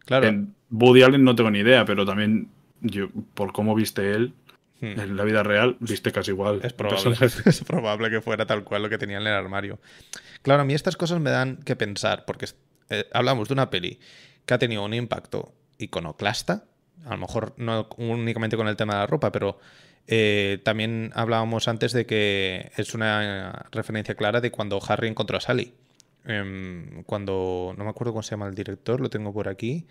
Claro. 0.04 0.26
En 0.28 0.54
Woody 0.70 1.02
Allen 1.02 1.24
no 1.24 1.34
tengo 1.34 1.50
ni 1.50 1.60
idea, 1.60 1.84
pero 1.84 2.04
también 2.04 2.48
yo, 2.88 3.08
por 3.34 3.52
cómo 3.52 3.74
viste 3.74 4.12
él, 4.12 4.34
Hmm. 4.80 5.00
en 5.00 5.16
la 5.16 5.24
vida 5.24 5.42
real, 5.42 5.76
viste 5.80 6.12
casi 6.12 6.32
igual. 6.32 6.60
Es 6.62 6.74
probable, 6.74 7.16
es 7.46 7.64
probable 7.64 8.10
que 8.10 8.20
fuera 8.20 8.44
tal 8.44 8.62
cual 8.62 8.82
lo 8.82 8.90
que 8.90 8.98
tenía 8.98 9.16
en 9.16 9.26
el 9.26 9.32
armario. 9.32 9.78
Claro, 10.42 10.62
a 10.62 10.64
mí 10.66 10.74
estas 10.74 10.96
cosas 10.96 11.18
me 11.18 11.30
dan 11.30 11.56
que 11.58 11.76
pensar, 11.76 12.24
porque 12.26 12.46
eh, 12.90 13.06
hablamos 13.12 13.48
de 13.48 13.54
una 13.54 13.70
peli 13.70 13.98
que 14.44 14.52
ha 14.52 14.58
tenido 14.58 14.84
un 14.84 14.92
impacto 14.92 15.54
iconoclasta, 15.78 16.64
a 17.06 17.10
lo 17.10 17.16
mejor 17.16 17.54
no 17.56 17.88
únicamente 17.96 18.56
con 18.56 18.68
el 18.68 18.76
tema 18.76 18.94
de 18.94 19.00
la 19.00 19.06
ropa, 19.06 19.32
pero 19.32 19.58
eh, 20.08 20.60
también 20.62 21.10
hablábamos 21.14 21.68
antes 21.68 21.92
de 21.92 22.04
que 22.04 22.70
es 22.76 22.92
una 22.92 23.66
referencia 23.72 24.14
clara 24.14 24.42
de 24.42 24.50
cuando 24.50 24.78
Harry 24.86 25.08
encontró 25.08 25.38
a 25.38 25.40
Sally. 25.40 25.72
Em, 26.26 27.02
cuando, 27.04 27.74
no 27.78 27.84
me 27.84 27.90
acuerdo 27.90 28.12
cómo 28.12 28.22
se 28.22 28.32
llama 28.32 28.46
el 28.46 28.54
director, 28.54 29.00
lo 29.00 29.08
tengo 29.08 29.32
por 29.32 29.48
aquí. 29.48 29.86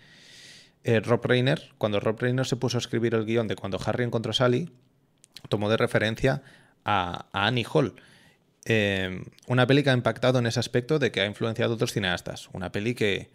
Eh, 0.88 1.00
Rob 1.00 1.26
Reiner, 1.26 1.72
cuando 1.78 1.98
Rob 1.98 2.16
Reiner 2.20 2.46
se 2.46 2.54
puso 2.54 2.76
a 2.76 2.78
escribir 2.78 3.12
el 3.16 3.24
guion 3.24 3.48
de 3.48 3.56
cuando 3.56 3.76
Harry 3.84 4.04
encontró 4.04 4.30
a 4.30 4.34
Sally, 4.34 4.70
tomó 5.48 5.68
de 5.68 5.76
referencia 5.76 6.44
a, 6.84 7.26
Annie 7.32 7.66
Hall. 7.68 7.96
Eh, 8.66 9.24
una 9.48 9.66
peli 9.66 9.82
que 9.82 9.90
ha 9.90 9.94
impactado 9.94 10.38
en 10.38 10.46
ese 10.46 10.60
aspecto 10.60 11.00
de 11.00 11.10
que 11.10 11.22
ha 11.22 11.26
influenciado 11.26 11.72
a 11.72 11.74
otros 11.74 11.92
cineastas. 11.92 12.48
Una 12.52 12.70
peli 12.70 12.94
que 12.94 13.32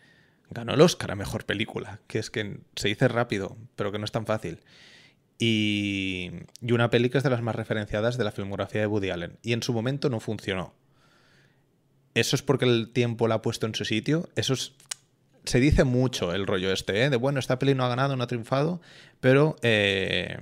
ganó 0.50 0.76
el 0.76 0.80
Oscar 0.80 1.12
a 1.12 1.16
Mejor 1.16 1.46
Película, 1.46 2.00
que 2.08 2.20
es 2.20 2.32
que 2.32 2.62
se 2.78 2.88
dice 2.88 3.10
rápido, 3.10 3.58
pero 3.76 3.92
que 3.92 4.00
no 4.00 4.06
es 4.06 4.14
tan 4.14 4.26
fácil. 4.26 4.62
Y, 5.38 6.32
y 6.62 6.72
una 6.72 6.90
peli 6.90 7.10
que 7.10 7.18
es 7.18 7.24
de 7.26 7.32
las 7.32 7.42
más 7.42 7.56
referenciadas 7.56 8.18
de 8.18 8.24
la 8.24 8.32
filmografía 8.32 8.80
de 8.80 8.88
Woody 8.88 9.10
Allen. 9.10 9.40
Y 9.42 9.52
en 9.52 9.62
su 9.62 9.74
momento 9.74 10.10
no 10.10 10.22
funcionó. 10.22 10.74
¿Eso 12.14 12.38
es 12.38 12.44
porque 12.44 12.64
el 12.64 12.94
tiempo 12.94 13.28
la 13.28 13.36
ha 13.36 13.42
puesto 13.42 13.66
en 13.66 13.76
su 13.76 13.84
sitio? 13.84 14.30
Eso 14.38 14.54
es... 14.54 14.72
Se 15.44 15.60
dice 15.60 15.84
mucho 15.84 16.34
el 16.34 16.46
rollo 16.46 16.72
este, 16.72 17.04
¿eh? 17.04 17.10
de 17.10 17.18
bueno, 17.18 17.40
esta 17.40 17.58
peli 17.58 17.74
no 17.74 17.84
ha 17.84 17.90
ganado, 17.90 18.16
no 18.16 18.24
ha 18.24 18.28
triunfado, 18.28 18.82
pero 19.20 19.56
eh, 19.64 20.38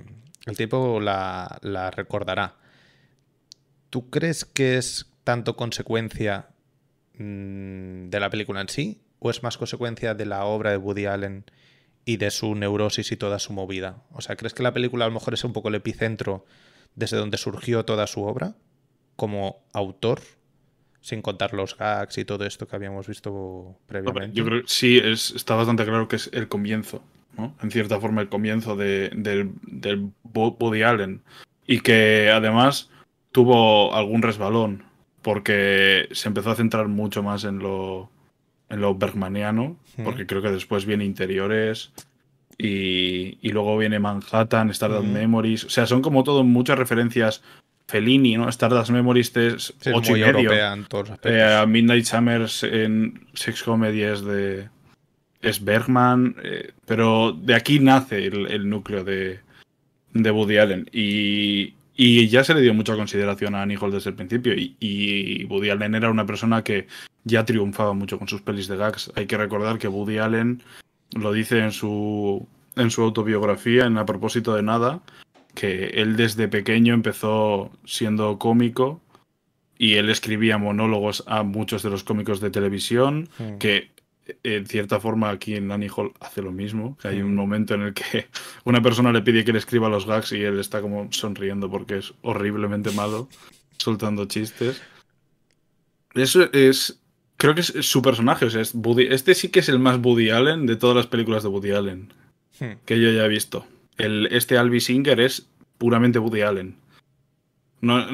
el 0.46 0.56
tiempo 0.56 1.00
la, 1.00 1.58
la 1.62 1.90
recordará. 1.90 2.56
¿Tú 3.88 4.10
crees 4.10 4.44
que 4.44 4.76
es 4.76 5.10
tanto 5.24 5.56
consecuencia 5.56 6.48
mm, 7.14 8.08
de 8.08 8.20
la 8.20 8.30
película 8.30 8.60
en 8.60 8.68
sí? 8.68 9.02
¿O 9.18 9.30
es 9.30 9.42
más 9.42 9.58
consecuencia 9.58 10.14
de 10.14 10.26
la 10.26 10.44
obra 10.44 10.70
de 10.70 10.76
Woody 10.76 11.06
Allen 11.06 11.44
y 12.04 12.16
de 12.16 12.30
su 12.30 12.54
neurosis 12.54 13.12
y 13.12 13.16
toda 13.16 13.38
su 13.38 13.52
movida? 13.52 14.02
O 14.12 14.20
sea, 14.20 14.36
¿crees 14.36 14.54
que 14.54 14.62
la 14.62 14.72
película 14.72 15.04
a 15.04 15.08
lo 15.08 15.14
mejor 15.14 15.34
es 15.34 15.44
un 15.44 15.52
poco 15.52 15.68
el 15.68 15.74
epicentro 15.74 16.44
desde 16.94 17.16
donde 17.16 17.38
surgió 17.38 17.84
toda 17.84 18.06
su 18.06 18.22
obra 18.22 18.54
como 19.16 19.64
autor? 19.72 20.20
Sin 21.00 21.22
contar 21.22 21.54
los 21.54 21.76
gags 21.78 22.18
y 22.18 22.24
todo 22.24 22.44
esto 22.44 22.66
que 22.68 22.76
habíamos 22.76 23.06
visto 23.06 23.74
previamente. 23.86 24.36
Yo 24.36 24.44
creo 24.44 24.62
que 24.62 24.68
sí, 24.68 24.98
es, 25.02 25.30
está 25.30 25.54
bastante 25.54 25.84
claro 25.84 26.08
que 26.08 26.16
es 26.16 26.28
el 26.32 26.48
comienzo, 26.48 27.02
¿no? 27.38 27.54
En 27.62 27.70
cierta 27.70 27.98
forma, 28.00 28.20
el 28.20 28.28
comienzo 28.28 28.76
de, 28.76 29.10
del, 29.14 29.52
del 29.62 30.10
Woody 30.34 30.82
Allen. 30.82 31.22
Y 31.66 31.80
que 31.80 32.30
además 32.30 32.90
tuvo 33.32 33.94
algún 33.94 34.20
resbalón, 34.22 34.82
porque 35.22 36.08
se 36.12 36.28
empezó 36.28 36.50
a 36.50 36.54
centrar 36.56 36.88
mucho 36.88 37.22
más 37.22 37.44
en 37.44 37.60
lo, 37.60 38.10
en 38.68 38.80
lo 38.80 38.94
bergmaniano, 38.94 39.76
Mm. 39.96 40.04
porque 40.04 40.26
creo 40.26 40.40
que 40.42 40.50
después 40.50 40.84
viene 40.86 41.04
Interiores 41.04 41.92
y, 42.58 43.38
y 43.40 43.50
luego 43.52 43.76
viene 43.78 43.98
Manhattan, 43.98 44.70
Stardust 44.70 45.08
Mm. 45.08 45.12
Memories. 45.12 45.64
O 45.64 45.70
sea, 45.70 45.86
son 45.86 46.02
como 46.02 46.24
todo 46.24 46.44
muchas 46.44 46.78
referencias 46.78 47.42
Fellini, 47.90 48.36
¿no? 48.36 48.48
Stardust 48.48 48.90
Memories 48.90 49.36
es 49.36 49.74
Sí, 49.80 49.90
es 49.90 49.94
ocho 49.96 50.12
muy 50.12 50.20
y 50.20 50.24
medio. 50.24 50.38
europea 50.38 50.72
en 50.72 50.84
todos 50.84 51.10
los. 51.10 51.18
Eh, 51.24 51.64
Midnight 51.66 52.04
Summers 52.04 52.62
en 52.64 53.26
Sex 53.34 53.62
Comedy 53.62 54.02
es 54.02 54.22
de. 54.24 54.68
Es 55.42 55.64
Bergman, 55.64 56.36
eh, 56.42 56.72
pero 56.86 57.32
de 57.32 57.54
aquí 57.54 57.80
nace 57.80 58.26
el, 58.26 58.46
el 58.50 58.68
núcleo 58.68 59.04
de, 59.04 59.40
de 60.12 60.30
Woody 60.30 60.58
Allen. 60.58 60.88
Y, 60.92 61.74
y 61.96 62.28
ya 62.28 62.44
se 62.44 62.52
le 62.54 62.60
dio 62.60 62.74
mucha 62.74 62.94
consideración 62.94 63.54
a 63.54 63.62
Annie 63.62 63.78
Hall 63.80 63.90
desde 63.90 64.10
el 64.10 64.16
principio. 64.16 64.52
Y, 64.54 64.76
y 64.80 65.44
Woody 65.44 65.70
Allen 65.70 65.94
era 65.94 66.10
una 66.10 66.26
persona 66.26 66.62
que 66.62 66.86
ya 67.24 67.44
triunfaba 67.44 67.94
mucho 67.94 68.18
con 68.18 68.28
sus 68.28 68.42
pelis 68.42 68.68
de 68.68 68.76
gags. 68.76 69.10
Hay 69.16 69.26
que 69.26 69.38
recordar 69.38 69.78
que 69.78 69.88
Woody 69.88 70.18
Allen 70.18 70.62
lo 71.18 71.32
dice 71.32 71.58
en 71.58 71.72
su, 71.72 72.46
en 72.76 72.90
su 72.90 73.02
autobiografía, 73.02 73.86
en 73.86 73.96
A 73.96 74.04
propósito 74.04 74.54
de 74.54 74.62
nada, 74.62 75.00
que 75.54 75.86
él 75.94 76.16
desde 76.16 76.48
pequeño 76.48 76.94
empezó 76.94 77.70
siendo 77.84 78.38
cómico 78.38 79.00
y 79.78 79.94
él 79.94 80.10
escribía 80.10 80.58
monólogos 80.58 81.24
a 81.26 81.42
muchos 81.42 81.82
de 81.82 81.90
los 81.90 82.04
cómicos 82.04 82.40
de 82.40 82.50
televisión, 82.50 83.28
Mm. 83.38 83.58
que 83.58 83.90
en 84.44 84.66
cierta 84.66 85.00
forma 85.00 85.30
aquí 85.30 85.54
en 85.56 85.72
Annie 85.72 85.88
Hall 85.94 86.12
hace 86.20 86.40
lo 86.42 86.52
mismo. 86.52 86.96
que 87.02 87.08
Hay 87.08 87.20
un 87.22 87.34
momento 87.34 87.74
en 87.74 87.82
el 87.82 87.94
que 87.94 88.26
una 88.64 88.80
persona 88.80 89.10
le 89.12 89.22
pide 89.22 89.44
que 89.44 89.52
le 89.52 89.58
escriba 89.58 89.88
los 89.88 90.06
gags 90.06 90.32
y 90.32 90.42
él 90.42 90.58
está 90.60 90.80
como 90.80 91.08
sonriendo 91.12 91.68
porque 91.70 91.98
es 91.98 92.12
horriblemente 92.22 92.90
malo, 92.92 93.28
soltando 93.78 94.26
chistes. 94.26 94.80
Eso 96.14 96.48
es. 96.52 97.00
Creo 97.36 97.54
que 97.54 97.62
es 97.62 97.72
su 97.80 98.02
personaje. 98.02 98.44
O 98.44 98.50
sea, 98.50 98.60
es 98.60 98.74
Woody- 98.74 99.08
este 99.10 99.34
sí 99.34 99.48
que 99.48 99.60
es 99.60 99.68
el 99.68 99.78
más 99.78 99.98
Woody 100.02 100.30
Allen 100.30 100.66
de 100.66 100.76
todas 100.76 100.94
las 100.96 101.06
películas 101.06 101.42
de 101.42 101.48
Woody 101.48 101.70
Allen 101.72 102.12
Hmm. 102.60 102.72
que 102.84 103.00
yo 103.00 103.10
ya 103.10 103.24
he 103.24 103.28
visto. 103.28 103.64
El, 104.00 104.26
este 104.30 104.58
Albi 104.58 104.80
Singer 104.80 105.20
es 105.20 105.48
puramente 105.78 106.18
Woody 106.18 106.42
Allen. 106.42 106.76
No, 107.80 108.06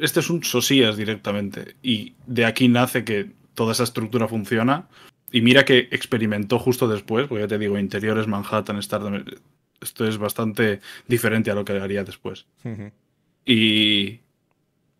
este 0.00 0.20
es 0.20 0.30
un 0.30 0.44
Sosías 0.44 0.96
directamente. 0.96 1.74
Y 1.82 2.14
de 2.26 2.44
aquí 2.44 2.68
nace 2.68 3.04
que 3.04 3.30
toda 3.54 3.72
esa 3.72 3.84
estructura 3.84 4.28
funciona. 4.28 4.88
Y 5.32 5.42
mira 5.42 5.64
que 5.64 5.88
experimentó 5.90 6.58
justo 6.58 6.88
después, 6.88 7.26
porque 7.26 7.42
ya 7.42 7.48
te 7.48 7.58
digo, 7.58 7.78
interiores, 7.78 8.26
Manhattan, 8.26 8.82
Stardom. 8.82 9.24
Esto 9.80 10.06
es 10.06 10.18
bastante 10.18 10.80
diferente 11.06 11.50
a 11.50 11.54
lo 11.54 11.64
que 11.64 11.72
haría 11.72 12.04
después. 12.04 12.46
Y, 13.44 14.20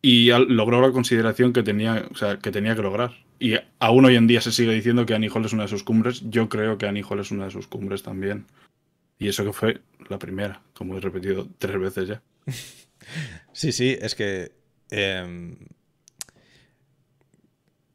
y 0.03 0.31
logró 0.49 0.81
la 0.81 0.93
consideración 0.93 1.53
que 1.53 1.63
tenía, 1.63 2.07
o 2.11 2.15
sea, 2.15 2.39
que 2.39 2.51
tenía 2.51 2.75
que 2.75 2.83
lograr. 2.83 3.13
Y 3.41 3.55
aún 3.79 4.05
hoy 4.05 4.17
en 4.17 4.27
día 4.27 4.41
se 4.41 4.53
sigue 4.53 4.75
diciendo 4.75 5.07
que 5.07 5.15
Annie 5.15 5.31
Hall 5.33 5.45
es 5.45 5.53
una 5.53 5.63
de 5.63 5.69
sus 5.69 5.85
cumbres. 5.85 6.29
Yo 6.29 6.49
creo 6.49 6.77
que 6.77 6.87
Annie 6.87 7.05
Hall 7.09 7.21
es 7.21 7.31
una 7.31 7.45
de 7.45 7.51
sus 7.53 7.69
cumbres 7.69 8.03
también. 8.03 8.47
Y 9.19 9.29
eso 9.29 9.45
que 9.45 9.53
fue 9.53 9.81
la 10.09 10.19
primera, 10.19 10.63
como 10.75 10.97
he 10.97 11.01
repetido 11.01 11.49
tres 11.59 11.79
veces 11.79 12.09
ya. 12.09 12.23
Sí, 13.53 13.73
sí, 13.73 13.97
es 14.01 14.15
que. 14.15 14.53
Em, 14.91 15.57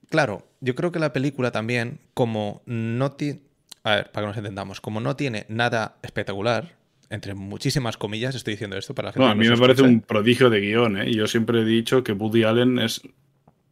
claro, 0.09 0.47
yo 0.59 0.75
creo 0.75 0.91
que 0.91 0.99
la 0.99 1.13
película 1.13 1.51
también, 1.51 1.99
como 2.13 2.63
no 2.65 3.11
tiene. 3.11 3.41
A 3.83 3.95
ver, 3.95 4.11
para 4.11 4.25
que 4.25 4.27
nos 4.29 4.37
entendamos, 4.37 4.81
como 4.81 5.01
no 5.01 5.15
tiene 5.15 5.45
nada 5.49 5.97
espectacular, 6.01 6.75
entre 7.09 7.35
muchísimas 7.35 7.95
comillas, 7.95 8.33
estoy 8.33 8.53
diciendo 8.53 8.77
esto 8.77 8.95
para 8.95 9.09
la 9.09 9.13
gente. 9.13 9.25
No, 9.25 9.31
a 9.31 9.35
mí 9.35 9.47
me 9.47 9.57
parece 9.57 9.83
un 9.83 10.01
prodigio 10.01 10.49
de 10.49 10.61
guion, 10.61 10.97
¿eh? 10.97 11.13
Yo 11.13 11.27
siempre 11.27 11.61
he 11.61 11.65
dicho 11.65 12.03
que 12.03 12.13
Woody 12.13 12.43
Allen 12.43 12.79
es, 12.79 13.01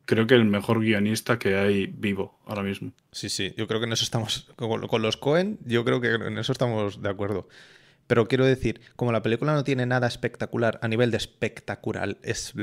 creo 0.06 0.28
que 0.28 0.36
el 0.36 0.46
mejor 0.46 0.80
guionista 0.80 1.40
que 1.40 1.56
hay 1.56 1.88
vivo 1.88 2.40
ahora 2.46 2.64
mismo. 2.64 2.92
Sí, 3.12 3.30
sí, 3.30 3.54
yo 3.58 3.68
creo 3.68 3.80
que 3.80 3.86
en 3.86 3.94
eso 3.94 4.04
estamos, 4.04 4.52
con 4.56 5.02
los 5.02 5.18
Cohen, 5.18 5.60
yo 5.66 5.86
creo 5.86 6.02
que 6.02 6.14
en 6.14 6.38
eso 6.38 6.52
estamos 6.52 7.02
de 7.02 7.10
acuerdo. 7.10 7.48
Pero 8.08 8.28
quiero 8.28 8.46
decir, 8.46 8.82
como 8.98 9.14
la 9.14 9.22
película 9.22 9.54
no 9.54 9.64
tiene 9.64 9.86
nada 9.86 10.08
espectacular 10.08 10.80
a 10.82 10.90
nivel 10.90 11.12
de 11.12 11.18
espectacular, 11.18 12.18
es, 12.24 12.54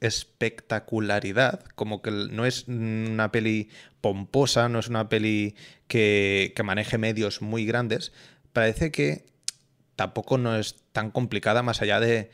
espectacularidad, 0.00 1.64
como 1.76 2.02
que 2.02 2.10
no 2.10 2.46
es 2.46 2.66
una 2.66 3.30
peli 3.30 3.68
pomposa, 4.00 4.68
no 4.68 4.80
es 4.80 4.88
una 4.88 5.08
peli 5.08 5.54
que, 5.86 6.52
que 6.56 6.62
maneje 6.64 6.98
medios 6.98 7.42
muy 7.42 7.64
grandes, 7.64 8.12
parece 8.52 8.90
que 8.90 9.26
tampoco 9.94 10.36
no 10.36 10.56
es 10.56 10.82
tan 10.90 11.12
complicada 11.12 11.62
más 11.62 11.80
allá 11.80 12.00
de... 12.00 12.30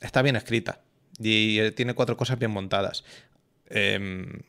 Está 0.00 0.22
bien 0.22 0.34
escrita 0.34 0.80
y 1.18 1.58
eh, 1.60 1.72
tiene 1.72 1.94
cuatro 1.94 2.16
cosas 2.16 2.38
bien 2.38 2.50
montadas. 2.50 3.04
Em, 3.72 4.40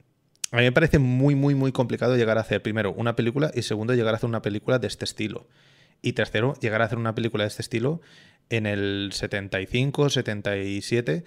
a 0.52 0.58
mí 0.58 0.64
me 0.64 0.72
parece 0.72 1.00
muy, 1.00 1.34
muy, 1.34 1.56
muy 1.56 1.72
complicado 1.72 2.16
llegar 2.16 2.38
a 2.38 2.42
hacer, 2.42 2.62
primero, 2.62 2.94
una 2.94 3.16
película 3.16 3.52
y 3.54 3.64
segundo, 3.64 3.94
llegar 3.96 4.14
a 4.14 4.18
hacer 4.18 4.30
una 4.30 4.42
película 4.42 4.78
de 4.80 4.88
este 4.88 5.06
estilo. 5.06 5.48
Y 6.02 6.14
tercero, 6.14 6.54
llegar 6.62 6.82
a 6.82 6.86
hacer 6.86 6.98
una 6.98 7.16
película 7.16 7.46
de 7.46 7.48
este 7.48 7.62
estilo 7.62 8.02
en 8.50 8.66
el 8.66 9.10
75, 9.14 10.10
77, 10.10 11.24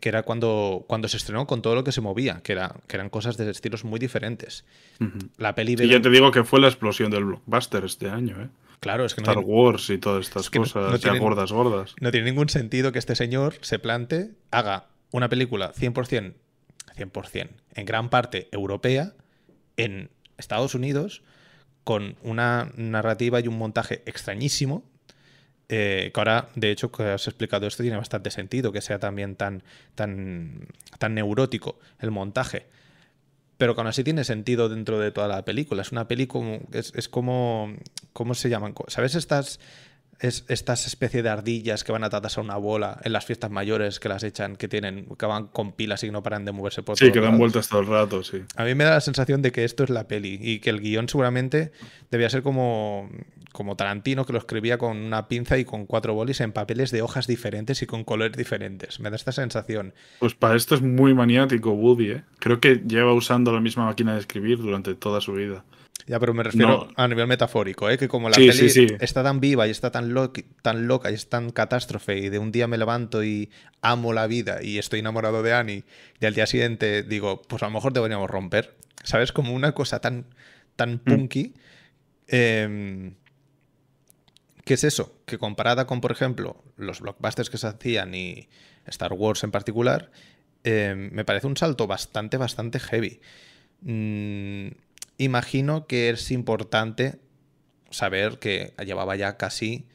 que 0.00 0.08
era 0.08 0.22
cuando, 0.22 0.84
cuando 0.86 1.08
se 1.08 1.16
estrenó 1.16 1.46
con 1.46 1.62
todo 1.62 1.74
lo 1.74 1.82
que 1.82 1.92
se 1.92 2.00
movía, 2.00 2.40
que, 2.42 2.52
era, 2.52 2.76
que 2.86 2.96
eran 2.96 3.08
cosas 3.08 3.36
de 3.36 3.50
estilos 3.50 3.84
muy 3.84 3.98
diferentes. 3.98 4.64
La 5.38 5.54
peli 5.54 5.76
Y 5.78 5.88
ya 5.88 6.00
te 6.00 6.10
digo 6.10 6.30
que 6.30 6.44
fue 6.44 6.60
la 6.60 6.68
explosión 6.68 7.10
del 7.10 7.24
blockbuster 7.24 7.84
este 7.84 8.10
año, 8.10 8.42
¿eh? 8.42 8.48
Claro, 8.80 9.04
es 9.04 9.14
que 9.14 9.22
no 9.22 9.32
Star 9.32 9.42
Wars 9.44 9.90
y 9.90 9.98
todas 9.98 10.26
estas 10.26 10.50
cosas, 10.50 11.00
ya 11.00 11.18
gordas, 11.18 11.50
gordas. 11.50 11.96
No 12.00 12.12
tiene 12.12 12.30
ningún 12.30 12.48
sentido 12.48 12.92
que 12.92 13.00
este 13.00 13.16
señor 13.16 13.54
se 13.60 13.80
plante, 13.80 14.30
haga 14.52 14.86
una 15.10 15.28
película 15.28 15.72
100%, 15.72 16.34
100%, 16.98 17.48
en 17.74 17.84
gran 17.84 18.10
parte 18.10 18.48
europea, 18.52 19.14
en 19.76 20.10
Estados 20.36 20.74
Unidos, 20.74 21.22
con 21.84 22.16
una 22.22 22.72
narrativa 22.76 23.40
y 23.40 23.48
un 23.48 23.58
montaje 23.58 24.02
extrañísimo, 24.06 24.84
eh, 25.68 26.10
que 26.12 26.20
ahora, 26.20 26.48
de 26.54 26.70
hecho, 26.70 26.90
que 26.90 27.04
has 27.04 27.26
explicado 27.26 27.66
esto, 27.66 27.82
tiene 27.82 27.98
bastante 27.98 28.30
sentido 28.30 28.72
que 28.72 28.80
sea 28.80 28.98
también 28.98 29.36
tan, 29.36 29.62
tan, 29.94 30.68
tan 30.98 31.14
neurótico 31.14 31.78
el 32.00 32.10
montaje 32.10 32.66
pero 33.58 33.74
que 33.74 33.80
aún 33.80 33.88
así 33.88 34.04
tiene 34.04 34.24
sentido 34.24 34.68
dentro 34.68 34.98
de 35.00 35.10
toda 35.10 35.26
la 35.26 35.44
película. 35.44 35.82
Es 35.82 35.90
una 35.90 36.08
peli 36.08 36.28
como. 36.28 36.60
Es, 36.72 36.92
es 36.94 37.08
como. 37.08 37.74
¿Cómo 38.12 38.34
se 38.34 38.48
llaman? 38.48 38.72
¿Sabes 38.86 39.16
estas 39.16 39.58
es 40.20 40.44
estas 40.48 40.86
especie 40.86 41.22
de 41.22 41.28
ardillas 41.28 41.84
que 41.84 41.92
van 41.92 42.02
atadas 42.02 42.38
a 42.38 42.40
una 42.40 42.56
bola 42.56 43.00
en 43.04 43.12
las 43.12 43.24
fiestas 43.24 43.50
mayores 43.50 44.00
que 44.00 44.08
las 44.08 44.24
echan, 44.24 44.56
que 44.56 44.68
tienen, 44.68 45.06
que 45.16 45.26
van 45.26 45.46
con 45.48 45.72
pilas 45.72 46.02
y 46.04 46.10
no 46.10 46.22
paran 46.22 46.44
de 46.44 46.52
moverse 46.52 46.82
por 46.82 46.98
Sí, 46.98 47.12
que 47.12 47.20
dan 47.20 47.38
vueltas 47.38 47.68
todo 47.68 47.80
el 47.80 47.86
rato, 47.86 48.24
sí. 48.24 48.42
A 48.56 48.64
mí 48.64 48.74
me 48.74 48.84
da 48.84 48.90
la 48.90 49.00
sensación 49.00 49.42
de 49.42 49.52
que 49.52 49.64
esto 49.64 49.84
es 49.84 49.90
la 49.90 50.08
peli 50.08 50.38
y 50.40 50.58
que 50.58 50.70
el 50.70 50.80
guion 50.80 51.08
seguramente 51.08 51.72
debía 52.10 52.28
ser 52.30 52.42
como, 52.42 53.08
como 53.52 53.76
Tarantino, 53.76 54.24
que 54.24 54.32
lo 54.32 54.38
escribía 54.38 54.76
con 54.78 54.96
una 54.96 55.28
pinza 55.28 55.56
y 55.58 55.64
con 55.64 55.86
cuatro 55.86 56.14
bolis 56.14 56.40
en 56.40 56.52
papeles 56.52 56.90
de 56.90 57.02
hojas 57.02 57.26
diferentes 57.26 57.82
y 57.82 57.86
con 57.86 58.02
colores 58.04 58.36
diferentes. 58.36 58.98
Me 58.98 59.10
da 59.10 59.16
esta 59.16 59.32
sensación. 59.32 59.94
Pues 60.18 60.34
para 60.34 60.56
esto 60.56 60.74
es 60.74 60.82
muy 60.82 61.14
maniático 61.14 61.70
Woody, 61.72 62.10
¿eh? 62.10 62.22
Creo 62.40 62.60
que 62.60 62.82
lleva 62.86 63.12
usando 63.12 63.52
la 63.52 63.60
misma 63.60 63.86
máquina 63.86 64.14
de 64.14 64.20
escribir 64.20 64.58
durante 64.58 64.94
toda 64.94 65.20
su 65.20 65.34
vida. 65.34 65.64
Ya, 66.08 66.18
pero 66.18 66.32
me 66.32 66.42
refiero 66.42 66.88
a 66.96 67.06
nivel 67.06 67.26
metafórico, 67.26 67.90
¿eh? 67.90 67.98
que 67.98 68.08
como 68.08 68.30
la 68.30 68.36
peli 68.36 68.96
está 68.98 69.22
tan 69.22 69.40
viva 69.40 69.66
y 69.66 69.70
está 69.70 69.90
tan, 69.90 70.14
tan 70.62 70.88
loca 70.88 71.10
y 71.10 71.14
es 71.14 71.28
tan 71.28 71.50
catástrofe 71.50 72.16
y 72.16 72.30
de 72.30 72.38
un 72.38 72.50
día 72.50 72.66
me 72.66 72.78
levanto 72.78 73.22
y 73.22 73.50
amo 73.82 74.14
la 74.14 74.26
vida 74.26 74.62
y 74.62 74.78
estoy 74.78 75.00
enamorado 75.00 75.42
de 75.42 75.52
Annie 75.52 75.84
y 76.18 76.24
al 76.24 76.32
día 76.32 76.46
siguiente 76.46 77.02
digo, 77.02 77.42
pues 77.42 77.62
a 77.62 77.66
lo 77.66 77.72
mejor 77.72 77.92
deberíamos 77.92 78.30
romper, 78.30 78.74
¿sabes? 79.04 79.32
Como 79.32 79.52
una 79.52 79.72
cosa 79.72 80.00
tan, 80.00 80.24
tan 80.76 80.94
mm. 80.94 80.98
punky. 81.00 81.54
Em, 82.26 83.14
¿Qué 84.64 84.74
es 84.74 84.84
eso? 84.84 85.20
Que 85.26 85.36
comparada 85.36 85.86
con, 85.86 86.00
por 86.00 86.12
ejemplo, 86.12 86.64
los 86.78 87.00
blockbusters 87.00 87.50
que 87.50 87.58
se 87.58 87.66
hacían 87.66 88.14
y 88.14 88.48
Star 88.86 89.12
Wars 89.12 89.44
en 89.44 89.50
particular, 89.50 90.10
em, 90.64 91.10
me 91.12 91.26
parece 91.26 91.46
un 91.46 91.56
salto 91.58 91.86
bastante, 91.86 92.38
bastante 92.38 92.80
heavy. 92.80 93.20
Mm, 93.82 94.68
imagino 95.18 95.86
que 95.86 96.10
es 96.10 96.30
importante 96.30 97.18
saber 97.90 98.38
que 98.38 98.74
llevaba 98.84 99.16
ya 99.16 99.36
casi 99.36 99.86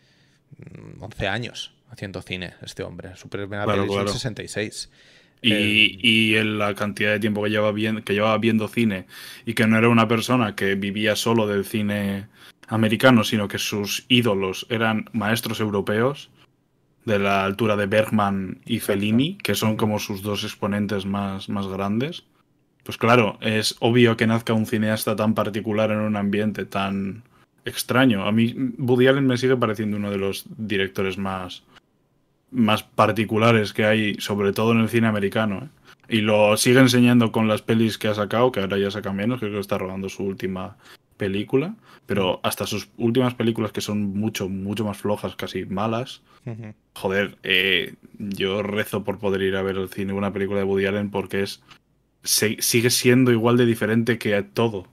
11 1.00 1.26
mm, 1.26 1.30
años 1.30 1.74
haciendo 1.90 2.22
cine 2.22 2.54
este 2.62 2.84
hombre. 2.84 3.16
Su 3.16 3.30
primera 3.30 3.64
claro, 3.64 4.08
66. 4.08 4.90
Y, 5.42 5.52
eh, 5.52 5.98
y 6.02 6.36
en 6.36 6.58
la 6.58 6.74
cantidad 6.74 7.12
de 7.12 7.20
tiempo 7.20 7.44
que 7.44 7.50
llevaba, 7.50 7.74
que 8.04 8.14
llevaba 8.14 8.38
viendo 8.38 8.68
cine 8.68 9.08
y 9.46 9.54
que 9.54 9.68
no 9.68 9.78
era 9.78 9.90
una 9.90 10.08
persona 10.08 10.56
que 10.56 10.76
vivía 10.76 11.16
solo 11.16 11.48
del 11.48 11.66
cine 11.66 12.28
americano, 12.68 13.24
sino 13.24 13.48
que 13.48 13.60
sus 13.60 14.06
ídolos 14.08 14.66
eran 14.70 15.10
maestros 15.12 15.60
europeos 15.60 16.30
de 17.06 17.20
la 17.20 17.44
altura 17.44 17.76
de 17.76 17.86
Bergman 17.86 18.62
y 18.66 18.80
Fellini, 18.80 19.38
que 19.38 19.56
son 19.56 19.76
como 19.76 20.00
sus 20.00 20.22
dos 20.22 20.44
exponentes 20.44 21.06
más, 21.06 21.50
más 21.50 21.68
grandes. 21.68 22.24
Pues 22.84 22.98
claro, 22.98 23.38
es 23.42 23.76
obvio 23.80 24.18
que 24.18 24.28
nazca 24.28 24.54
un 24.54 24.66
cineasta 24.66 25.16
tan 25.16 25.34
particular 25.34 25.92
en 25.92 26.00
un 26.00 26.16
ambiente 26.16 26.66
tan 26.66 27.24
extraño. 27.66 28.26
A 28.26 28.32
mí 28.32 28.56
Woody 28.78 29.08
Allen 29.08 29.28
me 29.28 29.38
sigue 29.38 29.56
pareciendo 29.56 29.98
uno 29.98 30.12
de 30.12 30.18
los 30.18 30.46
directores 30.58 31.18
más, 31.18 31.64
más 32.52 32.84
particulares 32.84 33.74
que 33.74 33.86
hay, 33.86 34.16
sobre 34.16 34.52
todo 34.52 34.74
en 34.74 34.80
el 34.80 34.90
cine 34.90 35.08
americano. 35.08 35.64
¿eh? 35.64 35.68
Y 36.10 36.22
lo 36.22 36.58
sigue 36.58 36.80
enseñando 36.80 37.32
con 37.32 37.48
las 37.48 37.62
pelis 37.62 37.98
que 37.98 38.10
ha 38.10 38.16
sacado, 38.16 38.52
que 38.52 38.60
ahora 38.60 38.78
ya 38.78 38.92
saca 38.92 39.14
menos, 39.14 39.40
creo 39.40 39.54
que 39.54 39.60
está 39.60 39.78
rodando 39.78 40.10
su 40.10 40.24
última 40.24 40.76
película, 41.16 41.76
pero 42.06 42.42
hasta 42.44 42.68
sus 42.68 42.90
últimas 42.98 43.34
películas 43.34 43.72
que 43.72 43.82
son 43.82 44.14
mucho, 44.14 44.50
mucho 44.50 44.84
más 44.84 44.98
flojas, 44.98 45.36
casi 45.36 45.66
malas. 45.66 46.22
Joder, 46.96 47.38
eh, 47.44 47.96
yo 48.20 48.62
rezo 48.62 49.06
por 49.06 49.18
poder 49.20 49.42
ir 49.44 49.56
a 49.56 49.62
ver 49.62 49.78
el 49.78 49.88
cine 49.88 50.12
una 50.12 50.34
película 50.34 50.60
de 50.60 50.66
Woody 50.66 50.86
Allen 50.86 51.10
porque 51.10 51.44
es 51.44 51.64
sigue 52.24 52.90
siendo 52.90 53.32
igual 53.32 53.58
de 53.58 53.66
diferente 53.66 54.18
que 54.18 54.42
todo. 54.44 54.88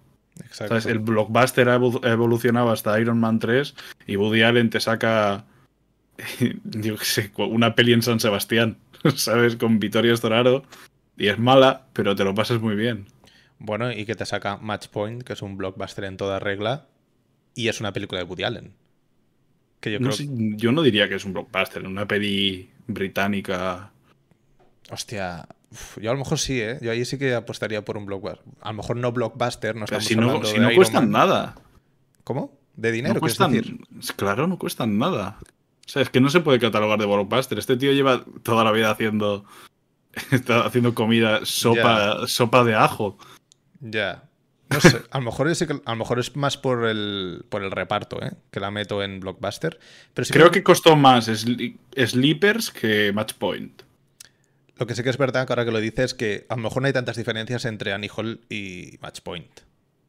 Exacto. 0.44 0.88
El 0.88 0.98
blockbuster 0.98 1.68
ha 1.68 1.74
evolucionado 1.74 2.70
hasta 2.70 2.98
Iron 3.00 3.18
Man 3.18 3.38
3 3.38 3.74
y 4.06 4.16
Woody 4.16 4.42
Allen 4.42 4.70
te 4.70 4.80
saca 4.80 5.44
una 7.38 7.74
peli 7.74 7.92
en 7.92 8.02
San 8.02 8.20
Sebastián, 8.20 8.78
¿sabes? 9.16 9.56
Con 9.56 9.78
Vittorio 9.78 10.16
Storaro. 10.16 10.64
Y 11.16 11.28
es 11.28 11.38
mala, 11.38 11.86
pero 11.92 12.16
te 12.16 12.24
lo 12.24 12.34
pasas 12.34 12.60
muy 12.60 12.74
bien. 12.74 13.06
Bueno, 13.58 13.92
y 13.92 14.06
que 14.06 14.14
te 14.14 14.24
saca 14.24 14.56
Match 14.56 14.88
Point, 14.88 15.22
que 15.22 15.34
es 15.34 15.42
un 15.42 15.58
blockbuster 15.58 16.04
en 16.04 16.16
toda 16.16 16.38
regla, 16.38 16.86
y 17.54 17.68
es 17.68 17.80
una 17.80 17.92
película 17.92 18.20
de 18.20 18.24
Woody 18.24 18.44
Allen. 18.44 18.72
Que 19.80 19.92
yo, 19.92 19.98
yo 19.98 20.72
no 20.72 20.82
diría 20.82 21.08
que 21.08 21.16
es 21.16 21.24
un 21.26 21.34
blockbuster, 21.34 21.86
una 21.86 22.08
peli 22.08 22.70
británica. 22.86 23.92
Hostia, 24.90 25.46
yo 26.00 26.10
a 26.10 26.14
lo 26.14 26.18
mejor 26.18 26.38
sí, 26.38 26.60
¿eh? 26.60 26.78
Yo 26.80 26.90
ahí 26.90 27.04
sí 27.04 27.18
que 27.18 27.34
apostaría 27.34 27.84
por 27.84 27.96
un 27.96 28.06
blockbuster. 28.06 28.42
A 28.60 28.70
lo 28.70 28.78
mejor 28.78 28.96
no 28.96 29.12
blockbuster, 29.12 29.76
no 29.76 29.84
estamos 29.84 30.04
si 30.04 30.16
no, 30.16 30.44
si 30.44 30.58
no 30.58 30.74
cuestan 30.74 31.10
nada. 31.10 31.54
¿Cómo? 32.24 32.58
¿De 32.76 32.92
dinero? 32.92 33.14
No 33.14 33.20
cuestan, 33.20 33.52
Claro, 34.16 34.46
no 34.46 34.58
cuestan 34.58 34.98
nada. 34.98 35.38
O 35.86 35.88
sea, 35.88 36.02
es 36.02 36.10
que 36.10 36.20
no 36.20 36.30
se 36.30 36.40
puede 36.40 36.58
catalogar 36.58 36.98
de 36.98 37.06
blockbuster. 37.06 37.58
Este 37.58 37.76
tío 37.76 37.92
lleva 37.92 38.24
toda 38.42 38.64
la 38.64 38.72
vida 38.72 38.90
haciendo. 38.90 39.44
Está 40.32 40.64
haciendo 40.66 40.94
comida, 40.94 41.40
sopa, 41.44 42.26
sopa 42.26 42.64
de 42.64 42.74
ajo. 42.74 43.18
Ya. 43.80 44.24
No 44.70 44.80
sé, 44.80 45.02
a 45.10 45.18
lo 45.18 45.24
mejor 45.24 45.48
es, 45.48 45.62
a 45.62 45.66
lo 45.66 45.96
mejor 45.96 46.20
es 46.20 46.36
más 46.36 46.56
por 46.56 46.86
el, 46.86 47.44
por 47.48 47.64
el 47.64 47.72
reparto, 47.72 48.22
¿eh? 48.22 48.32
que 48.52 48.60
la 48.60 48.70
meto 48.70 49.02
en 49.02 49.18
Blockbuster. 49.18 49.80
Pero 50.14 50.28
Creo 50.30 50.50
que... 50.52 50.62
costó 50.62 50.94
más 50.94 51.26
Sleepers 51.26 52.70
que 52.70 53.12
Matchpoint. 53.12 53.82
Lo 54.80 54.86
que 54.86 54.94
sí 54.94 55.02
que 55.02 55.10
es 55.10 55.18
verdad, 55.18 55.46
que 55.46 55.52
ahora 55.52 55.66
que 55.66 55.72
lo 55.72 55.78
dices, 55.78 56.06
es 56.06 56.14
que 56.14 56.46
a 56.48 56.56
lo 56.56 56.62
mejor 56.62 56.80
no 56.80 56.86
hay 56.86 56.94
tantas 56.94 57.14
diferencias 57.14 57.66
entre 57.66 57.92
Annie 57.92 58.08
Hall 58.16 58.40
y 58.48 58.96
Matchpoint. 59.02 59.60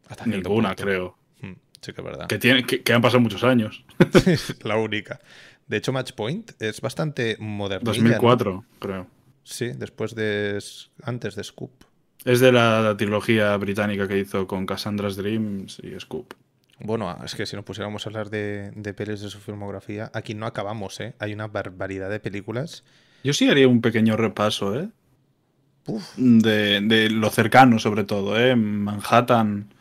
Hasta 0.08 0.26
Ninguna, 0.26 0.76
creo. 0.76 1.18
Hmm, 1.42 1.56
sí 1.82 1.92
que 1.92 2.00
es 2.00 2.06
verdad. 2.06 2.28
Que, 2.28 2.40
tiene, 2.40 2.66
que, 2.66 2.94
han 2.94 3.02
pasado 3.02 3.20
muchos 3.20 3.44
años. 3.44 3.84
la 4.64 4.78
única. 4.78 5.20
De 5.68 5.76
hecho, 5.76 5.92
Matchpoint 5.92 6.54
es 6.62 6.80
bastante 6.80 7.36
moderno. 7.38 7.84
2004, 7.84 8.64
creo. 8.80 9.08
Sí, 9.44 9.72
después 9.76 10.16
de. 10.16 10.58
Antes 11.04 11.36
de 11.36 11.44
Scoop. 11.44 11.84
Es 12.24 12.40
de 12.40 12.54
la 12.54 12.96
trilogía 12.98 13.58
británica 13.58 14.08
que 14.08 14.20
hizo 14.20 14.48
con 14.48 14.66
Cassandra's 14.66 15.18
Dreams 15.18 15.82
y 15.84 16.00
Scoop. 16.00 16.34
Bueno, 16.80 17.14
es 17.26 17.36
que 17.36 17.46
si 17.46 17.58
nos 17.58 17.66
pusiéramos 17.66 18.06
a 18.06 18.10
hablar 18.10 18.30
de, 18.30 18.72
de 18.74 18.94
pelis 18.94 19.20
de 19.20 19.30
su 19.30 19.40
filmografía, 19.40 20.10
aquí 20.14 20.34
no 20.34 20.46
acabamos, 20.46 20.98
¿eh? 21.02 21.14
Hay 21.20 21.34
una 21.34 21.48
barbaridad 21.48 22.10
de 22.10 22.22
películas. 22.22 22.86
Yo 23.24 23.34
sí 23.34 23.50
haría 23.50 23.68
un 23.68 23.82
pequeño 23.82 24.18
repaso, 24.18 24.80
¿eh? 24.80 24.90
De, 26.16 26.80
de, 26.82 27.10
lo 27.10 27.30
cercano, 27.30 27.80
sobre 27.80 28.04
todo, 28.04 28.40
¿eh? 28.40 28.56
Manhattan. 28.56 29.74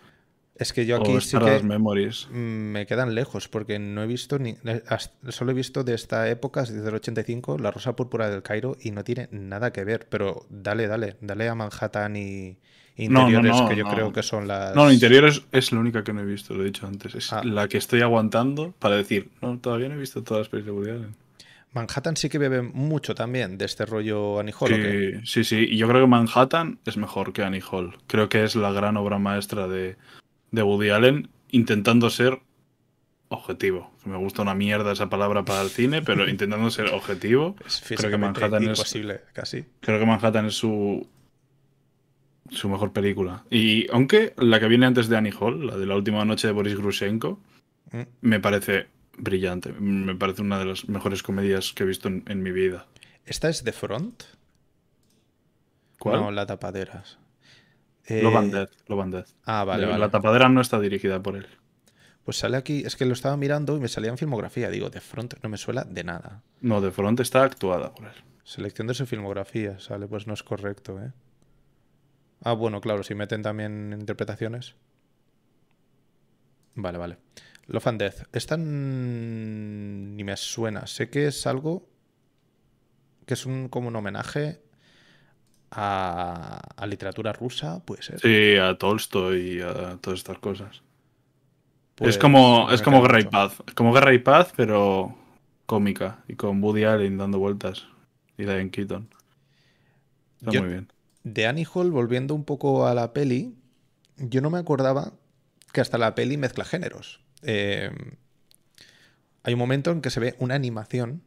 Es 0.61 0.75
que 0.75 0.85
yo 0.85 0.97
aquí 0.97 1.19
sí 1.23 1.39
que 1.39 1.63
Memories. 1.63 2.29
me 2.31 2.85
quedan 2.85 3.15
lejos 3.15 3.49
porque 3.49 3.79
no 3.79 4.03
he 4.03 4.07
visto 4.07 4.39
ni 4.39 4.57
eh, 4.65 4.83
solo 5.31 5.53
he 5.53 5.55
visto 5.55 5.85
de 5.85 5.95
esta 5.95 6.29
época, 6.29 6.61
desde 6.61 6.87
el 6.87 6.95
85, 6.95 7.57
La 7.57 7.71
Rosa 7.71 7.97
Púrpura 7.97 8.29
del 8.29 8.43
Cairo 8.43 8.77
y 8.79 8.91
no 8.91 9.03
tiene 9.03 9.29
nada 9.31 9.73
que 9.73 9.85
ver, 9.85 10.07
pero 10.11 10.45
dale, 10.51 10.87
dale, 10.87 11.17
dale 11.23 11.49
a 11.49 11.55
Manhattan 11.55 12.15
y 12.15 12.59
Interiores 12.97 13.57
que 13.69 13.77
yo 13.77 13.87
creo 13.87 14.13
que 14.13 14.23
son 14.23 14.47
las 14.47 14.77
No, 14.77 14.93
Interiores 14.93 15.43
es 15.53 15.73
la 15.73 15.81
única 15.81 16.05
que 16.05 16.13
no 16.13 16.21
he 16.21 16.27
visto, 16.27 16.53
lo 16.53 16.63
he 16.63 16.67
dicho 16.67 16.87
antes, 16.87 17.15
es 17.15 17.33
ah. 17.33 17.43
la 17.43 17.67
que 17.67 17.79
estoy 17.79 18.03
aguantando 18.03 18.75
para 18.79 18.97
decir, 18.97 19.31
no, 19.41 19.59
todavía 19.59 19.89
no 19.89 19.95
he 19.95 19.99
visto 19.99 20.23
todas 20.23 20.43
las 20.43 20.49
películas. 20.51 21.01
Manhattan 21.73 22.17
sí 22.17 22.29
que 22.29 22.39
bebe 22.39 22.63
mucho 22.63 23.15
también 23.15 23.57
de 23.57 23.65
este 23.65 23.87
rollo 23.87 24.41
Annie 24.41 24.55
Hall. 24.59 24.71
Sí, 24.71 25.21
sí, 25.25 25.45
sí, 25.45 25.67
y 25.71 25.77
yo 25.77 25.89
creo 25.89 26.03
que 26.03 26.09
Manhattan 26.09 26.81
es 26.85 26.97
mejor 26.97 27.33
que 27.33 27.45
Annie 27.45 27.63
Hall. 27.71 27.97
Creo 28.07 28.29
que 28.29 28.43
es 28.45 28.57
la 28.57 28.73
gran 28.73 28.97
obra 28.97 29.19
maestra 29.19 29.69
de, 29.69 29.97
de 30.51 30.63
Woody 30.63 30.91
Allen 30.91 31.31
intentando 31.51 32.11
ser 32.11 32.41
objetivo. 33.29 33.93
Me 34.05 34.17
gusta 34.17 34.43
una 34.43 34.55
mierda 34.55 34.93
esa 34.93 35.09
palabra 35.09 35.45
para 35.45 35.63
el 35.63 35.71
cine, 35.71 36.03
pero 36.03 36.29
intentando 36.29 36.71
ser 36.71 36.87
objetivo. 36.87 37.55
Es 37.67 37.83
creo 37.87 38.11
que 38.11 38.19
Manhattan 38.19 38.65
imposible, 38.65 39.15
es, 39.15 39.33
casi. 39.33 39.65
Creo 39.81 39.99
que 39.99 40.07
Manhattan 40.07 40.47
es 40.47 40.55
su 40.55 41.07
su 42.51 42.69
mejor 42.69 42.93
película. 42.93 43.45
Y 43.49 43.89
aunque 43.93 44.35
la 44.37 44.59
que 44.59 44.67
viene 44.67 44.87
antes 44.87 45.09
de 45.09 45.17
Annie 45.17 45.33
Hall, 45.39 45.67
la 45.67 45.77
de 45.77 45.87
la 45.87 45.95
última 45.95 46.25
noche 46.25 46.49
de 46.49 46.53
Boris 46.53 46.77
Grushenko, 46.77 47.39
mm. 47.93 48.01
me 48.23 48.41
parece 48.41 48.89
brillante. 49.21 49.73
Me 49.73 50.15
parece 50.15 50.43
una 50.43 50.59
de 50.59 50.65
las 50.65 50.89
mejores 50.89 51.23
comedias 51.23 51.73
que 51.73 51.85
he 51.85 51.87
visto 51.87 52.09
en, 52.09 52.43
mi 52.43 52.53
vida. 52.53 52.87
¿Esta 53.25 53.49
es 53.49 53.63
The 53.63 53.73
Front? 53.73 54.25
¿Cuál? 55.99 56.21
No, 56.21 56.31
La 56.31 56.47
Tapaderas. 56.47 57.19
Eh... 58.07 58.23
Lo 58.23 58.33
Dead, 58.43 59.27
Ah, 59.45 59.65
vale, 59.65 59.83
la, 59.83 59.89
vale. 59.89 60.01
La 60.01 60.11
Tapadera 60.11 60.49
no 60.49 60.61
está 60.61 60.81
dirigida 60.81 61.23
por 61.23 61.37
él. 61.37 61.47
Pues 62.25 62.39
sale 62.39 62.57
aquí, 62.57 62.83
es 62.85 62.97
que 62.97 63.07
lo 63.07 63.13
estaba 63.13 63.37
mirando 63.37 63.77
y 63.77 63.81
me 63.81 63.89
salía 63.89 64.11
en 64.11 64.19
filmografía. 64.19 64.71
Digo, 64.71 64.91
The 64.91 65.01
Front 65.01 65.35
no 65.43 65.49
me 65.49 65.57
suela 65.57 65.85
de 65.85 66.05
nada. 66.05 66.43
No, 66.61 66.81
The 66.81 66.91
Front 66.91 67.21
está 67.21 67.45
actuada 67.45 67.95
por 67.95 68.07
él. 68.07 68.15
Selección 68.45 68.89
de 68.89 68.95
su 68.95 69.07
filmografía, 69.07 69.79
sale, 69.79 70.07
pues 70.07 70.27
no 70.27 70.35
es 70.35 70.43
correcto, 70.43 71.01
¿eh? 71.01 71.13
Ah, 72.43 72.55
bueno, 72.55 72.81
claro, 72.81 73.03
si 73.03 73.15
meten 73.15 73.43
también 73.43 73.97
interpretaciones. 73.99 74.75
Vale, 76.75 76.99
vale. 76.99 77.17
Love 77.67 77.87
and 77.87 78.01
Death. 78.01 78.23
Esta 78.33 78.57
ni 78.57 80.25
me 80.25 80.37
suena. 80.37 80.87
Sé 80.87 81.11
que 81.11 81.27
es 81.27 81.47
algo 81.47 81.89
que 83.27 83.35
es 83.35 83.47
un, 83.47 83.69
como 83.69 83.89
un 83.89 83.97
homenaje 83.97 84.61
a, 85.71 86.61
a 86.77 86.87
literatura 86.87 87.33
rusa, 87.33 87.85
puede 87.85 88.03
ser. 88.03 88.21
Sí, 88.21 88.57
a 88.57 88.77
Tolstoy 88.77 89.59
y 89.59 89.61
a 89.61 89.99
todas 90.01 90.19
estas 90.19 90.39
cosas. 90.39 90.77
es 90.77 90.83
pues, 91.95 92.19
como, 92.19 92.71
es 92.73 92.83
como 92.83 93.03
Guerra 93.03 93.21
y 93.21 93.25
Paz. 93.25 93.55
Es 93.67 93.75
como 93.75 93.93
Guerra 93.93 94.13
y 94.13 94.19
Paz, 94.19 94.53
pero 94.57 95.17
cómica. 95.67 96.25
Y 96.27 96.35
con 96.35 96.63
Woody 96.63 96.85
Allen 96.85 97.19
dando 97.19 97.39
vueltas. 97.39 97.87
Y 98.37 98.45
Diane 98.45 98.71
Keaton. 98.71 99.09
Está 100.41 100.61
muy 100.61 100.71
bien. 100.71 100.93
De 101.23 101.47
Annie 101.47 101.67
Hall, 101.73 101.91
volviendo 101.91 102.35
un 102.35 102.45
poco 102.45 102.87
a 102.87 102.95
la 102.95 103.13
peli, 103.13 103.55
yo 104.17 104.41
no 104.41 104.51
me 104.51 104.59
acordaba 104.59 105.13
que 105.73 105.81
hasta 105.81 105.99
la 105.99 106.15
peli 106.15 106.37
mezcla 106.37 106.65
géneros. 106.65 107.21
Eh, 107.43 107.91
hay 109.43 109.53
un 109.53 109.59
momento 109.59 109.91
en 109.91 110.01
que 110.01 110.11
se 110.11 110.21
ve 110.21 110.35
una 110.39 110.55
animación. 110.55 111.23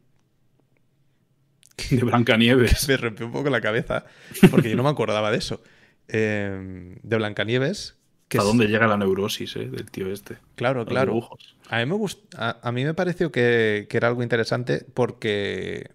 De 1.90 2.02
Blancanieves. 2.04 2.86
Que 2.86 2.92
me 2.92 2.96
rompió 2.96 3.26
un 3.26 3.32
poco 3.32 3.50
la 3.50 3.60
cabeza, 3.60 4.06
porque 4.50 4.70
yo 4.70 4.76
no 4.76 4.82
me 4.82 4.90
acordaba 4.90 5.30
de 5.30 5.38
eso. 5.38 5.62
Eh, 6.08 6.96
de 7.02 7.16
Blancanieves. 7.16 7.96
Que 8.28 8.38
¿A 8.38 8.42
dónde 8.42 8.66
llega 8.66 8.86
la 8.86 8.96
neurosis 8.96 9.56
eh, 9.56 9.68
del 9.68 9.90
tío 9.90 10.10
este? 10.10 10.38
Claro, 10.54 10.86
claro. 10.86 11.28
A 11.68 11.84
mí 11.84 11.86
me, 11.86 12.06
a, 12.36 12.72
mí 12.72 12.84
me 12.84 12.94
pareció 12.94 13.30
que, 13.30 13.86
que 13.88 13.96
era 13.96 14.08
algo 14.08 14.22
interesante 14.22 14.86
porque. 14.94 15.90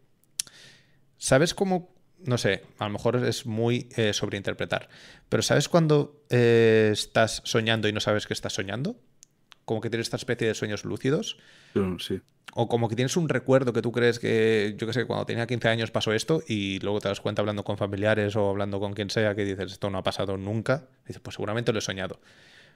¿Sabes 1.17 1.53
cómo 1.53 1.93
no 2.25 2.37
sé, 2.37 2.63
a 2.77 2.85
lo 2.85 2.91
mejor 2.91 3.15
es 3.25 3.45
muy 3.45 3.89
eh, 3.95 4.13
sobreinterpretar, 4.13 4.89
pero 5.29 5.43
¿sabes 5.43 5.69
cuando 5.69 6.23
eh, 6.29 6.89
estás 6.91 7.41
soñando 7.45 7.87
y 7.87 7.93
no 7.93 7.99
sabes 7.99 8.27
que 8.27 8.33
estás 8.33 8.53
soñando? 8.53 8.97
Como 9.69 9.81
que 9.81 9.91
tienes 9.91 10.07
esta 10.07 10.17
especie 10.17 10.47
de 10.47 10.55
sueños 10.55 10.83
lúcidos. 10.83 11.37
Sí. 11.99 12.19
O 12.55 12.67
como 12.67 12.89
que 12.89 12.95
tienes 12.95 13.15
un 13.17 13.29
recuerdo 13.29 13.71
que 13.71 13.83
tú 13.83 13.91
crees 13.91 14.17
que, 14.17 14.73
yo 14.79 14.87
qué 14.87 14.93
sé, 14.93 15.05
cuando 15.05 15.27
tenía 15.27 15.45
15 15.45 15.69
años 15.69 15.91
pasó 15.91 16.11
esto 16.11 16.41
y 16.47 16.79
luego 16.79 16.99
te 16.99 17.07
das 17.07 17.21
cuenta 17.21 17.43
hablando 17.43 17.63
con 17.63 17.77
familiares 17.77 18.35
o 18.35 18.49
hablando 18.49 18.79
con 18.79 18.93
quien 18.93 19.11
sea 19.11 19.35
que 19.35 19.45
dices, 19.45 19.73
esto 19.73 19.91
no 19.91 19.99
ha 19.99 20.01
pasado 20.01 20.37
nunca. 20.37 20.87
Y 21.03 21.09
dices, 21.09 21.21
pues 21.21 21.35
seguramente 21.35 21.71
lo 21.71 21.77
he 21.77 21.83
soñado. 21.83 22.19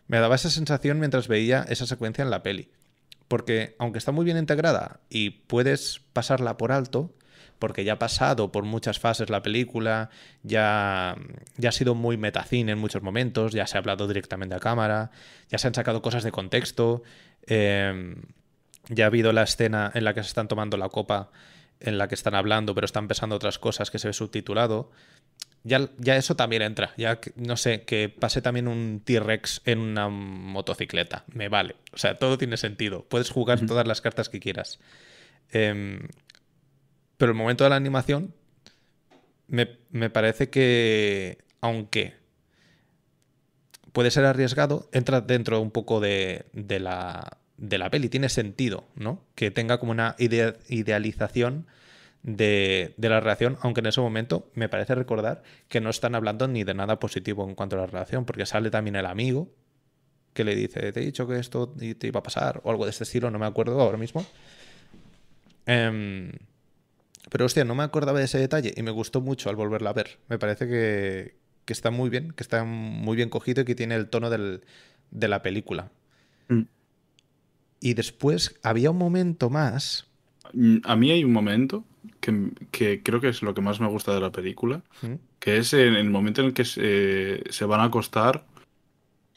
Me 0.06 0.20
daba 0.20 0.36
esa 0.36 0.52
sensación 0.52 1.00
mientras 1.00 1.28
veía 1.28 1.66
esa 1.68 1.88
secuencia 1.88 2.22
en 2.22 2.30
la 2.30 2.44
peli. 2.44 2.70
Porque 3.28 3.76
aunque 3.80 3.98
está 3.98 4.12
muy 4.12 4.24
bien 4.24 4.38
integrada 4.38 5.00
y 5.10 5.32
puedes 5.32 6.00
pasarla 6.14 6.58
por 6.58 6.72
alto, 6.72 7.12
porque 7.64 7.86
ya 7.86 7.93
ha 7.93 7.97
pasado 7.97 8.51
por 8.51 8.66
muchas 8.66 8.99
fases 8.99 9.30
la 9.30 9.41
película, 9.41 10.09
ya, 10.41 11.16
ya 11.55 11.70
ha 11.70 11.72
sido 11.72 11.95
muy 11.95 12.18
metacine 12.18 12.74
en 12.74 12.78
muchos 12.78 13.01
momentos, 13.01 13.53
ya 13.53 13.66
se 13.68 13.78
ha 13.78 13.80
hablado 13.80 14.05
directamente 14.05 14.53
a 14.53 14.59
cámara, 14.59 15.11
ya 15.47 15.57
se 15.57 15.68
han 15.68 15.74
sacado 15.74 16.01
cosas 16.01 16.26
de 16.26 16.34
contexto, 16.34 17.03
em, 17.47 18.18
ya 18.89 19.05
ha 19.05 19.07
habido 19.07 19.32
la 19.32 19.43
escena 19.43 19.89
en 19.93 20.03
la 20.03 20.14
que 20.14 20.24
se 20.24 20.28
están 20.28 20.49
tomando 20.49 20.76
la 20.76 20.89
copa, 20.89 21.32
en 21.80 21.97
la 21.97 22.09
que 22.09 22.16
están 22.16 22.36
hablando, 22.36 22.76
pero 22.76 22.84
están 22.84 23.07
pensando 23.07 23.38
otras 23.38 23.59
cosas 23.59 23.89
que 23.89 23.97
se 23.97 24.09
ve 24.09 24.14
subtitulado. 24.14 24.91
Ya, 25.64 25.89
ya, 25.99 26.18
eso 26.18 26.36
también 26.36 26.64
entra. 26.64 26.91
Ya, 26.97 27.22
no 27.38 27.55
sé, 27.55 27.84
que 27.84 28.09
pase 28.09 28.41
también 28.41 28.68
un 28.68 29.01
T-Rex 29.05 29.61
en 29.64 29.80
una 29.80 30.09
motocicleta. 30.09 31.24
Me 31.34 31.47
vale. 31.47 31.78
O 31.93 31.97
sea, 31.97 32.20
todo 32.20 32.38
tiene 32.38 32.57
sentido. 32.57 33.05
Puedes 33.07 33.30
jugar 33.30 33.66
todas 33.66 33.88
las 33.88 34.01
cartas 34.01 34.28
que 34.28 34.41
quieras. 34.41 34.82
Eh, 35.53 36.01
pero 37.24 37.32
el 37.32 37.38
momento 37.38 37.64
de 37.64 37.70
la 37.70 37.78
animación 37.78 38.34
me, 39.48 40.10
parece 40.10 40.50
que, 40.50 41.38
aunque 41.62 42.16
puede 43.94 44.12
ser 44.12 44.26
arriesgado, 44.26 44.90
entra 44.92 45.22
dentro 45.22 45.62
un 45.62 45.72
poco 45.72 46.02
de, 46.02 46.44
la, 46.52 47.38
de 47.56 47.78
la 47.78 47.90
peli. 47.90 48.10
Tiene 48.10 48.28
sentido, 48.28 48.84
¿no? 48.96 49.24
Que 49.36 49.52
tenga 49.52 49.78
como 49.78 49.94
una 49.94 50.18
idealización 50.18 51.66
de, 52.24 52.94
de, 52.98 53.08
la 53.08 53.22
relación, 53.22 53.58
aunque 53.62 53.80
en 53.80 53.86
ese 53.86 54.02
momento 54.02 54.52
me 54.54 54.68
parece 54.68 54.94
recordar 54.94 55.44
que 55.70 55.80
no 55.80 55.92
están 55.92 56.16
hablando 56.16 56.50
ni 56.50 56.66
de 56.66 56.74
nada 56.74 57.00
positivo 57.00 57.48
en 57.48 57.56
cuanto 57.56 57.78
a 57.78 57.80
la 57.80 57.86
relación, 57.86 58.26
porque 58.26 58.46
sale 58.46 58.70
también 58.70 58.98
el 58.98 59.06
amigo 59.06 59.50
que 60.34 60.44
le 60.44 60.56
dice, 60.56 60.92
te 60.92 61.00
he 61.00 61.06
dicho 61.06 61.26
que 61.26 61.40
esto 61.40 61.70
te 61.70 62.06
iba 62.06 62.20
a 62.20 62.24
pasar, 62.24 62.60
o 62.66 62.70
algo 62.70 62.84
de 62.84 62.90
este 62.90 63.06
estilo, 63.06 63.32
no 63.32 63.40
me 63.40 63.46
acuerdo 63.46 63.80
ahora 63.80 63.98
mismo. 63.98 64.26
Eh, 65.66 66.30
pero 67.34 67.46
hostia, 67.46 67.66
no 67.66 67.74
me 67.74 67.82
acordaba 67.82 68.20
de 68.20 68.26
ese 68.26 68.38
detalle 68.38 68.76
y 68.78 68.84
me 68.84 68.92
gustó 68.92 69.20
mucho 69.20 69.50
al 69.50 69.56
volverla 69.56 69.90
a 69.90 69.94
ver. 69.94 70.20
Me 70.30 70.38
parece 70.38 70.68
que, 70.68 71.34
está 71.66 71.90
muy 71.90 72.12
bien, 72.12 72.30
que 72.30 72.44
está 72.44 72.64
muy 72.64 73.16
bien 73.16 73.30
cogido 73.30 73.64
y 73.64 73.66
que 73.66 73.74
tiene 73.74 73.96
el 73.96 74.08
tono 74.08 74.30
de 74.30 75.28
la 75.28 75.42
película. 75.42 75.92
Mm. 76.48 76.62
Y 77.80 77.96
después 77.96 78.60
había 78.62 78.92
un 78.92 79.00
momento 79.00 79.50
más. 79.50 80.06
Mm, 80.54 80.78
a 80.84 80.96
mí 80.96 81.10
hay 81.10 81.24
un 81.24 81.34
momento 81.34 81.84
que, 82.20 83.02
creo 83.02 83.20
que 83.20 83.30
es 83.30 83.42
lo 83.42 83.56
que 83.56 83.62
más 83.62 83.80
me 83.80 83.88
gusta 83.88 84.14
de 84.14 84.22
la 84.22 84.32
película, 84.32 84.84
mm. 85.02 85.14
que 85.40 85.58
es 85.58 85.74
en 85.74 85.96
el 85.96 86.12
momento 86.12 86.42
en 86.42 86.48
el 86.50 86.54
que 86.54 86.66
se, 86.66 87.66
van 87.66 87.80
a 87.80 87.86
acostar 87.86 88.46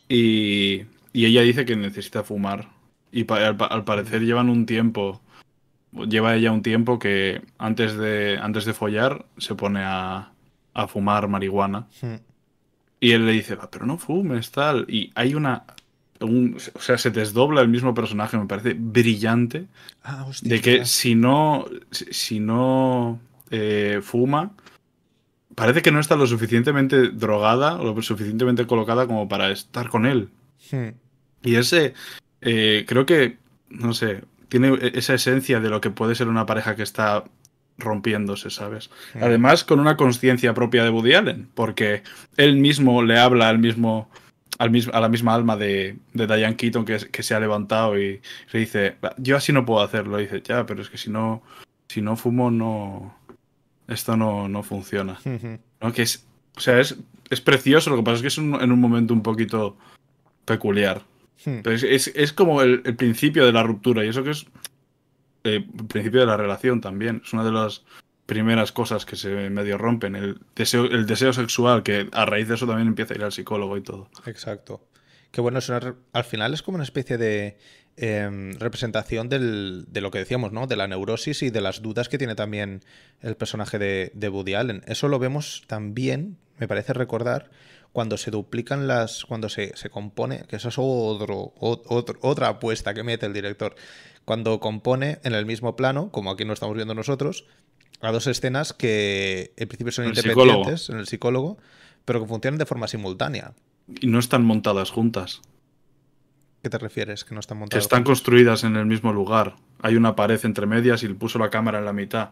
y, 0.07 0.85
ella 1.15 1.41
dice 1.41 1.65
que 1.65 1.77
necesita 1.77 2.25
fumar. 2.25 2.69
Y 3.11 3.25
al 3.33 3.85
parecer 3.87 4.21
llevan 4.21 4.51
un 4.51 4.67
tiempo 4.67 5.23
lleva 6.09 6.35
ella 6.35 6.53
un 6.53 6.63
tiempo 6.63 6.99
que 6.99 7.43
antes 7.59 7.97
de, 7.97 8.39
antes 8.41 8.65
de 8.65 8.75
follar 8.75 9.27
se 9.39 9.55
pone 9.55 9.81
a, 9.83 10.33
a 10.75 10.87
fumar 10.87 11.29
marihuana. 11.29 11.87
Hmm. 12.01 12.17
Y 13.01 13.13
él 13.13 13.27
le 13.27 13.33
dice, 13.33 13.57
pero 13.71 13.87
no 13.87 13.99
fumes, 13.99 14.51
tal. 14.51 14.87
Y 14.89 15.13
hay 15.15 15.35
una... 15.35 15.65
o 16.21 16.81
sea, 16.81 16.97
se 16.97 17.11
desdobla 17.11 17.61
el 17.61 17.69
mismo 17.69 17.93
personaje, 17.93 18.39
me 18.39 18.47
parece 18.47 18.75
brillante. 18.75 19.67
Ah, 20.03 20.27
de 20.43 20.61
que 20.61 20.85
si 20.87 21.15
no, 21.15 21.67
si 21.91 22.41
no 22.41 23.21
eh, 23.51 24.01
fuma, 24.03 24.53
parece 25.55 25.83
que 25.83 25.93
no 25.93 26.01
está 26.01 26.17
lo 26.17 26.27
suficientemente 26.27 27.11
drogada 27.11 27.77
o 27.77 27.85
lo 27.85 28.03
suficientemente 28.03 28.67
colocada 28.67 29.07
como 29.07 29.29
para 29.29 29.51
estar 29.51 29.89
con 29.89 30.07
él. 30.07 30.31
Hmm. 30.71 30.91
Y 31.43 31.57
ese, 31.57 31.93
eh, 32.41 32.85
creo 32.89 33.05
que, 33.05 33.37
no 33.69 33.93
sé, 33.93 34.25
tiene 34.49 34.79
esa 34.95 35.15
esencia 35.15 35.61
de 35.61 35.71
lo 35.71 35.81
que 35.81 35.91
puede 35.91 36.15
ser 36.15 36.29
una 36.29 36.47
pareja 36.47 36.77
que 36.77 36.83
está 36.83 37.25
rompiéndose, 37.79 38.51
¿sabes? 38.51 38.91
Además, 39.21 39.65
con 39.65 39.81
una 39.81 39.97
conciencia 39.97 40.55
propia 40.55 40.85
de 40.85 40.91
Woody 40.91 41.15
Allen, 41.15 41.49
porque 41.55 42.03
él 42.37 42.57
mismo 42.57 43.03
le 43.03 43.19
habla 43.19 43.49
al 43.49 43.59
mismo, 43.59 44.11
al 44.59 44.71
mismo 44.71 44.95
a 44.95 45.01
la 45.01 45.09
misma 45.09 45.35
alma 45.35 45.57
de, 45.57 45.99
de 46.15 46.27
Diane 46.27 46.57
Keaton 46.57 46.85
que, 46.85 46.99
que, 47.11 47.23
se 47.23 47.35
ha 47.35 47.41
levantado 47.41 47.99
y 47.99 48.23
le 48.53 48.59
dice, 48.59 48.97
yo 49.19 49.37
así 49.37 49.53
no 49.53 49.67
puedo 49.67 49.83
hacerlo. 49.83 50.19
Y 50.19 50.25
dice, 50.25 50.43
ya, 50.43 50.65
pero 50.65 50.81
es 50.81 50.89
que 50.89 50.99
si 50.99 51.11
no, 51.11 51.43
si 51.89 52.01
no 52.01 52.17
fumo, 52.17 52.51
no. 52.51 53.15
Esto 53.89 54.17
no, 54.17 54.49
no 54.49 54.63
funciona. 54.63 55.19
¿No? 55.81 55.93
Que 55.93 56.03
es, 56.03 56.27
o 56.57 56.61
sea, 56.61 56.81
es, 56.81 56.97
es 57.29 57.41
precioso, 57.41 57.91
lo 57.91 57.97
que 57.97 58.03
pasa 58.03 58.17
es 58.17 58.23
que 58.23 58.29
es 58.29 58.39
en 58.39 58.73
un 58.73 58.81
momento 58.81 59.13
un 59.13 59.23
poquito 59.23 59.77
peculiar. 60.45 61.03
Hmm. 61.45 61.61
es, 61.65 62.09
es, 62.09 62.33
como 62.33 62.63
el, 62.63 62.83
el, 62.85 62.97
principio 62.97 63.45
de 63.45 63.53
la 63.53 63.63
ruptura 63.63 64.05
y 64.05 64.09
eso 64.09 64.25
que 64.25 64.31
es 64.31 64.47
eh, 65.47 65.65
el 65.79 65.87
principio 65.87 66.21
de 66.21 66.27
la 66.27 66.37
relación 66.37 66.81
también. 66.81 67.23
Es 67.25 67.33
una 67.33 67.45
de 67.45 67.53
las 67.53 67.85
primeras 68.27 68.73
cosas 68.73 69.07
que 69.07 69.15
se 69.15 69.49
medio 69.51 69.79
rompen. 69.79 70.17
El 70.17 70.41
deseo, 70.57 70.85
el 70.85 71.07
deseo 71.07 71.33
sexual, 71.33 71.85
que 71.85 72.09
a 72.13 72.27
raíz 72.27 72.49
de 72.49 72.57
eso 72.57 72.67
también 72.67 72.89
empieza 72.89 73.15
a 73.15 73.17
ir 73.17 73.25
al 73.25 73.33
psicólogo 73.33 73.77
y 73.77 73.83
todo. 73.83 74.11
Exacto. 74.27 74.85
Que 75.31 75.41
bueno, 75.41 75.61
es 75.61 75.71
al 75.71 76.25
final 76.25 76.53
es 76.53 76.63
como 76.63 76.77
una 76.77 76.85
especie 76.85 77.17
de 77.17 77.59
em, 77.97 78.53
representación 78.55 79.29
del, 79.29 79.87
de 79.89 80.01
lo 80.01 80.11
que 80.11 80.19
decíamos, 80.19 80.51
¿no? 80.51 80.67
De 80.67 80.77
la 80.77 80.89
neurosis 80.89 81.43
y 81.43 81.51
de 81.51 81.61
las 81.61 81.81
dudas 81.81 82.09
que 82.09 82.19
tiene 82.19 82.35
también 82.35 82.83
el 83.21 83.37
personaje 83.37 83.79
de, 83.79 84.11
de 84.15 84.29
Woody 84.29 84.55
Allen. 84.55 84.83
Eso 84.87 85.07
lo 85.07 85.21
vemos 85.21 85.63
también, 85.69 86.39
me 86.59 86.67
parece 86.67 86.93
recordar, 86.93 87.51
cuando 87.93 88.17
se 88.17 88.31
duplican 88.31 88.87
las. 88.87 89.25
cuando 89.25 89.49
se, 89.49 89.77
se 89.77 89.91
compone, 89.91 90.45
que 90.49 90.57
eso 90.57 90.69
es 90.69 90.77
otro, 90.79 91.53
otro, 91.59 92.19
otra 92.21 92.49
apuesta 92.49 92.95
que 92.95 93.03
mete 93.03 93.27
el 93.27 93.33
director. 93.33 93.75
Cuando 94.25 94.59
compone 94.61 95.19
en 95.23 95.35
el 95.35 95.47
mismo 95.47 95.77
plano, 95.77 96.11
como 96.11 96.31
aquí 96.31 96.45
no 96.45 96.53
estamos 96.53 96.75
viendo 96.75 96.95
nosotros, 96.95 97.47
a 98.01 98.11
dos 98.13 98.27
escenas 98.27 98.73
que 98.73 99.53
en 99.57 99.69
principio 99.69 99.93
son 99.93 100.07
independientes 100.07 100.91
en 100.91 100.99
el 100.99 101.07
psicólogo, 101.07 101.59
pero 102.05 102.21
que 102.21 102.27
funcionan 102.27 102.59
de 102.59 102.67
forma 102.67 102.89
simultánea. 102.89 103.53
Y 104.01 104.07
no 104.09 104.19
están 104.19 104.45
montadas 104.45 104.91
juntas. 104.91 105.43
¿Qué 106.63 106.71
te 106.71 106.79
refieres? 106.79 107.25
Que 107.25 107.35
no 107.35 107.41
están 107.41 107.59
montadas. 107.59 107.81
Que 107.81 107.85
están 107.85 108.03
construidas 108.03 108.65
en 108.65 108.77
el 108.77 108.87
mismo 108.87 109.13
lugar. 109.13 109.57
Hay 109.81 109.95
una 109.95 110.17
pared 110.17 110.41
entre 110.45 110.67
medias 110.67 111.03
y 111.05 111.09
puso 111.09 111.39
la 111.39 111.51
cámara 111.51 111.79
en 111.79 111.85
la 111.85 111.93
mitad. 111.93 112.31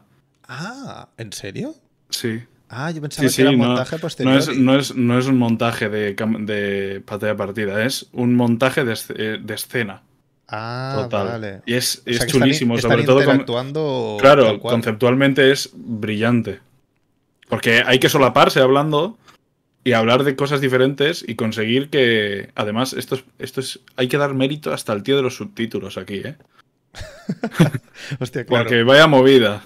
Ah, 0.49 1.09
¿en 1.17 1.33
serio? 1.33 1.75
Sí. 2.11 2.43
Ah, 2.77 2.91
yo 2.91 3.01
pensaba 3.01 3.29
que 3.29 3.41
era 3.41 3.51
un 3.51 3.59
montaje 3.59 3.99
posterior. 3.99 4.35
No 4.35 4.39
es, 4.41 4.59
no, 4.59 4.77
es, 4.77 4.95
no 4.97 5.19
es, 5.19 5.27
un 5.27 5.39
montaje 5.39 5.89
de, 5.89 6.15
de 6.15 7.03
pantalla 7.05 7.37
partida, 7.37 7.85
es 7.85 8.09
un 8.13 8.35
montaje 8.35 8.85
de, 8.85 8.99
eh, 9.17 9.39
de 9.41 9.55
escena. 9.55 10.03
Ah, 10.49 11.03
Total. 11.03 11.27
vale. 11.29 11.63
Y 11.67 11.75
es, 11.75 12.03
es 12.05 12.27
chulísimo, 12.27 12.77
sobre 12.79 13.05
todo. 13.05 14.19
Claro, 14.19 14.61
conceptualmente 14.61 15.53
es 15.53 15.71
brillante. 15.73 16.61
Porque 17.49 17.83
hay 17.87 17.99
que 17.99 18.09
solaparse 18.09 18.61
hablando 18.61 19.19
y 19.85 19.93
hablar 19.93 20.25
de 20.25 20.35
cosas 20.35 20.61
diferentes 20.61 21.25
y 21.27 21.37
conseguir 21.37 21.91
que. 21.91 22.51
Además, 22.57 22.93
esto 22.93 23.15
es, 23.15 23.25
esto 23.39 23.61
es. 23.61 23.81
Hay 23.97 24.09
que 24.09 24.19
dar 24.19 24.35
mérito 24.35 24.73
hasta 24.73 24.93
el 24.93 25.03
tío 25.03 25.17
de 25.17 25.23
los 25.23 25.37
subtítulos 25.37 25.97
aquí, 25.97 26.23
¿eh? 26.25 26.37
Hostia, 28.21 28.45
claro. 28.45 28.65
Porque 28.65 28.83
vaya 28.83 29.07
movida. 29.07 29.65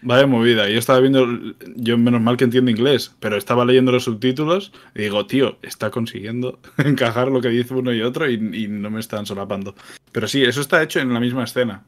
Vaya 0.00 0.26
movida. 0.26 0.68
Yo 0.68 0.78
estaba 0.78 1.00
viendo, 1.00 1.26
yo 1.74 1.98
menos 1.98 2.20
mal 2.20 2.36
que 2.36 2.44
entiendo 2.44 2.70
inglés, 2.70 3.14
pero 3.18 3.36
estaba 3.36 3.64
leyendo 3.64 3.90
los 3.90 4.04
subtítulos 4.04 4.72
y 4.94 5.02
digo, 5.02 5.26
tío, 5.26 5.58
está 5.62 5.90
consiguiendo 5.90 6.60
encajar 6.78 7.28
lo 7.28 7.40
que 7.40 7.48
dice 7.48 7.74
uno 7.74 7.92
y 7.92 8.02
otro 8.02 8.30
y, 8.30 8.38
no 8.68 8.90
me 8.90 9.00
están 9.00 9.26
solapando. 9.26 9.74
Pero 10.12 10.28
sí, 10.28 10.42
eso 10.42 10.60
está 10.60 10.82
hecho 10.82 11.00
en 11.00 11.12
la 11.12 11.20
misma 11.20 11.44
escena. 11.44 11.82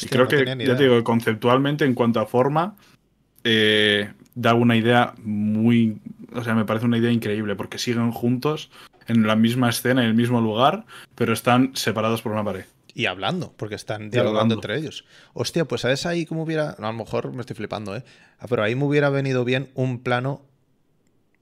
y 0.00 0.06
creo 0.06 0.28
que, 0.28 0.44
ya 0.44 0.76
te 0.76 0.82
digo, 0.84 1.02
conceptualmente, 1.02 1.84
en 1.84 1.94
cuanto 1.94 2.20
a 2.20 2.26
forma, 2.26 2.76
eh, 3.44 4.12
da 4.34 4.54
una 4.54 4.76
idea 4.76 5.14
muy. 5.22 5.98
O 6.34 6.44
sea, 6.44 6.54
me 6.54 6.64
parece 6.64 6.86
una 6.86 6.98
idea 6.98 7.10
increíble 7.10 7.56
porque 7.56 7.78
siguen 7.78 8.12
juntos 8.12 8.70
en 9.06 9.26
la 9.26 9.34
misma 9.34 9.70
escena, 9.70 10.02
en 10.02 10.08
el 10.08 10.14
mismo 10.14 10.40
lugar, 10.40 10.84
pero 11.14 11.32
están 11.32 11.72
separados 11.74 12.22
por 12.22 12.32
una 12.32 12.44
pared 12.44 12.64
y 12.98 13.06
hablando, 13.06 13.54
porque 13.56 13.76
están 13.76 14.10
dialogando 14.10 14.56
entre 14.56 14.76
ellos. 14.76 15.04
Hostia, 15.32 15.64
pues 15.66 15.82
sabes 15.82 16.04
ahí 16.04 16.26
cómo 16.26 16.42
hubiera. 16.42 16.70
a 16.70 16.80
lo 16.80 16.92
mejor 16.92 17.32
me 17.32 17.42
estoy 17.42 17.54
flipando, 17.54 17.94
¿eh? 17.94 18.02
Ah, 18.40 18.46
pero 18.48 18.64
ahí 18.64 18.74
me 18.74 18.82
hubiera 18.86 19.08
venido 19.08 19.44
bien 19.44 19.70
un 19.74 20.02
plano 20.02 20.42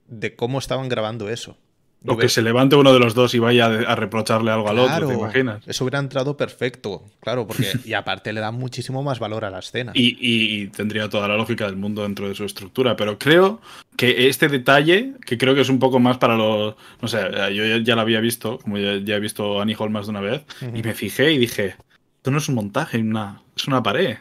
de 0.07 0.35
cómo 0.35 0.59
estaban 0.59 0.87
grabando 0.87 1.29
eso. 1.29 1.57
O 2.05 2.15
que 2.15 2.29
se 2.29 2.41
levante 2.41 2.75
uno 2.75 2.93
de 2.93 2.99
los 2.99 3.15
dos 3.15 3.33
y 3.33 3.39
vaya 3.39 3.65
a 3.65 3.95
reprocharle 3.95 4.51
algo 4.51 4.69
al 4.69 4.79
otro, 4.79 5.07
¿te 5.07 5.13
imaginas? 5.15 5.67
Eso 5.67 5.83
hubiera 5.83 5.99
entrado 5.99 6.37
perfecto, 6.37 7.03
claro, 7.19 7.47
porque. 7.47 7.71
y 7.85 7.93
aparte 7.93 8.31
le 8.33 8.39
da 8.39 8.51
muchísimo 8.51 9.01
más 9.01 9.19
valor 9.19 9.45
a 9.45 9.49
la 9.49 9.59
escena. 9.59 9.91
Y, 9.95 10.67
tendría 10.67 11.09
toda 11.09 11.27
la 11.27 11.35
lógica 11.35 11.65
del 11.65 11.75
mundo 11.75 12.03
dentro 12.03 12.29
de 12.29 12.35
su 12.35 12.43
estructura. 12.43 12.95
Pero 12.95 13.17
creo 13.17 13.61
que 13.95 14.27
este 14.27 14.47
detalle, 14.47 15.13
que 15.25 15.37
creo 15.37 15.55
que 15.55 15.61
es 15.61 15.69
un 15.69 15.79
poco 15.79 15.99
más 15.99 16.17
para 16.17 16.35
los. 16.35 16.75
No 17.01 17.07
sé, 17.07 17.19
yo 17.53 17.77
ya, 17.77 17.95
lo 17.95 18.01
había 18.01 18.19
visto, 18.19 18.59
como 18.59 18.77
ya, 18.77 19.15
he 19.15 19.19
visto 19.19 19.59
Annie 19.59 19.75
Hall 19.77 19.89
más 19.89 20.05
de 20.05 20.11
una 20.11 20.21
vez, 20.21 20.43
y 20.61 20.83
me 20.83 20.93
fijé 20.93 21.31
y 21.31 21.37
dije: 21.37 21.75
Esto 22.17 22.31
no 22.31 22.37
es 22.37 22.47
un 22.47 22.55
montaje, 22.55 22.99
una, 22.99 23.41
es 23.55 23.67
una 23.67 23.81
pared. 23.81 24.17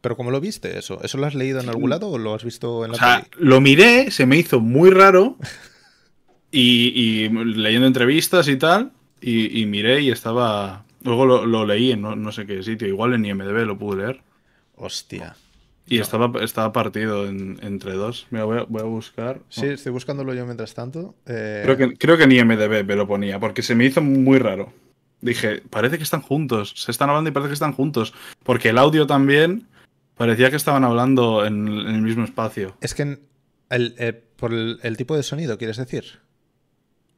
¿Pero 0.00 0.16
cómo 0.16 0.30
lo 0.30 0.40
viste 0.40 0.78
eso? 0.78 1.02
¿Eso 1.02 1.18
lo 1.18 1.26
has 1.26 1.34
leído 1.34 1.60
en 1.60 1.68
algún 1.68 1.90
lado 1.90 2.08
o 2.08 2.16
lo 2.16 2.34
has 2.34 2.44
visto 2.44 2.86
en 2.86 2.92
la 2.92 2.96
O 2.96 2.98
sea, 2.98 3.26
lo 3.36 3.60
miré, 3.60 4.10
se 4.10 4.24
me 4.24 4.38
hizo 4.38 4.60
muy 4.60 4.90
raro. 4.90 5.36
Y, 6.52 7.28
leyendo 7.28 7.86
entrevistas 7.86 8.48
y 8.48 8.56
tal, 8.56 8.92
y, 9.20 9.64
miré 9.66 10.00
y 10.00 10.10
estaba. 10.10 10.84
Luego 11.02 11.24
lo, 11.46 11.66
leí 11.66 11.92
en 11.92 12.02
no, 12.02 12.32
sé 12.32 12.46
qué 12.46 12.62
sitio, 12.62 12.88
igual 12.88 13.14
en 13.14 13.24
IMDB 13.24 13.64
lo 13.64 13.78
pude 13.78 14.02
leer. 14.02 14.20
Hostia. 14.76 15.36
Y 15.86 15.98
estaba, 15.98 16.30
estaba 16.42 16.72
partido 16.72 17.26
entre 17.26 17.94
dos. 17.94 18.26
Mira, 18.30 18.44
voy 18.44 18.80
a, 18.80 18.84
buscar. 18.84 19.40
Sí, 19.48 19.66
estoy 19.66 19.92
buscándolo 19.92 20.34
yo 20.34 20.44
mientras 20.44 20.74
tanto. 20.74 21.14
Eh, 21.26 21.62
creo, 21.64 21.76
que, 21.76 21.96
creo 21.96 22.16
que 22.16 22.24
en 22.24 22.32
IMDB 22.32 22.84
me 22.84 22.96
lo 22.96 23.06
ponía, 23.08 23.40
porque 23.40 23.62
se 23.62 23.74
me 23.74 23.86
hizo 23.86 24.00
muy 24.00 24.38
raro. 24.38 24.72
Dije, 25.20 25.62
parece 25.68 25.96
que 25.96 26.04
están 26.04 26.22
juntos. 26.22 26.72
Se 26.76 26.90
están 26.90 27.10
hablando 27.10 27.30
y 27.30 27.32
parece 27.32 27.48
que 27.48 27.54
están 27.54 27.72
juntos. 27.72 28.14
Porque 28.42 28.70
el 28.70 28.78
audio 28.78 29.06
también 29.06 29.66
parecía 30.16 30.50
que 30.50 30.56
estaban 30.56 30.84
hablando 30.84 31.44
en, 31.44 31.66
el 31.66 32.02
mismo 32.02 32.24
espacio. 32.24 32.76
Es 32.80 32.94
que 32.94 33.18
el, 33.70 33.94
eh, 33.98 34.12
por 34.36 34.52
el 34.52 34.96
tipo 34.96 35.16
de 35.16 35.22
sonido, 35.22 35.58
¿quieres 35.58 35.76
decir? 35.76 36.20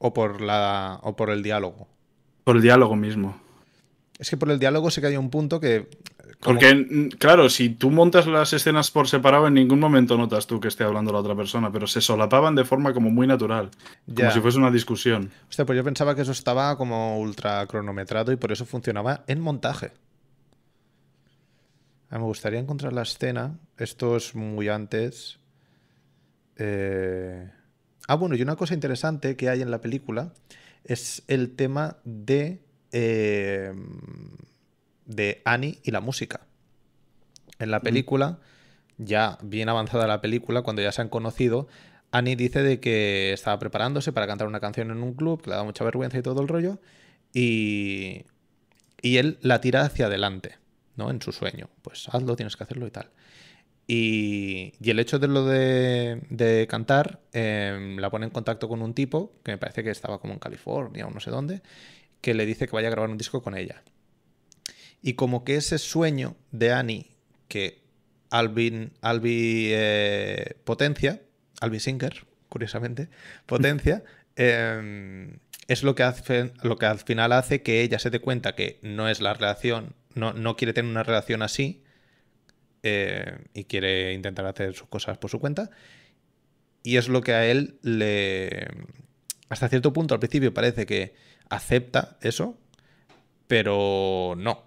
O 0.05 0.13
por, 0.13 0.41
la, 0.41 0.99
o 1.05 1.15
por 1.15 1.31
el 1.31 1.45
diálogo? 1.45 1.87
Por 2.43 2.57
el 2.57 2.63
diálogo 2.63 2.97
mismo. 2.97 3.41
Es 4.19 4.31
que 4.31 4.37
por 4.37 4.51
el 4.51 4.59
diálogo 4.59 4.91
sé 4.91 5.01
que 5.01 5.07
hay 5.07 5.17
un 5.17 5.31
punto 5.31 5.61
que... 5.61 5.89
Porque, 6.41 7.09
claro, 7.21 7.49
si 7.49 7.69
tú 7.69 7.93
montas 7.93 8.27
las 8.27 8.53
escenas 8.53 8.91
por 8.91 9.07
separado, 9.07 9.47
en 9.47 9.55
ningún 9.55 9.79
momento 9.79 10.19
notas 10.19 10.49
tú 10.49 10.59
que 10.59 10.67
esté 10.67 10.83
hablando 10.83 11.13
la 11.13 11.21
otra 11.21 11.37
persona, 11.37 11.71
pero 11.71 11.87
se 11.87 12.01
solapaban 12.01 12.57
de 12.57 12.65
forma 12.65 12.93
como 12.93 13.11
muy 13.11 13.29
natural. 13.29 13.71
Como 14.13 14.29
si 14.33 14.41
fuese 14.41 14.59
una 14.59 14.73
discusión. 14.73 15.31
Hostia, 15.49 15.65
pues 15.65 15.77
yo 15.77 15.85
pensaba 15.85 16.17
que 16.17 16.23
eso 16.23 16.33
estaba 16.33 16.77
como 16.77 17.21
ultra 17.21 17.65
cronometrado 17.69 18.33
y 18.33 18.37
por 18.37 18.51
eso 18.51 18.67
funcionaba 18.67 19.23
en 19.29 19.41
montaje. 19.41 19.93
me 22.11 22.19
gustaría 22.19 22.59
encontrar 22.59 22.93
la 22.93 23.03
escena. 23.03 23.57
Esto 23.79 24.17
es 24.17 24.35
muy 24.35 24.69
antes. 24.69 25.39
Eh... 26.57 27.49
Ah, 28.09 28.15
bueno, 28.15 28.35
y 28.35 28.43
una 28.43 28.57
cosa 28.57 28.75
interesante 28.75 29.37
que 29.37 29.49
hay 29.49 29.63
en 29.63 29.71
la 29.71 29.81
película 29.81 30.33
es 30.85 31.23
el 31.29 31.55
tema 31.55 31.99
de, 32.05 32.61
eh, 32.91 33.73
de 35.07 35.43
Annie 35.45 35.79
y 35.85 35.91
la 35.91 36.01
música. 36.01 36.41
En 37.59 37.71
la 37.71 37.79
mm. 37.79 37.83
película, 37.83 38.39
ya 38.99 39.39
bien 39.43 39.69
avanzada 39.69 40.07
la 40.07 40.21
película, 40.21 40.63
cuando 40.63 40.83
ya 40.83 40.93
se 40.93 41.03
han 41.03 41.09
conocido, 41.09 41.69
Annie 42.11 42.37
dice 42.37 42.63
de 42.63 42.81
que 42.81 43.33
estaba 43.33 43.59
preparándose 43.59 44.13
para 44.13 44.27
cantar 44.27 44.49
una 44.49 44.61
canción 44.61 44.91
en 44.91 45.03
un 45.03 45.15
club, 45.15 45.43
que 45.43 45.51
le 45.51 45.57
da 45.57 45.65
mucha 45.65 45.85
vergüenza 45.85 46.19
y 46.19 46.23
todo 46.23 46.43
el 46.43 46.49
rollo, 46.49 46.79
y, 47.33 48.25
y 49.01 49.17
él 49.17 49.39
la 49.41 49.61
tira 49.61 49.83
hacia 49.83 50.07
adelante, 50.07 50.59
¿no? 50.97 51.11
En 51.11 51.23
su 51.23 51.33
sueño. 51.33 51.71
Pues 51.83 52.09
hazlo, 52.11 52.37
tienes 52.37 52.57
que 52.57 52.65
hacerlo 52.65 52.87
y 52.87 52.91
tal. 52.91 53.11
Y, 53.87 54.72
el 54.83 54.99
hecho 55.01 55.18
de 55.18 55.28
lo 55.28 55.45
de, 55.45 56.66
cantar 56.68 57.20
em, 57.33 57.99
la 57.99 58.11
pone 58.11 58.26
en 58.26 58.30
contacto 58.30 58.68
con 58.68 58.83
un 58.83 58.95
tipo, 58.95 59.33
que 59.43 59.53
me 59.53 59.59
parece 59.59 59.83
que 59.83 59.91
estaba 59.91 60.20
como 60.20 60.33
en 60.35 60.39
California 60.39 61.07
o 61.07 61.11
no 61.11 61.20
sé 61.20 61.30
dónde, 61.30 61.62
que 62.20 62.35
le 62.35 62.47
dice 62.47 62.66
que 62.66 62.72
vaya 62.72 62.89
a 62.89 62.91
grabar 62.93 63.11
un 63.11 63.18
disco 63.18 63.43
con 63.43 63.57
ella. 63.57 63.83
Y 65.03 65.14
como 65.14 65.45
que 65.45 65.57
ese 65.57 65.78
sueño 65.78 66.37
de 66.53 66.72
Annie 66.72 67.12
que 67.49 67.83
Alvin, 68.30 68.93
Albi 69.03 69.68
eh, 69.72 70.57
potencia, 70.64 71.20
Albi 71.61 71.80
Singer, 71.80 72.24
curiosamente, 72.49 73.11
potencia, 73.47 74.05
em, 74.37 75.39
es 75.68 75.83
lo 75.83 75.95
que, 75.95 76.03
hace, 76.03 76.53
lo 76.62 76.76
que 76.76 76.87
al 76.87 76.99
final 76.99 77.33
hace 77.33 77.62
que 77.62 77.83
ella 77.83 77.99
se 77.99 78.11
dé 78.11 78.20
cuenta 78.20 78.55
que 78.55 78.78
no 78.83 79.09
es 79.09 79.20
la 79.20 79.35
relación, 79.35 79.95
no, 80.14 80.33
no 80.33 80.57
quiere 80.57 80.72
tener 80.72 80.91
una 80.91 81.03
relación 81.03 81.43
así, 81.43 81.82
eh, 82.83 83.39
y 83.55 83.64
quiere 83.64 84.12
intentar 84.12 84.47
hacer 84.47 84.74
sus 84.74 84.89
cosas 84.89 85.18
por 85.18 85.30
su 85.30 85.39
cuenta. 85.39 85.70
Y 86.83 86.97
es 86.97 87.09
lo 87.09 87.20
que 87.20 87.33
a 87.33 87.47
él 87.47 87.78
le... 87.83 88.66
Hasta 89.49 89.68
cierto 89.68 89.93
punto 89.93 90.14
al 90.14 90.20
principio 90.20 90.53
parece 90.55 90.87
que 90.87 91.14
acepta 91.49 92.16
eso, 92.22 92.59
pero 93.47 94.35
no. 94.37 94.64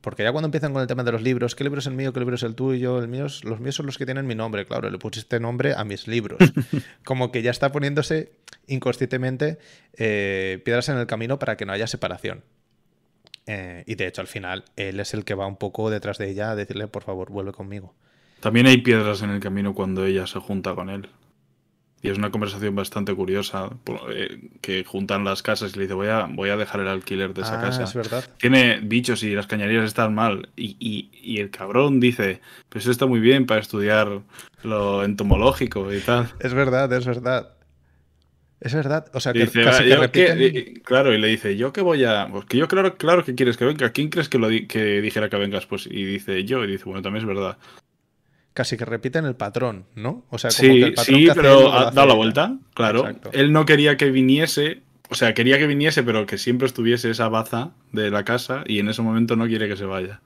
Porque 0.00 0.22
ya 0.22 0.32
cuando 0.32 0.46
empiezan 0.46 0.72
con 0.72 0.80
el 0.80 0.88
tema 0.88 1.04
de 1.04 1.12
los 1.12 1.20
libros, 1.22 1.54
¿qué 1.54 1.64
libro 1.64 1.80
es 1.80 1.86
el 1.86 1.92
mío? 1.94 2.12
¿Qué 2.12 2.20
libro 2.20 2.34
es 2.34 2.42
el 2.42 2.54
tuyo? 2.54 2.98
El 3.00 3.08
mío 3.08 3.26
es- 3.26 3.44
los 3.44 3.60
míos 3.60 3.74
son 3.74 3.86
los 3.86 3.98
que 3.98 4.06
tienen 4.06 4.26
mi 4.26 4.34
nombre, 4.34 4.64
claro, 4.64 4.88
le 4.88 4.98
pusiste 4.98 5.40
nombre 5.40 5.74
a 5.74 5.84
mis 5.84 6.06
libros. 6.08 6.38
Como 7.04 7.30
que 7.32 7.42
ya 7.42 7.50
está 7.50 7.70
poniéndose 7.72 8.32
inconscientemente 8.66 9.58
eh, 9.94 10.60
piedras 10.64 10.88
en 10.88 10.96
el 10.96 11.06
camino 11.06 11.38
para 11.38 11.56
que 11.56 11.66
no 11.66 11.72
haya 11.72 11.86
separación. 11.86 12.44
Eh, 13.52 13.82
y 13.86 13.96
de 13.96 14.06
hecho, 14.06 14.20
al 14.20 14.28
final, 14.28 14.64
él 14.76 15.00
es 15.00 15.12
el 15.12 15.24
que 15.24 15.34
va 15.34 15.46
un 15.48 15.56
poco 15.56 15.90
detrás 15.90 16.18
de 16.18 16.30
ella 16.30 16.52
a 16.52 16.54
decirle, 16.56 16.86
por 16.86 17.02
favor, 17.02 17.30
vuelve 17.30 17.50
conmigo. 17.52 17.94
También 18.38 18.66
hay 18.68 18.78
piedras 18.78 19.22
en 19.22 19.30
el 19.30 19.40
camino 19.40 19.74
cuando 19.74 20.04
ella 20.06 20.26
se 20.28 20.38
junta 20.38 20.74
con 20.76 20.88
él. 20.88 21.08
Y 22.02 22.08
es 22.08 22.16
una 22.16 22.30
conversación 22.30 22.74
bastante 22.76 23.12
curiosa, 23.14 23.68
eh, 24.14 24.50
que 24.62 24.84
juntan 24.84 25.24
las 25.24 25.42
casas 25.42 25.72
y 25.74 25.76
le 25.78 25.82
dice, 25.82 25.94
voy 25.94 26.06
a, 26.08 26.26
voy 26.32 26.48
a 26.50 26.56
dejar 26.56 26.80
el 26.80 26.88
alquiler 26.88 27.34
de 27.34 27.42
esa 27.42 27.56
Ah, 27.56 27.60
casa. 27.60 27.82
es 27.82 27.94
verdad. 27.94 28.24
Tiene 28.38 28.80
bichos 28.80 29.22
y 29.22 29.34
las 29.34 29.46
cañerías 29.48 29.84
están 29.84 30.14
mal. 30.14 30.48
Y, 30.56 30.76
y- 30.78 31.10
y 31.12 31.40
el 31.40 31.50
cabrón 31.50 31.98
dice, 32.00 32.40
pues 32.68 32.84
eso 32.84 32.92
está 32.92 33.04
muy 33.06 33.20
bien 33.20 33.46
para 33.46 33.60
estudiar 33.60 34.22
lo 34.62 35.02
entomológico 35.04 35.92
y 35.92 36.00
tal. 36.00 36.28
Es 36.38 36.54
verdad, 36.54 36.90
es 36.92 37.04
verdad. 37.04 37.50
Es 38.60 38.74
verdad. 38.74 39.06
O 39.14 39.20
sea, 39.20 39.32
que 39.32 39.40
dice, 39.40 39.62
casi 39.64 39.82
"Ah, 39.82 39.84
que 39.84 39.88
yo 39.90 40.10
qué-". 40.12 40.34
repiten- 40.34 40.74
Y- 40.76 40.80
claro, 40.80 41.14
y 41.14 41.18
le 41.18 41.28
dice, 41.28 41.56
yo 41.56 41.72
que 41.72 41.80
voy 41.80 42.04
a... 42.04 42.28
Pues 42.30 42.44
que 42.44 42.58
yo 42.58 42.68
claro, 42.68 42.96
claro 42.96 43.24
que 43.24 43.34
quieres 43.34 43.56
que 43.56 43.64
venga. 43.64 43.90
¿Quién 43.90 44.10
crees 44.10 44.28
que, 44.28 44.38
lo 44.38 44.48
di- 44.48 44.66
que 44.66 45.00
dijera 45.00 45.28
que 45.30 45.36
vengas? 45.36 45.64
Pues 45.66 45.86
y 45.86 46.04
dice 46.04 46.44
yo. 46.44 46.62
Y 46.64 46.66
dice, 46.70 46.84
bueno, 46.84 47.00
también 47.02 47.22
es 47.24 47.28
verdad. 47.28 47.56
casi 48.52 48.76
que 48.76 48.84
repiten 48.84 49.24
el 49.24 49.36
patrón, 49.36 49.86
¿no? 49.94 50.26
O 50.28 50.36
sea, 50.36 50.50
como 50.50 50.72
Sí, 50.74 50.80
que 50.80 50.86
el 50.86 50.94
patrón 50.94 51.16
sí, 51.18 51.24
que 51.26 51.32
pero 51.34 51.72
ha 51.72 51.90
dado 51.92 52.06
la 52.08 52.14
vuelta, 52.14 52.58
claro. 52.74 53.00
Exacto. 53.00 53.30
Él 53.32 53.52
no 53.52 53.64
quería 53.64 53.96
que 53.96 54.10
viniese, 54.10 54.82
o 55.08 55.14
sea, 55.14 55.32
quería 55.32 55.56
que 55.56 55.66
viniese, 55.66 56.02
pero 56.02 56.26
que 56.26 56.36
siempre 56.36 56.66
estuviese 56.66 57.10
esa 57.10 57.28
baza 57.28 57.70
de 57.92 58.10
la 58.10 58.24
casa 58.24 58.62
y 58.66 58.78
en 58.80 58.88
ese 58.90 59.00
momento 59.00 59.36
no 59.36 59.46
quiere 59.46 59.68
que 59.68 59.76
se 59.76 59.84
vaya. 59.86 60.20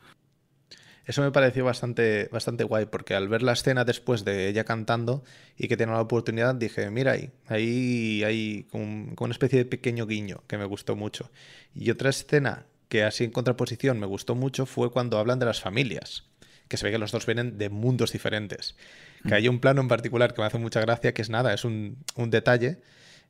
Eso 1.07 1.21
me 1.23 1.31
pareció 1.31 1.65
bastante, 1.65 2.29
bastante 2.33 2.65
guay, 2.65 2.87
porque 2.87 3.15
al 3.15 3.29
ver 3.29 3.43
la 3.43 3.53
escena 3.53 3.85
después 3.85 4.25
de 4.25 4.49
ella 4.49 4.65
cantando 4.65 5.23
y 5.57 5.69
que 5.69 5.77
tiene 5.77 5.93
la 5.93 6.01
oportunidad, 6.01 6.55
dije, 6.55 6.91
mira 6.91 7.13
ahí, 7.13 7.31
ahí 7.47 8.25
hay 8.25 8.67
como, 8.71 9.15
como 9.15 9.27
una 9.27 9.33
especie 9.33 9.59
de 9.59 9.65
pequeño 9.67 10.07
guiño 10.07 10.43
que 10.47 10.57
me 10.57 10.65
gustó 10.65 10.97
mucho. 10.97 11.31
Y 11.75 11.91
otra 11.91 12.11
escena 12.11 12.65
que 12.89 13.05
así 13.05 13.25
en 13.25 13.33
contraposición 13.33 13.99
me 13.99 14.07
gustó 14.07 14.35
mucho 14.35 14.67
fue 14.67 14.91
cuando 14.91 15.19
hablan 15.19 15.39
de 15.39 15.47
las 15.47 15.61
familias, 15.61 16.25
que 16.69 16.77
se 16.77 16.87
ve 16.87 16.93
que 16.93 16.99
los 16.99 17.13
dos 17.13 17.27
vienen 17.27 17.59
de 17.59 17.69
mundos 17.69 18.13
diferentes. 18.13 18.77
Que 19.27 19.35
hay 19.35 19.49
un 19.49 19.59
plano 19.59 19.81
en 19.81 19.89
particular 19.89 20.35
que 20.35 20.41
me 20.41 20.47
hace 20.47 20.59
mucha 20.59 20.81
gracia, 20.81 21.13
que 21.13 21.23
es 21.23 21.31
nada, 21.31 21.53
es 21.55 21.65
un, 21.65 21.99
un 22.17 22.31
detalle, 22.31 22.79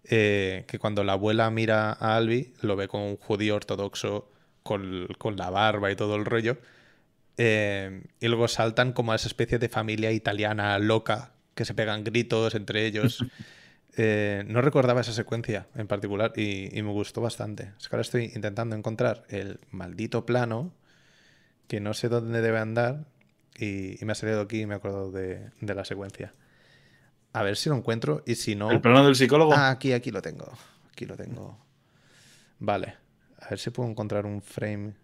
eh, 0.05 0.65
que 0.69 0.79
cuando 0.79 1.03
la 1.03 1.13
abuela 1.13 1.51
mira 1.51 1.93
a 1.93 2.17
Albi, 2.17 2.53
lo 2.61 2.77
ve 2.77 2.89
como 2.89 3.09
un 3.09 3.17
judío 3.17 3.57
ortodoxo 3.57 4.31
con, 4.63 5.09
con 5.19 5.37
la 5.37 5.51
barba 5.51 5.91
y 5.91 5.97
todo 5.97 6.17
el 6.17 6.25
rollo. 6.25 6.59
Eh, 7.37 8.03
y 8.21 8.29
luego 8.29 8.49
saltan 8.49 8.93
como 8.93 9.13
a 9.13 9.17
esa 9.17 9.29
especie 9.29 9.59
de 9.59 9.69
familia 9.69 10.13
italiana 10.13 10.79
loca 10.79 11.33
que 11.55 11.65
se 11.65 11.75
pegan 11.75 12.05
gritos 12.05 12.55
entre 12.55 12.87
ellos. 12.87 13.25
Eh, 13.97 14.43
no 14.49 14.61
recordaba 14.61 15.03
esa 15.03 15.13
secuencia 15.13 15.69
en 15.77 15.87
particular 15.87 16.33
y, 16.35 16.77
y 16.77 16.83
me 16.83 16.91
gustó 16.91 17.21
bastante. 17.21 17.75
Es 17.79 17.89
que 17.89 17.95
ahora 17.95 18.03
estoy 18.03 18.25
intentando 18.35 18.75
encontrar 18.75 19.23
el 19.29 19.61
maldito 19.71 20.27
plano 20.27 20.75
que 21.69 21.79
no 21.79 21.95
sé 21.95 22.09
dónde 22.09 22.41
debe 22.41 22.59
andar 22.59 23.05
y, 23.57 24.03
y 24.03 24.05
me 24.05 24.11
ha 24.11 24.15
salido 24.17 24.41
aquí 24.41 24.63
y 24.63 24.67
me 24.67 24.75
he 24.75 24.79
acordado 24.79 25.13
de, 25.13 25.49
de 25.61 25.75
la 25.77 25.85
secuencia. 25.85 26.35
A 27.33 27.45
ver 27.45 27.57
si 27.57 27.69
lo 27.69 27.77
encuentro 27.77 28.25
y 28.27 28.35
si 28.35 28.57
no... 28.57 28.71
El 28.73 28.81
plano 28.81 29.05
del 29.05 29.15
psicólogo. 29.15 29.53
Ah, 29.55 29.71
aquí, 29.71 29.93
aquí 29.93 30.11
lo 30.11 30.23
tengo. 30.23 30.53
Aquí 30.91 31.05
lo 31.05 31.17
tengo. 31.17 31.59
Vale. 32.59 32.97
A 33.41 33.51
ver 33.51 33.59
si 33.61 33.71
puedo 33.71 33.89
encontrar 33.89 34.27
un 34.27 34.43
frame 34.43 34.95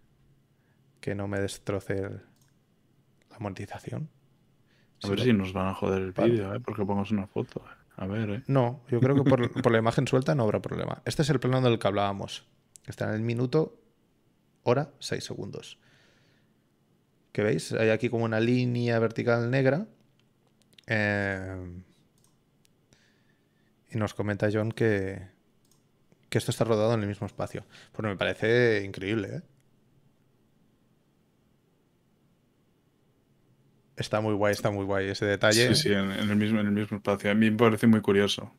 que 1.01 1.15
no 1.15 1.27
me 1.29 1.41
destroce 1.41 1.95
el- 1.99 2.23
la 3.31 3.39
monetización. 3.39 4.09
a 5.03 5.09
ver 5.09 5.21
si 5.21 5.33
nos 5.33 5.53
van 5.55 5.69
a 5.69 5.75
joder 5.75 6.03
el 6.03 6.13
Vale. 6.13 6.31
vídeo, 6.33 6.55
¿eh? 6.55 6.61
porque 6.61 6.85
pongas 6.85 7.11
una 7.11 7.27
foto. 7.27 7.63
eh. 7.67 7.75
A 7.97 8.07
ver, 8.07 8.31
¿eh? 8.31 8.43
No, 8.47 8.83
yo 8.91 9.01
creo 9.01 9.15
que 9.15 9.23
por, 9.29 9.51
por 9.63 9.73
la 9.73 9.79
imagen 9.79 10.07
suelta 10.07 10.35
no 10.35 10.43
habrá 10.43 10.61
problema. 10.61 11.01
Este 11.07 11.23
es 11.23 11.31
el 11.31 11.41
plano 11.41 11.61
del 11.63 11.79
que 11.79 11.87
hablábamos. 11.89 12.47
Está 12.87 13.09
en 13.09 13.15
el 13.15 13.21
minuto, 13.23 13.79
hora, 14.63 14.91
6 14.99 15.25
segundos. 15.25 15.79
¿Qué 17.33 17.43
veis? 17.43 17.73
Hay 17.73 17.91
aquí 17.91 18.09
como 18.11 18.25
una 18.25 18.41
línea 18.41 18.99
vertical 18.99 19.51
negra. 19.51 19.87
Eh, 20.87 21.83
y 23.93 23.99
nos 23.99 24.15
comenta 24.15 24.49
John 24.53 24.73
que, 24.73 25.29
que 26.29 26.39
esto 26.39 26.51
está 26.51 26.65
rodado 26.65 26.95
en 26.95 27.01
el 27.03 27.09
mismo 27.09 27.27
espacio. 27.27 27.65
Pues 27.93 28.07
me 28.07 28.17
parece 28.17 28.83
increíble, 28.85 29.37
¿eh? 29.37 29.43
Está 34.01 34.21
muy 34.21 34.35
guay, 34.35 34.53
está 34.53 34.71
muy 34.71 34.85
guay 34.85 35.09
ese 35.11 35.27
detalle. 35.27 35.67
Sí, 35.67 35.75
sí, 35.75 35.93
en, 35.93 36.11
en 36.13 36.31
el 36.31 36.37
mismo, 36.37 36.61
en 36.61 36.67
el 36.67 36.73
mismo 36.73 36.97
espacio. 36.97 37.31
A 37.31 37.35
mí 37.35 37.51
me 37.51 37.57
parece 37.59 37.87
muy 37.87 38.01
curioso. 38.01 38.53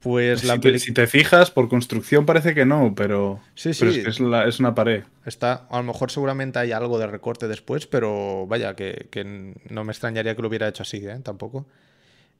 Pues 0.00 0.44
la 0.44 0.54
si, 0.54 0.60
te, 0.60 0.78
si 0.78 0.92
te 0.94 1.06
fijas, 1.06 1.50
por 1.50 1.68
construcción 1.68 2.26
parece 2.26 2.54
que 2.54 2.64
no, 2.66 2.94
pero, 2.94 3.40
Sí, 3.54 3.74
pero 3.76 3.90
sí. 3.90 3.98
es, 3.98 3.98
que 3.98 4.10
es, 4.10 4.20
la- 4.20 4.46
es 4.46 4.60
una 4.60 4.74
pared. 4.74 5.04
Está, 5.24 5.66
a 5.70 5.78
lo 5.78 5.82
mejor 5.82 6.10
seguramente 6.12 6.58
hay 6.60 6.70
algo 6.72 6.98
de 6.98 7.08
recorte 7.08 7.48
después, 7.48 7.86
pero 7.88 8.46
vaya, 8.46 8.76
que, 8.76 9.08
no 9.70 9.84
me 9.84 9.90
extrañaría 9.92 10.36
que 10.36 10.42
lo 10.42 10.48
hubiera 10.48 10.68
hecho 10.68 10.82
así, 10.84 10.98
¿eh? 11.06 11.18
Tampoco. 11.22 11.66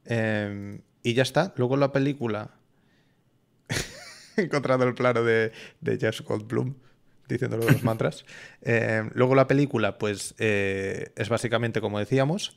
Eh, 0.06 0.80
y 1.02 1.14
ya 1.14 1.22
está. 1.22 1.54
Luego 1.56 1.76
la 1.76 1.92
película. 1.92 2.50
He 4.36 4.42
encontrado 4.42 4.84
el 4.84 4.94
plano 4.94 5.22
de, 5.22 5.52
de 5.80 5.98
Jeff 5.98 6.20
Goldblum 6.22 6.74
diciendo 7.28 7.56
los 7.56 7.82
mantras. 7.82 8.24
Eh, 8.62 9.08
luego 9.14 9.34
la 9.34 9.46
película, 9.46 9.96
pues, 9.98 10.34
eh, 10.38 11.12
es 11.14 11.28
básicamente, 11.28 11.80
como 11.80 11.98
decíamos, 11.98 12.56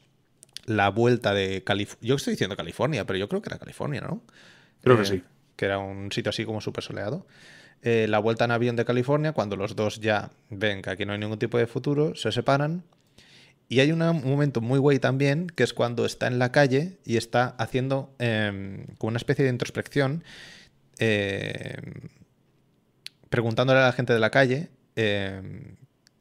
la 0.65 0.89
vuelta 0.89 1.33
de 1.33 1.63
California. 1.63 2.07
Yo 2.07 2.15
estoy 2.15 2.33
diciendo 2.33 2.55
California, 2.55 3.05
pero 3.05 3.19
yo 3.19 3.29
creo 3.29 3.41
que 3.41 3.49
era 3.49 3.59
California, 3.59 4.01
¿no? 4.01 4.23
Creo 4.81 4.95
que 4.95 5.03
Eh, 5.03 5.05
sí. 5.05 5.23
Que 5.55 5.65
era 5.65 5.77
un 5.77 6.11
sitio 6.11 6.29
así 6.29 6.45
como 6.45 6.61
súper 6.61 6.83
soleado. 6.83 7.27
Eh, 7.81 8.07
la 8.09 8.19
vuelta 8.19 8.45
en 8.45 8.51
avión 8.51 8.75
de 8.75 8.85
California, 8.85 9.33
cuando 9.33 9.55
los 9.55 9.75
dos 9.75 9.99
ya 9.99 10.31
ven 10.49 10.81
que 10.81 10.89
aquí 10.89 11.05
no 11.05 11.13
hay 11.13 11.19
ningún 11.19 11.39
tipo 11.39 11.57
de 11.57 11.67
futuro, 11.67 12.15
se 12.15 12.31
separan. 12.31 12.83
Y 13.67 13.81
hay 13.81 13.91
un 13.91 13.99
momento 13.99 14.61
muy 14.61 14.79
guay 14.79 14.97
también, 14.99 15.47
que 15.47 15.63
es 15.63 15.73
cuando 15.73 16.05
está 16.05 16.25
en 16.27 16.39
la 16.39 16.51
calle 16.51 16.97
y 17.05 17.17
está 17.17 17.49
haciendo 17.59 18.13
em, 18.17 18.85
como 18.97 19.09
una 19.09 19.17
especie 19.17 19.45
de 19.45 19.51
introspección, 19.51 20.23
em, 20.97 22.09
preguntándole 23.29 23.79
a 23.79 23.83
la 23.83 23.91
gente 23.93 24.13
de 24.13 24.19
la 24.19 24.29
calle 24.29 24.69
em, 24.95 25.75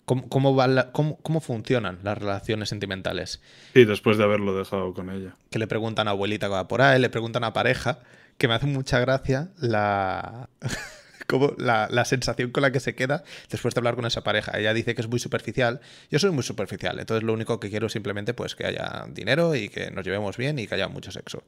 cómo, 0.05 0.29
cómo 0.29 0.55
va 0.55 0.67
la- 0.69 0.93
cómo- 0.93 1.19
cómo 1.23 1.41
funcionan 1.41 1.99
las 2.03 2.17
relaciones 2.19 2.69
sentimentales 2.69 3.41
Sí, 3.75 3.85
después 3.85 4.17
de 4.19 4.25
haberlo 4.25 4.57
dejado 4.57 4.95
con 4.95 5.11
ella. 5.11 5.37
que 5.51 5.59
le 5.59 5.67
preguntan 5.67 6.09
a 6.09 6.13
abuelita 6.13 6.47
que 6.47 6.53
va 6.53 6.69
por 6.69 6.83
ahí, 6.83 7.01
le 7.01 7.11
preguntan 7.11 7.45
a 7.45 7.53
pareja, 7.53 8.01
que 8.37 8.47
me 8.49 8.55
hace 8.55 8.67
mucha 8.67 9.01
gracia 9.01 9.49
la, 9.59 10.49
como 11.27 11.55
la, 11.59 11.89
la 11.91 12.05
sensación 12.05 12.51
con 12.53 12.63
la 12.63 12.71
que 12.73 12.81
se 12.81 12.95
queda 12.95 13.25
después 13.51 13.75
de 13.75 13.81
hablar 13.81 13.97
con 13.97 14.07
esa 14.07 14.23
pareja. 14.23 14.57
Ella 14.59 14.73
dice 14.73 14.95
que 14.95 15.01
es 15.03 15.09
muy 15.09 15.19
superficial. 15.19 15.81
Yo 16.11 16.19
soy 16.19 16.31
muy 16.31 16.43
superficial, 16.45 16.99
entonces 17.01 17.23
lo 17.25 17.33
único 17.33 17.59
que 17.61 17.69
quiero 17.69 17.87
es 17.89 17.93
simplemente 17.93 18.33
pues 18.35 18.55
que 18.55 18.65
haya 18.67 19.07
dinero 19.11 19.55
y 19.57 19.69
que 19.69 19.91
nos 19.91 20.05
llevemos 20.05 20.37
bien 20.37 20.59
y 20.59 20.67
que 20.67 20.75
haya 20.77 20.89
mucho 20.89 21.11
sexo. 21.11 21.43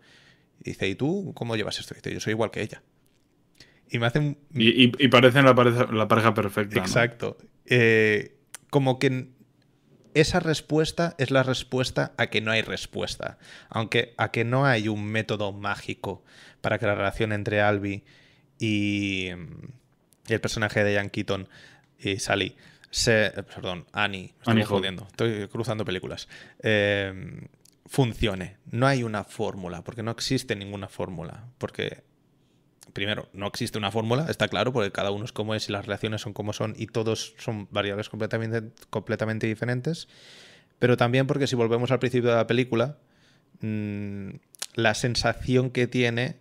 Y 0.62 0.70
dice, 0.70 0.88
¿y 0.88 0.94
tú 0.96 1.32
cómo 1.34 1.54
llevas 1.56 1.78
esto? 1.78 1.94
Y 1.94 1.98
dice, 1.98 2.12
yo 2.12 2.20
soy 2.20 2.32
igual 2.32 2.50
que 2.50 2.60
ella. 2.60 2.82
Y 3.90 3.98
me 3.98 4.06
hace 4.06 4.18
un, 4.20 4.38
Y, 4.54 4.84
y- 4.84 4.92
y 4.98 5.08
parecen 5.08 5.44
la 5.44 5.54
pareja, 5.54 5.86
la 5.92 6.06
pareja 6.08 6.32
perfecta. 6.34 6.76
¿no? 6.76 6.82
Exacto. 6.82 7.36
Eh, 7.66 8.36
como 8.70 8.98
que 8.98 9.28
esa 10.14 10.40
respuesta 10.40 11.14
es 11.18 11.30
la 11.30 11.42
respuesta 11.42 12.12
a 12.16 12.28
que 12.28 12.40
no 12.40 12.50
hay 12.52 12.62
respuesta. 12.62 13.38
Aunque 13.68 14.14
a 14.16 14.30
que 14.30 14.44
no 14.44 14.64
hay 14.64 14.88
un 14.88 15.04
método 15.06 15.52
mágico 15.52 16.24
para 16.60 16.78
que 16.78 16.86
la 16.86 16.94
relación 16.94 17.32
entre 17.32 17.60
Albi 17.60 18.04
y, 18.58 19.28
y 20.26 20.32
el 20.32 20.40
personaje 20.40 20.84
de 20.84 20.94
Ian 20.94 21.10
Keaton 21.10 21.48
y 21.98 22.18
Sally 22.18 22.56
se. 22.90 23.30
Perdón, 23.54 23.86
Annie. 23.92 24.20
me 24.20 24.26
Estoy 24.38 24.52
Annie 24.52 24.62
Estoy 25.08 25.48
cruzando 25.48 25.84
películas. 25.84 26.28
eh, 26.62 27.46
funcione. 27.86 28.56
No 28.70 28.86
hay 28.86 29.02
una 29.02 29.24
fórmula, 29.24 29.82
porque 29.82 30.02
no 30.04 30.10
existe 30.12 30.54
ninguna 30.54 30.86
fórmula. 30.88 31.46
Porque 31.58 32.02
primero, 32.92 33.28
no 33.32 33.46
existe 33.46 33.78
una 33.78 33.90
fórmula, 33.90 34.26
está 34.28 34.48
claro, 34.48 34.72
porque 34.72 34.92
cada 34.92 35.10
uno 35.10 35.24
es 35.24 35.32
como 35.32 35.54
es 35.54 35.68
y 35.68 35.72
las 35.72 35.86
relaciones 35.86 36.20
son 36.20 36.32
como 36.32 36.52
son 36.52 36.74
y 36.76 36.86
todos 36.86 37.34
son 37.38 37.68
variables 37.70 38.08
completamente, 38.08 38.70
completamente 38.90 39.46
diferentes. 39.46 40.08
Pero 40.78 40.96
también 40.96 41.26
porque 41.26 41.46
si 41.46 41.56
volvemos 41.56 41.90
al 41.90 41.98
principio 41.98 42.30
de 42.30 42.36
la 42.36 42.46
película, 42.46 42.98
mm, 43.60 44.30
la 44.74 44.94
sensación 44.94 45.70
que 45.70 45.86
tiene 45.86 46.36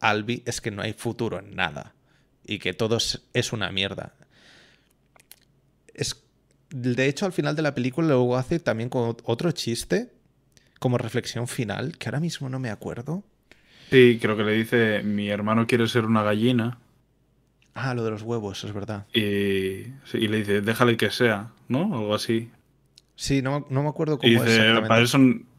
Albi 0.00 0.42
es 0.46 0.60
que 0.60 0.70
no 0.70 0.82
hay 0.82 0.92
futuro 0.92 1.38
en 1.38 1.54
nada 1.54 1.94
y 2.44 2.58
que 2.58 2.74
todo 2.74 2.98
es, 2.98 3.52
una 3.52 3.70
mierda. 3.72 4.14
Es, 5.94 6.22
de 6.70 7.06
hecho, 7.06 7.26
al 7.26 7.32
final 7.32 7.56
de 7.56 7.62
la 7.62 7.74
película 7.74 8.08
luego 8.08 8.36
hace 8.36 8.58
también 8.58 8.90
con 8.90 9.16
otro 9.24 9.52
chiste 9.52 10.12
como 10.78 10.98
reflexión 10.98 11.48
final, 11.48 11.96
que 11.96 12.08
ahora 12.08 12.20
mismo 12.20 12.48
no 12.48 12.58
me 12.58 12.70
acuerdo. 12.70 13.24
Sí, 13.90 14.18
creo 14.20 14.36
que 14.36 14.42
le 14.44 14.52
dice, 14.52 15.02
mi 15.02 15.28
hermano 15.28 15.66
quiere 15.66 15.86
ser 15.88 16.04
una 16.06 16.22
gallina. 16.22 16.78
Ah, 17.74 17.94
lo 17.94 18.04
de 18.04 18.10
los 18.12 18.22
huevos, 18.22 18.62
es 18.64 18.72
verdad. 18.72 19.06
Y, 19.14 19.84
sí, 20.04 20.18
y 20.18 20.28
le 20.28 20.38
dice, 20.38 20.60
déjale 20.60 20.96
que 20.96 21.10
sea, 21.10 21.50
¿no? 21.68 21.82
Algo 21.96 22.14
así. 22.14 22.50
Sí, 23.16 23.42
no, 23.42 23.66
no 23.70 23.82
me 23.82 23.88
acuerdo 23.88 24.18
cómo 24.18 24.32
Y 24.32 24.36
es 24.36 24.42
dice, 24.42 24.54
exactamente. 24.56 24.88
para 24.88 25.02
eso 25.02 25.18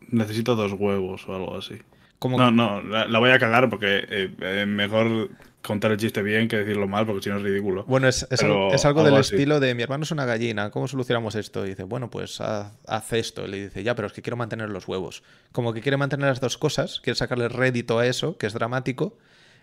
necesito 0.10 0.56
dos 0.56 0.74
huevos 0.74 1.28
o 1.28 1.36
algo 1.36 1.58
así. 1.58 1.76
Como- 2.20 2.38
No, 2.38 2.52
no, 2.52 2.82
la, 2.82 3.06
la 3.08 3.20
voy 3.20 3.32
a 3.32 3.40
cagar 3.40 3.70
porque 3.70 4.06
eh, 4.10 4.32
eh, 4.40 4.66
mejor 4.66 5.30
contar 5.66 5.92
el 5.92 5.98
chiste 5.98 6.22
bien 6.22 6.48
que 6.48 6.58
decirlo 6.58 6.88
mal 6.88 7.06
porque 7.06 7.24
si 7.24 7.30
no 7.30 7.38
es 7.38 7.42
ridículo. 7.44 7.84
Bueno, 7.86 8.08
es, 8.08 8.28
es 8.30 8.40
Pero 8.42 8.66
algo, 8.66 8.74
es 8.74 8.86
algo 8.86 9.04
del 9.04 9.16
así. 9.16 9.36
estilo 9.36 9.60
de 9.60 9.74
mi 9.76 9.84
hermano 9.84 10.04
es 10.04 10.12
una 10.12 10.26
gallina, 10.26 10.70
¿cómo 10.72 10.88
solucionamos 10.88 11.36
esto? 11.36 11.66
Y 11.66 11.70
dice, 11.70 11.84
bueno, 11.84 12.10
pues 12.10 12.40
haz, 12.42 12.72
haz 12.88 13.14
esto. 13.14 13.46
Y 13.46 13.50
le 13.50 13.64
dice, 13.66 13.84
ya, 13.84 13.96
pero 13.96 14.08
es 14.08 14.14
que 14.14 14.22
quiero 14.22 14.38
mantener 14.38 14.70
los 14.70 14.88
huevos. 14.88 15.24
Como 15.52 15.74
que 15.74 15.82
quiere 15.82 15.98
mantener 15.98 16.28
las 16.28 16.40
dos 16.42 16.58
cosas, 16.58 17.00
quiere 17.02 17.16
sacarle 17.18 17.50
rédito 17.50 18.00
a 18.00 18.06
eso, 18.08 18.38
que 18.38 18.48
es 18.48 18.54
dramático. 18.54 19.18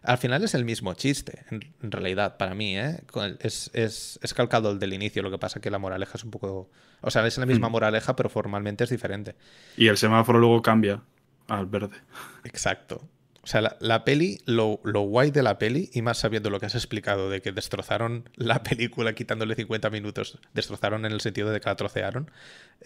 Al 0.04 0.18
final 0.18 0.42
es 0.42 0.54
el 0.54 0.64
mismo 0.64 0.94
chiste, 0.94 1.44
en, 1.50 1.72
en 1.80 1.92
realidad, 1.92 2.36
para 2.36 2.54
mí, 2.56 2.76
¿eh? 2.76 2.98
Es, 3.38 3.70
es, 3.72 4.18
es 4.20 4.34
calcado 4.34 4.72
el 4.72 4.80
del 4.80 4.94
inicio, 4.94 5.22
lo 5.22 5.30
que 5.30 5.38
pasa 5.38 5.60
que 5.60 5.70
la 5.70 5.78
moraleja 5.78 6.12
es 6.18 6.24
un 6.24 6.32
poco... 6.32 6.68
O 7.02 7.10
sea, 7.10 7.24
es 7.26 7.38
la 7.38 7.46
misma 7.46 7.68
Mm. 7.68 7.72
moraleja, 7.72 8.16
pero 8.16 8.28
formalmente 8.28 8.82
es 8.84 8.90
diferente. 8.90 9.36
Y 9.76 9.86
el 9.86 9.96
semáforo 9.96 10.40
luego 10.40 10.60
cambia 10.60 11.02
al 11.46 11.66
verde. 11.66 11.96
Exacto. 12.44 13.02
O 13.44 13.46
sea, 13.48 13.76
la, 13.80 14.04
peli, 14.04 14.38
lo, 14.46 14.80
lo 14.84 15.00
guay 15.00 15.32
de 15.32 15.42
la 15.42 15.58
peli, 15.58 15.90
y 15.92 16.02
más 16.02 16.18
sabiendo 16.18 16.48
lo 16.48 16.60
que 16.60 16.66
has 16.66 16.76
explicado 16.76 17.28
de 17.28 17.42
que 17.42 17.50
destrozaron 17.50 18.28
la 18.36 18.62
película 18.62 19.14
quitándole 19.14 19.56
50 19.56 19.90
minutos, 19.90 20.38
destrozaron 20.54 21.04
en 21.04 21.12
el 21.12 21.20
sentido 21.20 21.50
de 21.50 21.60
que 21.60 21.68
la 21.68 21.76
trocearon 21.76 22.30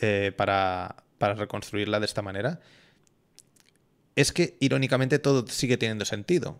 eh, 0.00 0.32
para, 0.34 0.96
para 1.18 1.34
reconstruirla 1.34 2.00
de 2.00 2.06
esta 2.06 2.22
manera, 2.22 2.60
es 4.14 4.32
que 4.32 4.56
irónicamente 4.60 5.18
todo 5.18 5.46
sigue 5.46 5.76
teniendo 5.76 6.06
sentido. 6.06 6.58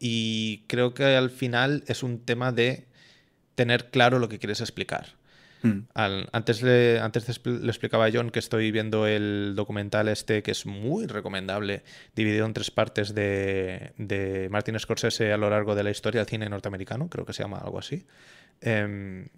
Y 0.00 0.64
creo 0.66 0.92
que 0.92 1.04
al 1.04 1.30
final 1.30 1.84
es 1.86 2.02
un 2.02 2.18
tema 2.18 2.50
de 2.50 2.88
tener 3.54 3.90
claro 3.90 4.18
lo 4.18 4.28
que 4.28 4.40
quieres 4.40 4.60
explicar. 4.60 5.14
Mm. 5.64 5.88
Antes 5.94 6.62
le, 6.62 7.00
antes 7.00 7.40
le 7.46 7.68
explicaba 7.68 8.04
a 8.04 8.10
John 8.12 8.30
que 8.30 8.38
estoy 8.38 8.70
viendo 8.70 9.06
el 9.06 9.54
documental 9.56 10.08
este 10.08 10.42
que 10.42 10.50
es 10.50 10.66
muy 10.66 11.06
recomendable, 11.06 11.82
dividido 12.14 12.44
en 12.44 12.52
tres 12.52 12.70
partes 12.70 13.14
de, 13.14 13.92
de 13.96 14.48
Martin 14.50 14.78
Scorsese 14.78 15.32
a 15.32 15.38
lo 15.38 15.48
largo 15.48 15.74
de 15.74 15.82
la 15.82 15.90
historia 15.90 16.20
del 16.20 16.28
cine 16.28 16.50
norteamericano, 16.50 17.08
creo 17.08 17.24
que 17.24 17.32
se 17.32 17.42
llama 17.42 17.58
algo 17.58 17.78
así. 17.78 18.04
Em, 18.60 19.28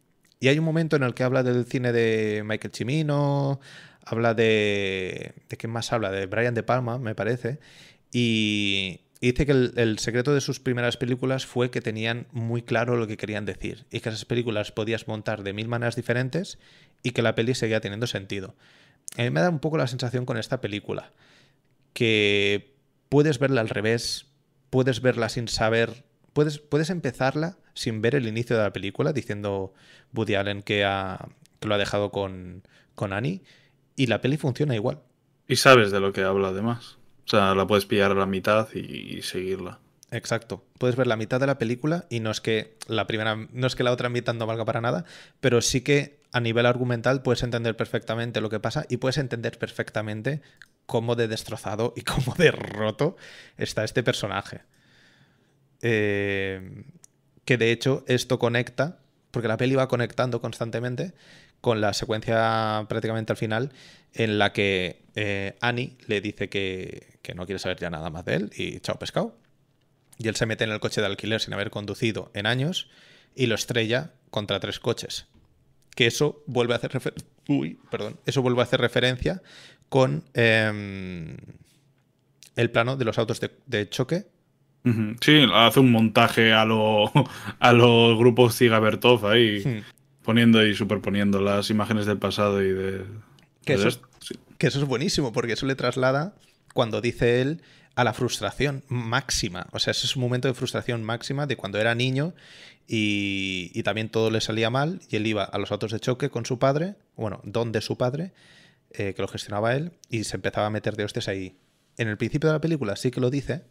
y 0.41 0.49
hay 0.49 0.59
un 0.59 0.65
momento 0.65 0.97
en 0.97 1.05
el 1.05 1.15
que 1.15 1.23
habla 1.23 1.45
del 1.45 1.65
cine 1.65 1.93
de 1.93 2.43
Michael 2.45 2.75
Cimino, 2.75 3.61
habla 4.05 4.35
de... 4.35 5.33
¿De 5.49 5.57
qué 5.57 5.69
más 5.69 5.93
habla? 5.93 6.11
De 6.11 6.27
Brian 6.27 6.55
De 6.55 6.65
Palma, 6.65 6.99
me 6.99 7.15
parece. 7.15 7.61
Y, 8.13 9.01
dice 9.21 9.47
que 9.47 9.53
el, 9.53 9.73
el 9.77 9.99
secreto 9.99 10.35
de 10.35 10.41
sus 10.41 10.61
primeras 10.61 10.97
películas 10.97 11.47
fue 11.47 11.71
que 11.71 11.81
tenían 11.81 12.27
muy 12.33 12.63
claro 12.63 12.97
lo 12.97 13.07
que 13.07 13.17
querían 13.17 13.45
decir 13.47 13.87
y 13.91 14.01
que 14.01 14.09
esas 14.11 14.25
películas 14.25 14.73
podías 14.73 15.09
montar 15.09 15.43
de 15.43 15.53
mil 15.53 15.69
maneras 15.69 15.97
diferentes 15.97 16.59
y 17.03 17.13
que 17.13 17.23
la 17.23 17.35
peli 17.35 17.55
seguía 17.55 17.81
teniendo 17.81 18.07
sentido. 18.07 18.55
A 19.17 19.23
mí 19.23 19.31
me 19.31 19.41
da 19.41 19.49
un 19.51 19.61
poco 19.61 19.79
la 19.79 19.87
sensación 19.87 20.27
con 20.27 20.37
esta 20.37 20.61
película 20.61 21.13
que 21.93 22.75
puedes 23.09 23.39
verla 23.39 23.61
al 23.61 23.69
revés, 23.69 24.27
puedes 24.71 25.01
verla 25.01 25.29
sin 25.29 25.49
saber, 25.49 26.05
puedes, 26.33 26.59
puedes 26.59 26.91
empezarla 26.91 27.57
sin 27.75 28.03
ver 28.03 28.15
el 28.15 28.27
inicio 28.27 28.57
de 28.57 28.63
la 28.63 28.73
película 28.73 29.13
diciendo 29.13 29.73
Woody 30.15 30.35
Allen 30.35 30.63
que, 30.63 30.85
ha- 30.85 31.29
que 31.61 31.69
lo 31.69 31.75
ha 31.75 31.79
dejado 31.79 32.11
con, 32.11 32.63
con 32.95 33.13
Annie 33.13 33.43
y 33.97 34.07
la 34.07 34.21
peli 34.21 34.37
funciona 34.37 34.75
igual. 34.75 35.01
Y 35.49 35.57
sabes 35.57 35.91
de 35.91 36.01
lo 36.01 36.13
que 36.13 36.23
habla 36.23 36.49
además. 36.49 36.96
O 37.27 37.29
sea, 37.29 37.55
la 37.57 37.67
puedes 37.67 37.87
pillar 37.87 38.13
a 38.13 38.15
la 38.15 38.27
mitad 38.27 38.69
y, 38.73 39.21
seguirla. 39.23 39.81
Exacto. 40.13 40.65
Puedes 40.79 40.95
ver 40.95 41.09
la 41.09 41.17
mitad 41.17 41.41
de 41.41 41.49
la 41.49 41.59
película 41.59 42.07
y 42.09 42.21
no 42.21 42.31
es 42.31 42.41
que 42.41 42.77
la 42.87 43.09
primera, 43.09 43.35
no 43.35 43.67
es 43.67 43.75
que 43.75 43.83
la 43.83 43.91
otra 43.91 44.09
mitad 44.09 44.35
no 44.35 44.47
valga 44.47 44.65
para 44.65 44.81
nada, 44.81 45.05
pero 45.41 45.61
sí 45.61 45.81
que 45.81 46.21
a 46.31 46.39
nivel 46.39 46.67
argumental 46.67 47.23
puedes 47.23 47.43
entender 47.43 47.77
perfectamente 47.77 48.41
lo 48.41 48.49
que 48.49 48.61
pasa 48.61 48.87
y 48.89 48.99
puedes 48.99 49.19
entender 49.19 49.59
perfectamente 49.59 50.41
cómo 50.87 51.17
de 51.17 51.27
destrozado 51.27 51.93
y 51.97 52.03
cómo 52.03 52.35
de 52.37 52.53
roto 52.53 53.17
está 53.57 53.83
este 53.83 54.05
personaje. 54.05 54.63
Eh, 55.83 56.85
que 57.45 57.57
de 57.57 57.73
hecho 57.73 58.05
esto 58.07 58.39
conecta, 58.39 59.01
porque 59.33 59.49
la 59.49 59.57
peli 59.57 59.75
va 59.75 59.89
conectando 59.89 60.41
constantemente 60.41 61.13
con 61.67 61.81
la 61.81 61.93
secuencia 61.95 62.87
prácticamente 62.89 63.33
al 63.33 63.37
final 63.37 63.73
en 64.15 64.39
la 64.39 64.53
que 64.53 65.03
eh, 65.17 65.57
Annie 65.61 65.97
le 66.07 66.21
dice 66.21 66.49
que, 66.49 67.19
que 67.23 67.35
no 67.35 67.45
quiere 67.45 67.59
saber 67.59 67.77
ya 67.77 67.91
nada 67.91 68.09
más 68.09 68.25
de 68.25 68.37
él 68.37 68.51
y 68.57 68.79
chao 68.79 69.01
pescado. 69.01 69.37
Y 70.17 70.29
él 70.29 70.37
se 70.37 70.47
mete 70.47 70.63
en 70.63 70.71
el 70.71 70.79
coche 70.79 71.01
de 71.01 71.09
alquiler 71.09 71.41
sin 71.41 71.55
haber 71.55 71.71
conducido 71.71 72.31
en 72.35 72.47
años 72.47 72.89
y 73.35 73.47
lo 73.47 73.57
estrella 73.57 74.13
contra 74.31 74.61
tres 74.61 74.79
coches. 74.79 75.27
Que 75.97 76.07
eso 76.07 76.45
vuelve 76.47 76.75
a 76.75 76.77
hacer 76.77 76.93
refer- 76.93 77.15
Uy, 77.49 77.81
perdón. 77.91 78.21
Eso 78.27 78.43
vuelve 78.43 78.61
a 78.61 78.63
hacer 78.63 78.81
referencia 78.81 79.43
con 79.89 80.23
em, 80.35 81.37
el 82.55 82.71
plano 82.71 82.97
de 82.97 83.05
los 83.07 83.19
autos 83.19 83.41
de, 83.41 83.51
de 83.67 83.89
choque. 83.89 84.27
Sí, 85.21 85.45
hace 85.53 85.81
un 85.81 85.91
montaje 85.91 86.53
a 86.53 86.65
lo, 86.65 87.11
a 87.59 87.73
los 87.73 88.17
grupos 88.17 88.57
Ziga 88.57 88.79
Bertov 88.79 89.27
ahí, 89.27 89.65
Hmm. 89.65 89.83
Poniendo 90.27 90.67
y 90.67 90.75
superponiendo 90.75 91.41
las 91.41 91.71
imágenes 91.71 92.05
del 92.05 92.19
pasado 92.19 92.63
y 92.63 92.69
de. 92.73 93.05
Que 93.65 93.73
de 93.75 93.79
eso- 93.79 93.89
esto. 93.89 94.09
Sí. 94.21 94.35
Que 94.59 94.67
eso 94.67 94.81
es 94.81 94.85
buenísimo, 94.87 95.33
porque 95.33 95.53
eso 95.53 95.65
le 95.67 95.75
traslada, 95.77 96.35
cuando 96.75 97.01
dice 97.01 97.41
él, 97.41 97.63
a 97.95 98.05
la 98.05 98.13
frustración 98.13 98.85
máxima. 98.89 99.69
O 99.73 99.79
sea, 99.79 99.93
ese 99.93 100.07
es 100.07 100.17
un 100.17 100.23
momento 100.23 100.49
de 100.49 100.55
frustración 100.55 101.03
máxima 101.03 101.47
de 101.47 101.57
cuando 101.57 101.79
era 101.79 101.95
niño 101.95 102.35
y, 102.87 103.71
y 103.75 103.83
también 103.85 104.09
todo 104.11 104.31
le 104.31 104.41
salía 104.43 104.69
mal 104.69 105.01
y 105.09 105.17
él 105.17 105.27
iba 105.27 105.45
a 105.45 105.59
los 105.59 105.73
autos 105.73 105.93
de 105.93 106.01
choque 106.01 106.29
con 106.29 106.45
su 106.45 106.59
padre, 106.59 106.95
bueno, 107.17 107.41
donde 107.45 107.81
su 107.81 107.97
padre, 107.97 108.33
eh, 108.91 109.15
que 109.15 109.23
lo 109.23 109.29
gestionaba 109.29 109.75
él, 109.75 109.93
y 110.11 110.25
se 110.25 110.37
empezaba 110.37 110.67
a 110.67 110.71
meter 110.71 110.97
de 110.97 111.05
hostias 111.05 111.29
ahí. 111.29 111.57
En 111.97 112.09
el 112.09 112.17
principio 112.19 112.51
de 112.51 112.55
la 112.57 112.61
película 112.61 112.97
sí 112.97 113.11
que 113.11 113.21
lo 113.21 113.31
dice, 113.31 113.63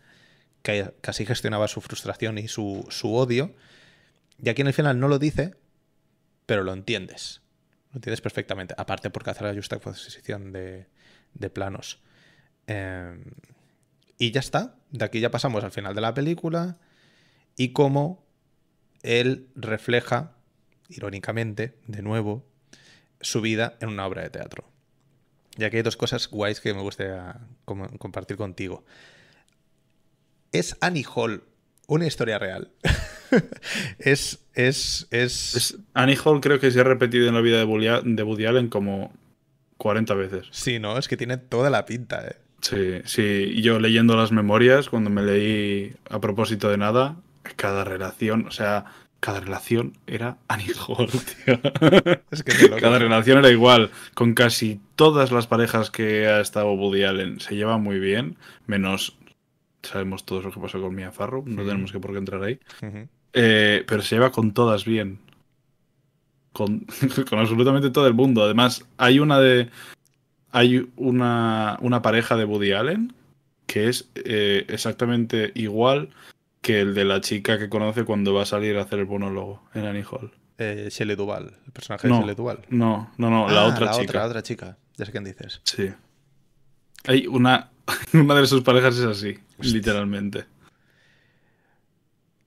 que 0.64 0.92
casi 1.02 1.26
gestionaba 1.26 1.68
su 1.68 1.82
frustración 1.82 2.38
y 2.40 2.48
su, 2.48 2.86
su 2.90 3.14
odio, 3.14 3.54
y 4.44 4.50
aquí 4.50 4.62
en 4.62 4.68
el 4.68 4.74
final 4.74 5.00
no 5.00 5.08
lo 5.08 5.20
dice, 5.20 5.54
pero 6.46 6.64
lo 6.64 6.74
entiendes. 6.74 7.42
Lo 7.92 7.98
entiendes 7.98 8.22
perfectamente. 8.22 8.74
Aparte 8.78 9.10
porque 9.10 9.30
hace 9.32 9.44
la 9.44 9.54
justa 9.54 9.80
posición 9.80 10.52
de, 10.52 10.88
de 11.34 11.50
planos. 11.50 12.02
Eh, 12.68 13.18
y 14.18 14.32
ya 14.32 14.40
está. 14.40 14.76
De 14.92 15.06
aquí 15.06 15.20
ya 15.20 15.32
pasamos 15.32 15.64
al 15.64 15.72
final 15.72 15.96
de 15.96 16.02
la 16.02 16.14
película. 16.14 16.78
Y 17.58 17.70
cómo 17.74 18.26
él 19.02 19.48
refleja, 19.56 20.36
irónicamente, 20.90 21.78
de 21.88 22.02
nuevo, 22.02 22.46
su 23.22 23.42
vida 23.42 23.78
en 23.82 23.90
una 23.90 24.06
obra 24.06 24.24
de 24.24 24.30
teatro. 24.30 24.70
Y 25.58 25.64
aquí 25.64 25.78
hay 25.78 25.84
dos 25.84 25.96
cosas 25.96 26.28
guays 26.28 26.60
que 26.60 26.74
me 26.74 26.82
gustaría 26.82 27.40
com- 27.64 27.98
compartir 27.98 28.36
contigo. 28.36 28.84
¿Es 30.52 30.76
Annie 30.82 31.06
Hall 31.16 31.44
una 31.88 32.08
historia 32.08 32.40
real? 32.40 32.72
es, 34.00 34.44
es, 34.54 35.08
es, 35.12 35.56
Es- 35.56 35.78
Annie 35.94 36.18
Hall 36.24 36.42
creo 36.42 36.60
que 36.60 36.72
se 36.72 36.80
ha 36.80 36.84
repetido 36.84 37.28
en 37.28 37.36
la 37.36 37.42
vida 37.42 37.58
de 37.58 37.64
Woody, 37.66 37.88
de 38.16 38.24
Woody 38.24 38.46
Allen 38.46 38.70
como 38.70 39.14
40 39.78 40.14
veces. 40.16 40.48
Sí, 40.52 40.80
¿no? 40.80 40.98
Es 40.98 41.08
que 41.08 41.18
tiene 41.18 41.38
toda 41.38 41.70
la 41.70 41.86
pinta, 41.86 42.26
¿eh? 42.28 42.36
Sí, 42.62 43.02
sí. 43.06 43.62
Yo 43.62 43.80
leyendo 43.80 44.16
las 44.16 44.32
memorias, 44.32 44.90
cuando 44.90 45.10
me 45.10 45.22
leí 45.22 45.94
a 46.10 46.20
propósito 46.20 46.70
de 46.70 46.78
nada, 46.78 47.18
cada 47.58 47.84
relación, 47.84 48.48
o 48.48 48.52
sea, 48.52 48.86
cada 49.20 49.40
relación 49.40 49.94
era 50.08 50.38
Annie 50.48 50.74
Hall, 50.88 51.08
tío. 51.46 51.60
Es 52.32 52.44
que 52.44 52.52
es. 52.54 52.70
Cada 52.80 52.98
relación 52.98 53.38
era 53.40 53.52
igual. 53.52 53.92
Con 54.16 54.34
casi 54.34 54.80
todas 54.96 55.32
las 55.32 55.46
parejas 55.48 55.92
que 55.92 56.28
ha 56.28 56.40
estado 56.42 56.72
Woody 56.74 57.04
Allen 57.04 57.40
se 57.40 57.56
lleva 57.56 57.78
muy 57.78 58.00
bien, 58.00 58.38
menos 58.66 59.18
sabemos 59.84 60.26
todos 60.26 60.44
lo 60.46 60.52
que 60.52 60.60
pasó 60.60 60.82
con 60.82 60.96
Mia 60.96 61.12
Farrow, 61.12 61.44
no 61.46 61.64
tenemos 61.64 61.92
que 61.92 62.00
por 62.00 62.12
qué 62.14 62.18
entrar 62.18 62.42
ahí. 62.42 62.60
Eh, 63.38 63.84
pero 63.88 64.02
se 64.02 64.16
lleva 64.16 64.32
con 64.32 64.54
todas 64.54 64.86
bien. 64.86 65.20
Con, 66.54 66.86
con 67.30 67.40
absolutamente 67.40 67.90
todo 67.90 68.08
el 68.08 68.14
mundo. 68.14 68.44
Además, 68.44 68.86
hay 68.98 69.20
una 69.20 69.40
de. 69.40 69.70
Hay 70.52 70.90
una, 70.96 71.78
una 71.82 72.02
pareja 72.02 72.38
de 72.38 72.46
Woody 72.46 72.72
Allen 72.72 73.14
que 73.68 73.90
es 73.90 74.10
eh, 74.16 74.64
exactamente 74.70 75.52
igual 75.56 76.12
que 76.62 76.80
el 76.82 76.94
de 76.94 77.04
la 77.04 77.20
chica 77.20 77.58
que 77.60 77.68
conoce 77.68 78.06
cuando 78.06 78.34
va 78.34 78.44
a 78.44 78.46
salir 78.46 78.78
a 78.78 78.84
hacer 78.84 79.00
el 79.00 79.08
monólogo 79.08 79.64
en 79.74 79.86
Annie 79.86 80.06
Hall. 80.10 80.32
Eh, 80.58 80.88
Shelley 80.90 81.16
Duvall, 81.18 81.52
el 81.66 81.72
personaje 81.74 82.08
No. 82.08 82.16
de 82.16 82.22
Shelley 82.22 82.36
Duvall. 82.36 82.60
No, 82.70 83.12
no, 83.18 83.30
no, 83.30 83.50
la 83.50 83.64
Ah, 83.64 83.68
otra 83.68 83.88
la 83.88 83.92
chica. 83.92 84.04
Otra, 84.04 84.20
la 84.22 84.26
otra 84.28 84.44
chica. 84.44 84.78
Ya 84.96 85.06
sé 85.06 85.12
quién 85.12 85.24
dices. 85.26 85.60
Sí. 85.66 85.90
Hay 87.06 87.28
una. 87.28 87.72
Una 88.14 88.36
de 88.36 88.48
sus 88.48 88.62
parejas 88.62 88.98
es 88.98 89.06
así, 89.06 89.38
Hostia. 89.60 89.74
literalmente. 89.74 90.46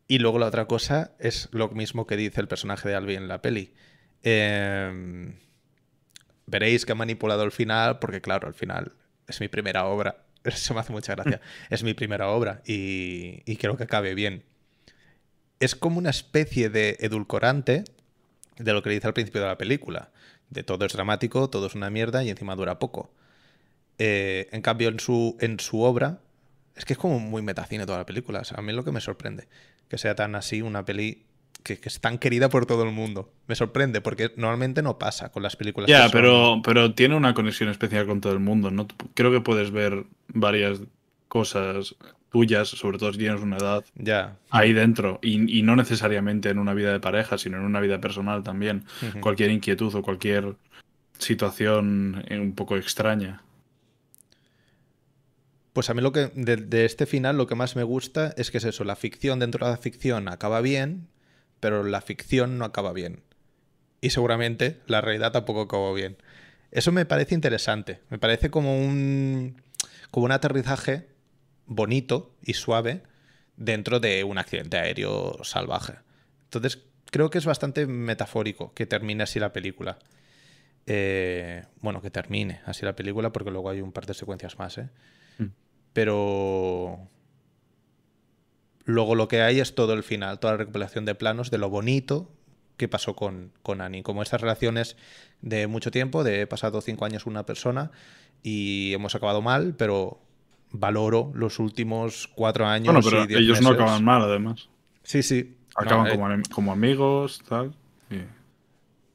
Y 0.08 0.18
luego 0.18 0.38
la 0.38 0.46
otra 0.46 0.64
cosa 0.66 1.12
es 1.18 1.48
lo 1.52 1.68
mismo 1.68 2.06
que 2.06 2.16
dice 2.16 2.40
el 2.40 2.48
personaje 2.48 2.88
de 2.88 2.94
Albi 2.94 3.14
en 3.14 3.28
la 3.28 3.42
peli. 3.42 3.74
Eh, 4.22 5.34
veréis 6.46 6.86
que 6.86 6.92
ha 6.92 6.94
manipulado 6.94 7.42
el 7.44 7.52
final, 7.52 7.98
porque 7.98 8.22
claro, 8.22 8.48
al 8.48 8.54
final 8.54 8.92
es 9.26 9.40
mi 9.40 9.48
primera 9.48 9.84
obra. 9.84 10.24
Eso 10.44 10.74
me 10.74 10.80
hace 10.80 10.92
mucha 10.92 11.14
gracia. 11.14 11.40
es 11.70 11.82
mi 11.82 11.94
primera 11.94 12.28
obra 12.30 12.62
y, 12.66 13.42
y 13.44 13.56
creo 13.56 13.76
que 13.76 13.84
acabe 13.84 14.14
bien. 14.14 14.44
es 15.60 15.74
como 15.74 15.98
una 15.98 16.10
especie 16.10 16.70
de 16.70 16.96
edulcorante 17.00 17.84
de 18.58 18.72
lo 18.72 18.82
que 18.82 18.88
le 18.88 18.96
dice 18.96 19.06
al 19.08 19.14
principio 19.14 19.42
de 19.42 19.48
la 19.48 19.58
película. 19.58 20.10
De 20.50 20.62
todo 20.62 20.86
es 20.86 20.92
dramático, 20.94 21.50
todo 21.50 21.66
es 21.66 21.74
una 21.74 21.90
mierda 21.90 22.24
y 22.24 22.30
encima 22.30 22.56
dura 22.56 22.78
poco. 22.78 23.12
Eh, 23.98 24.48
en 24.52 24.62
cambio, 24.62 24.88
en 24.88 25.00
su, 25.00 25.36
en 25.40 25.60
su 25.60 25.82
obra, 25.82 26.20
es 26.76 26.84
que 26.84 26.94
es 26.94 26.98
como 26.98 27.18
muy 27.18 27.42
metacine 27.42 27.84
toda 27.86 27.98
la 27.98 28.06
película. 28.06 28.40
O 28.40 28.44
sea, 28.44 28.58
a 28.58 28.62
mí 28.62 28.70
es 28.70 28.76
lo 28.76 28.84
que 28.84 28.92
me 28.92 29.00
sorprende. 29.00 29.48
Que 29.88 29.98
sea 29.98 30.14
tan 30.14 30.34
así 30.34 30.62
una 30.62 30.84
peli 30.84 31.22
que, 31.62 31.78
que 31.78 31.88
es 31.88 32.00
tan 32.00 32.18
querida 32.18 32.48
por 32.48 32.66
todo 32.66 32.82
el 32.84 32.92
mundo. 32.92 33.32
Me 33.46 33.54
sorprende, 33.54 34.00
porque 34.00 34.32
normalmente 34.36 34.82
no 34.82 34.98
pasa 34.98 35.30
con 35.32 35.42
las 35.42 35.56
películas. 35.56 35.88
Ya, 35.88 36.02
son- 36.04 36.12
pero, 36.12 36.60
pero 36.64 36.94
tiene 36.94 37.14
una 37.16 37.34
conexión 37.34 37.68
especial 37.68 38.06
con 38.06 38.20
todo 38.20 38.32
el 38.32 38.40
mundo. 38.40 38.70
¿no? 38.70 38.86
Creo 39.14 39.30
que 39.32 39.40
puedes 39.40 39.70
ver 39.70 40.04
varias 40.28 40.80
cosas 41.28 41.94
tuyas, 42.30 42.68
sobre 42.68 42.98
todo 42.98 43.12
si 43.12 43.18
tienes 43.18 43.40
una 43.40 43.56
edad, 43.56 43.84
Ya. 43.96 44.36
ahí 44.50 44.72
dentro. 44.74 45.18
Y, 45.22 45.58
y 45.58 45.62
no 45.62 45.76
necesariamente 45.76 46.50
en 46.50 46.58
una 46.58 46.74
vida 46.74 46.92
de 46.92 47.00
pareja, 47.00 47.38
sino 47.38 47.56
en 47.56 47.64
una 47.64 47.80
vida 47.80 48.00
personal 48.00 48.42
también. 48.42 48.84
Ujú. 49.06 49.20
Cualquier 49.20 49.50
inquietud 49.50 49.94
o 49.94 50.02
cualquier 50.02 50.54
situación 51.18 52.24
eh, 52.28 52.38
un 52.38 52.54
poco 52.54 52.76
extraña. 52.76 53.42
Pues 55.72 55.90
a 55.90 55.94
mí 55.94 56.02
lo 56.02 56.12
que 56.12 56.30
de, 56.34 56.84
este 56.84 57.06
final 57.06 57.36
lo 57.36 57.46
que 57.46 57.54
más 57.54 57.76
me 57.76 57.82
gusta 57.82 58.34
es 58.36 58.50
que 58.50 58.58
es 58.58 58.64
eso, 58.64 58.84
la 58.84 58.96
ficción 58.96 59.38
dentro 59.38 59.66
de 59.66 59.72
la 59.72 59.78
ficción 59.78 60.28
acaba 60.28 60.60
bien, 60.60 61.08
pero 61.60 61.84
la 61.84 62.00
ficción 62.00 62.58
no 62.58 62.64
acaba 62.64 62.92
bien. 62.92 63.22
Y 64.00 64.10
seguramente 64.10 64.80
la 64.86 65.00
realidad 65.00 65.32
tampoco 65.32 65.62
acabó 65.62 65.94
bien. 65.94 66.16
Eso 66.70 66.92
me 66.92 67.06
parece 67.06 67.34
interesante, 67.34 68.00
me 68.10 68.18
parece 68.18 68.50
como 68.50 68.78
un 68.78 69.62
como 70.10 70.26
un 70.26 70.32
aterrizaje 70.32 71.08
bonito 71.66 72.34
y 72.42 72.54
suave 72.54 73.02
dentro 73.56 74.00
de 74.00 74.24
un 74.24 74.38
accidente 74.38 74.78
aéreo 74.78 75.38
salvaje. 75.44 75.94
Entonces, 76.44 76.82
creo 77.10 77.30
que 77.30 77.38
es 77.38 77.44
bastante 77.44 77.86
metafórico 77.86 78.72
que 78.74 78.86
termine 78.86 79.24
así 79.24 79.38
la 79.38 79.52
película. 79.52 79.98
Eh, 80.86 81.64
bueno, 81.80 82.00
que 82.00 82.10
termine 82.10 82.60
así 82.64 82.86
la 82.86 82.96
película, 82.96 83.30
porque 83.30 83.50
luego 83.50 83.68
hay 83.68 83.82
un 83.82 83.92
par 83.92 84.06
de 84.06 84.14
secuencias 84.14 84.58
más, 84.58 84.78
¿eh? 84.78 84.88
Pero 85.98 86.96
luego 88.84 89.16
lo 89.16 89.26
que 89.26 89.42
hay 89.42 89.58
es 89.58 89.74
todo 89.74 89.94
el 89.94 90.04
final, 90.04 90.38
toda 90.38 90.52
la 90.52 90.58
recopilación 90.58 91.04
de 91.04 91.16
planos 91.16 91.50
de 91.50 91.58
lo 91.58 91.70
bonito 91.70 92.30
que 92.76 92.86
pasó 92.86 93.16
con, 93.16 93.50
con 93.64 93.80
Annie. 93.80 94.04
Como 94.04 94.22
estas 94.22 94.40
relaciones 94.40 94.96
de 95.42 95.66
mucho 95.66 95.90
tiempo, 95.90 96.22
de 96.22 96.42
he 96.42 96.46
pasado 96.46 96.80
cinco 96.82 97.04
años 97.04 97.24
con 97.24 97.32
una 97.32 97.44
persona 97.46 97.90
y 98.44 98.92
hemos 98.94 99.16
acabado 99.16 99.42
mal, 99.42 99.74
pero 99.76 100.20
valoro 100.70 101.32
los 101.34 101.58
últimos 101.58 102.28
cuatro 102.28 102.66
años. 102.68 102.94
Bueno, 102.94 103.00
pero 103.02 103.24
y 103.24 103.26
diez 103.26 103.40
ellos 103.40 103.60
no 103.60 103.70
acaban 103.70 104.04
mal, 104.04 104.22
además. 104.22 104.68
Sí, 105.02 105.24
sí. 105.24 105.56
Acaban 105.74 106.06
eh, 106.06 106.10
como, 106.10 106.26
am- 106.26 106.42
como 106.44 106.70
amigos, 106.70 107.42
tal. 107.48 107.74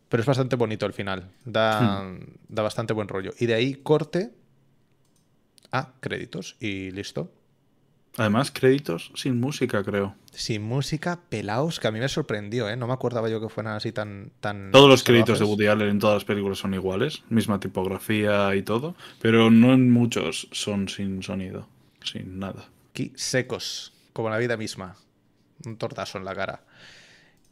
Pero 0.09 0.21
es 0.21 0.27
bastante 0.27 0.57
bonito 0.57 0.85
el 0.85 0.91
final. 0.91 1.29
Da, 1.45 2.03
da 2.49 2.61
bastante 2.61 2.91
buen 2.91 3.07
rollo. 3.07 3.31
Y 3.39 3.45
de 3.45 3.53
ahí 3.53 3.73
corte 3.75 4.31
a 5.73 5.91
créditos 5.99 6.55
y 6.61 6.91
listo. 6.91 7.29
Además, 8.17 8.51
créditos 8.51 9.11
sin 9.15 9.39
música, 9.39 9.83
creo. 9.83 10.15
Sin 10.31 10.61
música, 10.61 11.19
pelaos, 11.29 11.79
que 11.79 11.87
a 11.87 11.91
mí 11.91 11.99
me 11.99 12.07
sorprendió, 12.07 12.69
¿eh? 12.69 12.77
No 12.77 12.85
me 12.85 12.93
acordaba 12.93 13.27
yo 13.27 13.41
que 13.41 13.49
fueran 13.49 13.73
así 13.73 13.91
tan. 13.91 14.31
tan 14.39 14.71
Todos 14.71 14.87
los 14.87 15.03
créditos 15.03 15.39
de. 15.39 15.45
Woody 15.45 15.65
Allen 15.65 15.89
en 15.89 15.99
todas 15.99 16.17
las 16.17 16.25
películas 16.25 16.59
son 16.59 16.75
iguales, 16.75 17.23
misma 17.29 17.59
tipografía 17.59 18.55
y 18.55 18.61
todo, 18.61 18.95
pero 19.19 19.49
no 19.49 19.73
en 19.73 19.91
muchos 19.91 20.47
son 20.51 20.89
sin 20.89 21.23
sonido, 21.23 21.67
sin 22.03 22.37
nada. 22.37 22.69
Aquí 22.91 23.11
secos, 23.15 23.93
como 24.13 24.29
la 24.29 24.37
vida 24.37 24.57
misma. 24.57 24.95
Un 25.65 25.77
tortazo 25.77 26.19
en 26.19 26.25
la 26.25 26.35
cara. 26.35 26.63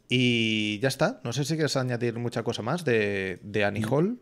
Y 0.08 0.78
ya 0.78 0.88
está. 0.88 1.20
No 1.24 1.32
sé 1.32 1.44
si 1.44 1.54
quieres 1.54 1.76
añadir 1.76 2.14
mucha 2.18 2.44
cosa 2.44 2.62
más 2.62 2.84
de, 2.84 3.40
de 3.42 3.64
Annie 3.64 3.84
Hall. 3.90 4.18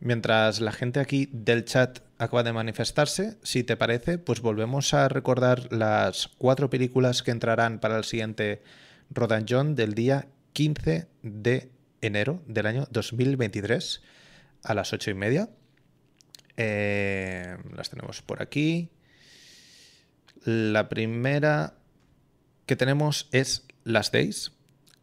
Mientras 0.00 0.60
la 0.60 0.72
gente 0.72 1.00
aquí 1.00 1.30
del 1.32 1.64
chat 1.64 2.00
acaba 2.24 2.42
de 2.42 2.52
manifestarse, 2.52 3.36
si 3.42 3.64
te 3.64 3.76
parece, 3.76 4.18
pues 4.18 4.40
volvemos 4.40 4.92
a 4.94 5.08
recordar 5.08 5.72
las 5.72 6.28
cuatro 6.38 6.70
películas 6.70 7.22
que 7.22 7.30
entrarán 7.30 7.78
para 7.80 7.96
el 7.96 8.04
siguiente 8.04 8.62
Rodan 9.10 9.46
John 9.48 9.74
del 9.74 9.94
día 9.94 10.28
15 10.54 11.06
de 11.22 11.70
enero 12.00 12.42
del 12.46 12.66
año 12.66 12.86
2023 12.90 14.02
a 14.62 14.74
las 14.74 14.92
ocho 14.92 15.10
y 15.10 15.14
media. 15.14 15.50
Eh, 16.56 17.56
las 17.76 17.90
tenemos 17.90 18.22
por 18.22 18.40
aquí. 18.42 18.90
La 20.44 20.88
primera 20.88 21.74
que 22.66 22.76
tenemos 22.76 23.28
es 23.32 23.66
Last 23.84 24.12
Days, 24.12 24.52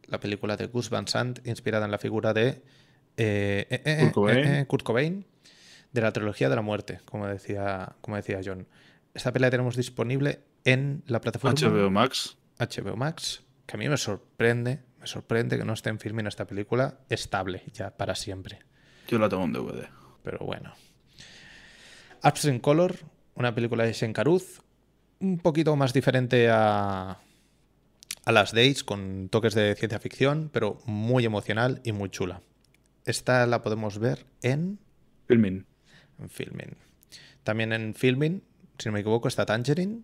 la 0.06 0.20
película 0.20 0.58
de 0.58 0.68
Gus 0.68 0.90
Van 0.90 1.08
Sant, 1.08 1.46
inspirada 1.48 1.86
en 1.86 1.92
la 1.92 1.98
figura 1.98 2.34
de 2.34 2.64
eh, 3.18 3.68
eh, 3.70 3.82
eh, 3.86 4.00
Kurt 4.02 4.14
Cobain. 4.14 4.38
eh, 4.38 4.60
eh, 4.62 4.66
Kurt 4.66 4.84
Cobain, 4.84 5.26
de 5.92 6.02
la 6.02 6.12
trilogía 6.12 6.50
de 6.50 6.56
la 6.56 6.62
muerte, 6.62 7.00
como 7.06 7.28
decía, 7.28 7.96
como 8.02 8.16
decía 8.16 8.40
John. 8.44 8.68
Esta 9.14 9.32
película 9.32 9.48
la 9.48 9.52
tenemos 9.52 9.76
disponible 9.76 10.40
en 10.64 11.04
la 11.08 11.20
plataforma 11.20 11.60
HBO 11.60 11.90
Max. 11.90 12.38
HBO 12.60 12.96
Max, 12.96 13.44
que 13.66 13.76
a 13.76 13.80
mí 13.80 13.90
me 13.90 13.98
sorprende, 13.98 14.84
me 15.00 15.08
sorprende 15.08 15.58
que 15.58 15.66
no 15.66 15.74
estén 15.74 16.00
filmando 16.00 16.30
esta 16.30 16.46
película 16.46 17.00
estable 17.10 17.64
ya 17.74 17.92
para 17.92 18.16
siempre. 18.16 18.60
Yo 19.08 19.20
la 19.20 19.28
tengo 19.28 19.44
en 19.44 19.54
DVD. 19.54 19.90
Pero 20.24 20.40
bueno. 20.46 20.74
Upstream 22.24 22.60
Color, 22.60 22.96
una 23.36 23.54
película 23.54 23.84
de 23.84 23.94
Shen 23.94 24.14
Caruz, 24.14 24.62
un 25.20 25.40
poquito 25.40 25.76
más 25.76 25.94
diferente 25.94 26.50
a, 26.50 27.20
a 28.26 28.32
las 28.32 28.54
Days, 28.54 28.84
con 28.84 29.30
toques 29.30 29.56
de 29.56 29.76
ciencia 29.76 30.00
ficción, 30.00 30.50
pero 30.54 30.80
muy 30.86 31.26
emocional 31.26 31.82
y 31.84 31.92
muy 31.92 32.10
chula. 32.10 32.42
Esta 33.06 33.48
la 33.48 33.64
podemos 33.64 33.98
ver 33.98 34.26
en, 34.44 34.80
Filming. 35.28 35.66
En 36.22 36.30
Filming. 36.30 36.76
También 37.44 37.74
en 37.74 37.94
Filming, 37.94 38.42
si 38.78 38.90
no 38.90 38.94
me 38.94 39.00
equivoco, 39.02 39.28
está 39.28 39.46
Tangerine, 39.46 40.02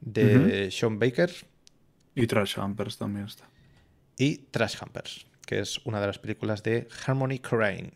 de 0.00 0.70
Sean 0.70 0.98
Baker, 0.98 1.30
Y 2.14 2.26
Trash 2.26 2.58
Humpers 2.58 2.98
también 2.98 3.26
está. 3.26 3.48
y 4.16 4.36
Trash 4.50 4.76
Humpers, 4.82 5.26
que 5.46 5.60
es 5.60 5.78
una 5.84 6.00
de 6.00 6.06
las 6.06 6.18
películas 6.18 6.62
de 6.62 6.88
Harmony 7.06 7.38
Korine. 7.38 7.92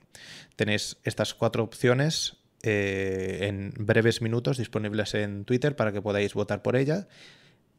Tenéis 0.57 0.97
estas 1.05 1.35
cuatro 1.35 1.63
opciones 1.63 2.37
eh, 2.63 3.41
en 3.43 3.73
breves 3.79 4.21
minutos 4.21 4.59
disponibles 4.59 5.15
en 5.15 5.45
Twitter 5.45 5.77
para 5.77 5.93
que 5.93 6.03
podáis 6.03 6.35
votar 6.35 6.63
por 6.63 6.75
ella, 6.77 7.07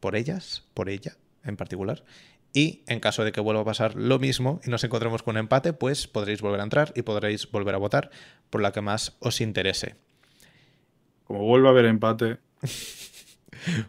por 0.00 0.16
ellas, 0.16 0.64
por 0.74 0.88
ella 0.88 1.16
en 1.44 1.56
particular. 1.56 2.04
Y 2.52 2.82
en 2.86 3.00
caso 3.00 3.24
de 3.24 3.32
que 3.32 3.40
vuelva 3.40 3.62
a 3.62 3.64
pasar 3.64 3.94
lo 3.94 4.18
mismo 4.18 4.60
y 4.64 4.70
nos 4.70 4.82
encontremos 4.82 5.22
con 5.22 5.36
un 5.36 5.40
empate, 5.40 5.72
pues 5.72 6.08
podréis 6.08 6.42
volver 6.42 6.60
a 6.60 6.64
entrar 6.64 6.92
y 6.96 7.02
podréis 7.02 7.50
volver 7.50 7.74
a 7.74 7.78
votar 7.78 8.10
por 8.50 8.60
la 8.60 8.72
que 8.72 8.80
más 8.80 9.16
os 9.20 9.40
interese. 9.40 9.94
Como 11.24 11.44
vuelva 11.44 11.68
a 11.68 11.72
haber 11.72 11.86
empate. 11.86 12.38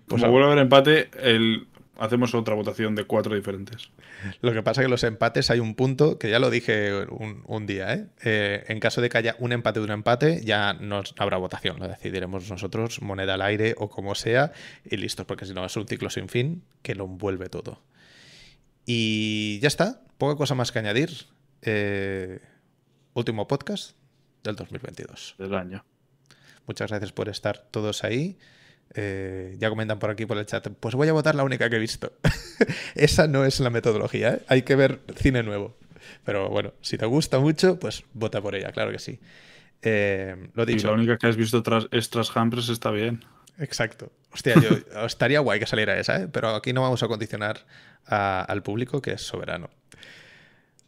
Pues 0.06 0.22
como 0.22 0.34
vuelva 0.34 0.50
a 0.50 0.52
haber 0.52 0.64
empate, 0.64 1.10
el... 1.22 1.66
hacemos 1.98 2.36
otra 2.36 2.56
votación 2.56 2.94
de 2.94 3.06
cuatro 3.06 3.36
diferentes. 3.36 3.90
Lo 4.42 4.52
que 4.52 4.62
pasa 4.64 4.82
es 4.82 4.86
que 4.88 4.92
los 4.92 5.06
empates 5.06 5.50
hay 5.50 5.62
un 5.62 5.76
punto 5.76 6.20
que 6.20 6.30
ya 6.30 6.40
lo 6.40 6.50
dije 6.50 7.06
un, 7.06 7.44
un 7.48 7.66
día, 7.68 7.94
¿eh? 7.94 8.08
Eh, 8.22 8.66
En 8.68 8.82
caso 8.82 9.00
de 9.00 9.08
que 9.08 9.18
haya 9.18 9.38
un 9.40 9.54
empate 9.54 9.80
de 9.80 9.86
un 9.86 9.92
empate, 9.92 10.42
ya 10.44 10.74
no 10.74 11.04
habrá 11.18 11.38
votación, 11.38 11.80
lo 11.80 11.88
decidiremos 11.88 12.50
nosotros, 12.50 13.02
moneda 13.02 13.36
al 13.36 13.42
aire 13.44 13.76
o 13.78 13.88
como 13.90 14.14
sea, 14.14 14.52
y 14.84 14.98
listo, 14.98 15.26
porque 15.26 15.46
si 15.46 15.54
no 15.54 15.64
es 15.64 15.78
un 15.78 15.88
ciclo 15.88 16.10
sin 16.10 16.28
fin 16.28 16.64
que 16.82 16.94
lo 16.96 17.06
envuelve 17.06 17.48
todo. 17.48 17.82
Y 18.86 19.60
ya 19.60 19.68
está, 19.68 20.02
poca 20.18 20.36
cosa 20.38 20.56
más 20.56 20.72
que 20.72 20.80
añadir. 20.80 21.12
Eh, 21.62 22.40
último 23.14 23.48
podcast 23.48 23.96
del 24.44 24.56
2022. 24.56 25.36
Del 25.38 25.54
año. 25.56 25.86
Muchas 26.68 26.90
gracias 26.90 27.12
por 27.12 27.30
estar 27.30 27.60
todos 27.72 28.04
ahí. 28.04 28.38
Eh, 28.94 29.56
ya 29.60 29.70
comentan 29.70 30.00
por 30.00 30.10
aquí 30.10 30.26
por 30.26 30.38
el 30.38 30.46
chat. 30.46 30.68
Pues 30.80 30.96
voy 30.96 31.08
a 31.08 31.14
votar 31.14 31.36
la 31.36 31.44
única 31.44 31.70
que 31.70 31.78
he 31.78 31.80
visto. 31.80 32.14
Esa 32.96 33.28
no 33.28 33.46
es 33.46 33.60
la 33.60 33.70
metodología, 33.70 34.34
¿eh? 34.34 34.42
Hay 34.48 34.64
que 34.64 34.76
ver 34.76 35.02
cine 35.16 35.44
nuevo. 35.44 35.78
Pero 36.26 36.50
bueno, 36.50 36.74
si 36.82 36.98
te 36.98 37.06
gusta 37.06 37.40
mucho, 37.40 37.80
pues 37.80 38.04
vota 38.14 38.42
por 38.42 38.56
ella, 38.56 38.72
claro 38.72 38.92
que 38.92 39.00
sí. 39.00 39.20
Eh, 39.82 40.36
lo 40.54 40.64
Y 40.64 40.66
la 40.66 40.74
dicho. 40.74 40.94
única 40.94 41.18
que 41.18 41.28
has 41.28 41.36
visto 41.38 41.64
tras, 41.64 41.88
es 41.92 42.10
Trash 42.10 42.30
Humpers 42.36 42.70
está 42.70 42.92
bien. 42.92 43.24
Exacto. 43.58 44.12
Hostia, 44.34 44.56
yo, 44.60 44.70
estaría 45.06 45.40
guay 45.40 45.60
que 45.60 45.66
saliera 45.66 46.00
esa, 46.00 46.22
¿eh? 46.22 46.28
Pero 46.32 46.56
aquí 46.56 46.74
no 46.74 46.82
vamos 46.82 47.04
a 47.04 47.08
condicionar 47.08 47.66
al 48.06 48.64
público, 48.64 49.02
que 49.02 49.14
es 49.14 49.22
soberano. 49.22 49.70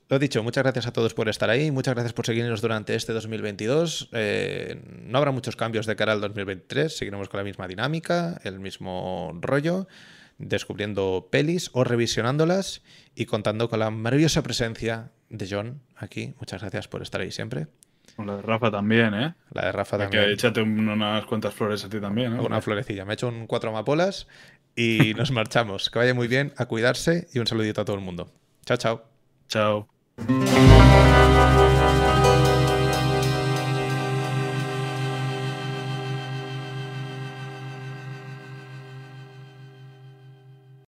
Lo 0.10 0.20
dicho, 0.20 0.44
muchas 0.44 0.64
gracias 0.64 0.86
a 0.86 0.94
todos 0.94 1.14
por 1.14 1.30
estar 1.30 1.50
ahí, 1.50 1.72
muchas 1.72 1.96
gracias 1.96 2.14
por 2.14 2.26
seguirnos 2.26 2.62
durante 2.62 2.94
este 2.94 3.14
2022. 3.14 4.10
Eh, 4.12 4.80
no 5.06 5.18
habrá 5.18 5.32
muchos 5.32 5.56
cambios 5.56 5.86
de 5.86 5.96
cara 5.96 6.12
al 6.12 6.22
2023, 6.22 6.96
seguiremos 6.96 7.30
con 7.30 7.40
la 7.40 7.44
misma 7.44 7.68
dinámica, 7.68 8.40
el 8.44 8.60
mismo 8.60 9.32
rollo, 9.42 9.88
descubriendo 10.38 11.30
pelis 11.32 11.70
o 11.74 11.84
revisionándolas 11.84 12.84
y 13.16 13.26
contando 13.26 13.70
con 13.70 13.80
la 13.80 13.90
maravillosa 13.90 14.44
presencia 14.44 15.12
de 15.30 15.48
John 15.50 15.82
aquí. 15.96 16.36
Muchas 16.40 16.62
gracias 16.62 16.88
por 16.88 17.02
estar 17.02 17.22
ahí 17.22 17.32
siempre. 17.32 17.68
Con 18.16 18.28
la 18.28 18.36
de 18.36 18.42
Rafa 18.44 18.70
también, 18.70 19.14
¿eh? 19.14 19.34
La 19.52 19.66
de 19.66 19.72
Rafa 19.72 19.98
Que 19.98 20.04
también. 20.04 20.30
échate 20.30 20.62
un- 20.62 20.88
unas 20.90 21.26
cuantas 21.26 21.54
flores 21.54 21.84
a 21.86 21.90
ti 21.90 22.00
también, 22.00 22.36
¿eh? 22.36 22.40
Una 22.40 22.62
florecilla. 22.62 23.06
Me 23.06 23.14
he 23.14 23.16
hecho 23.16 23.28
un 23.28 23.48
cuatro 23.48 23.70
amapolas 23.72 24.28
Y 24.76 25.14
nos 25.18 25.32
marchamos. 25.32 25.90
Que 25.90 26.00
vaya 26.00 26.14
muy 26.14 26.28
bien, 26.28 26.54
a 26.58 26.66
cuidarse 26.66 27.28
y 27.34 27.40
un 27.40 27.48
saludito 27.48 27.82
a 27.82 27.86
todo 27.86 27.96
el 27.96 28.02
mundo. 28.04 28.32
Chao, 28.66 28.78
chao. 28.78 29.04
Chao. 29.48 29.88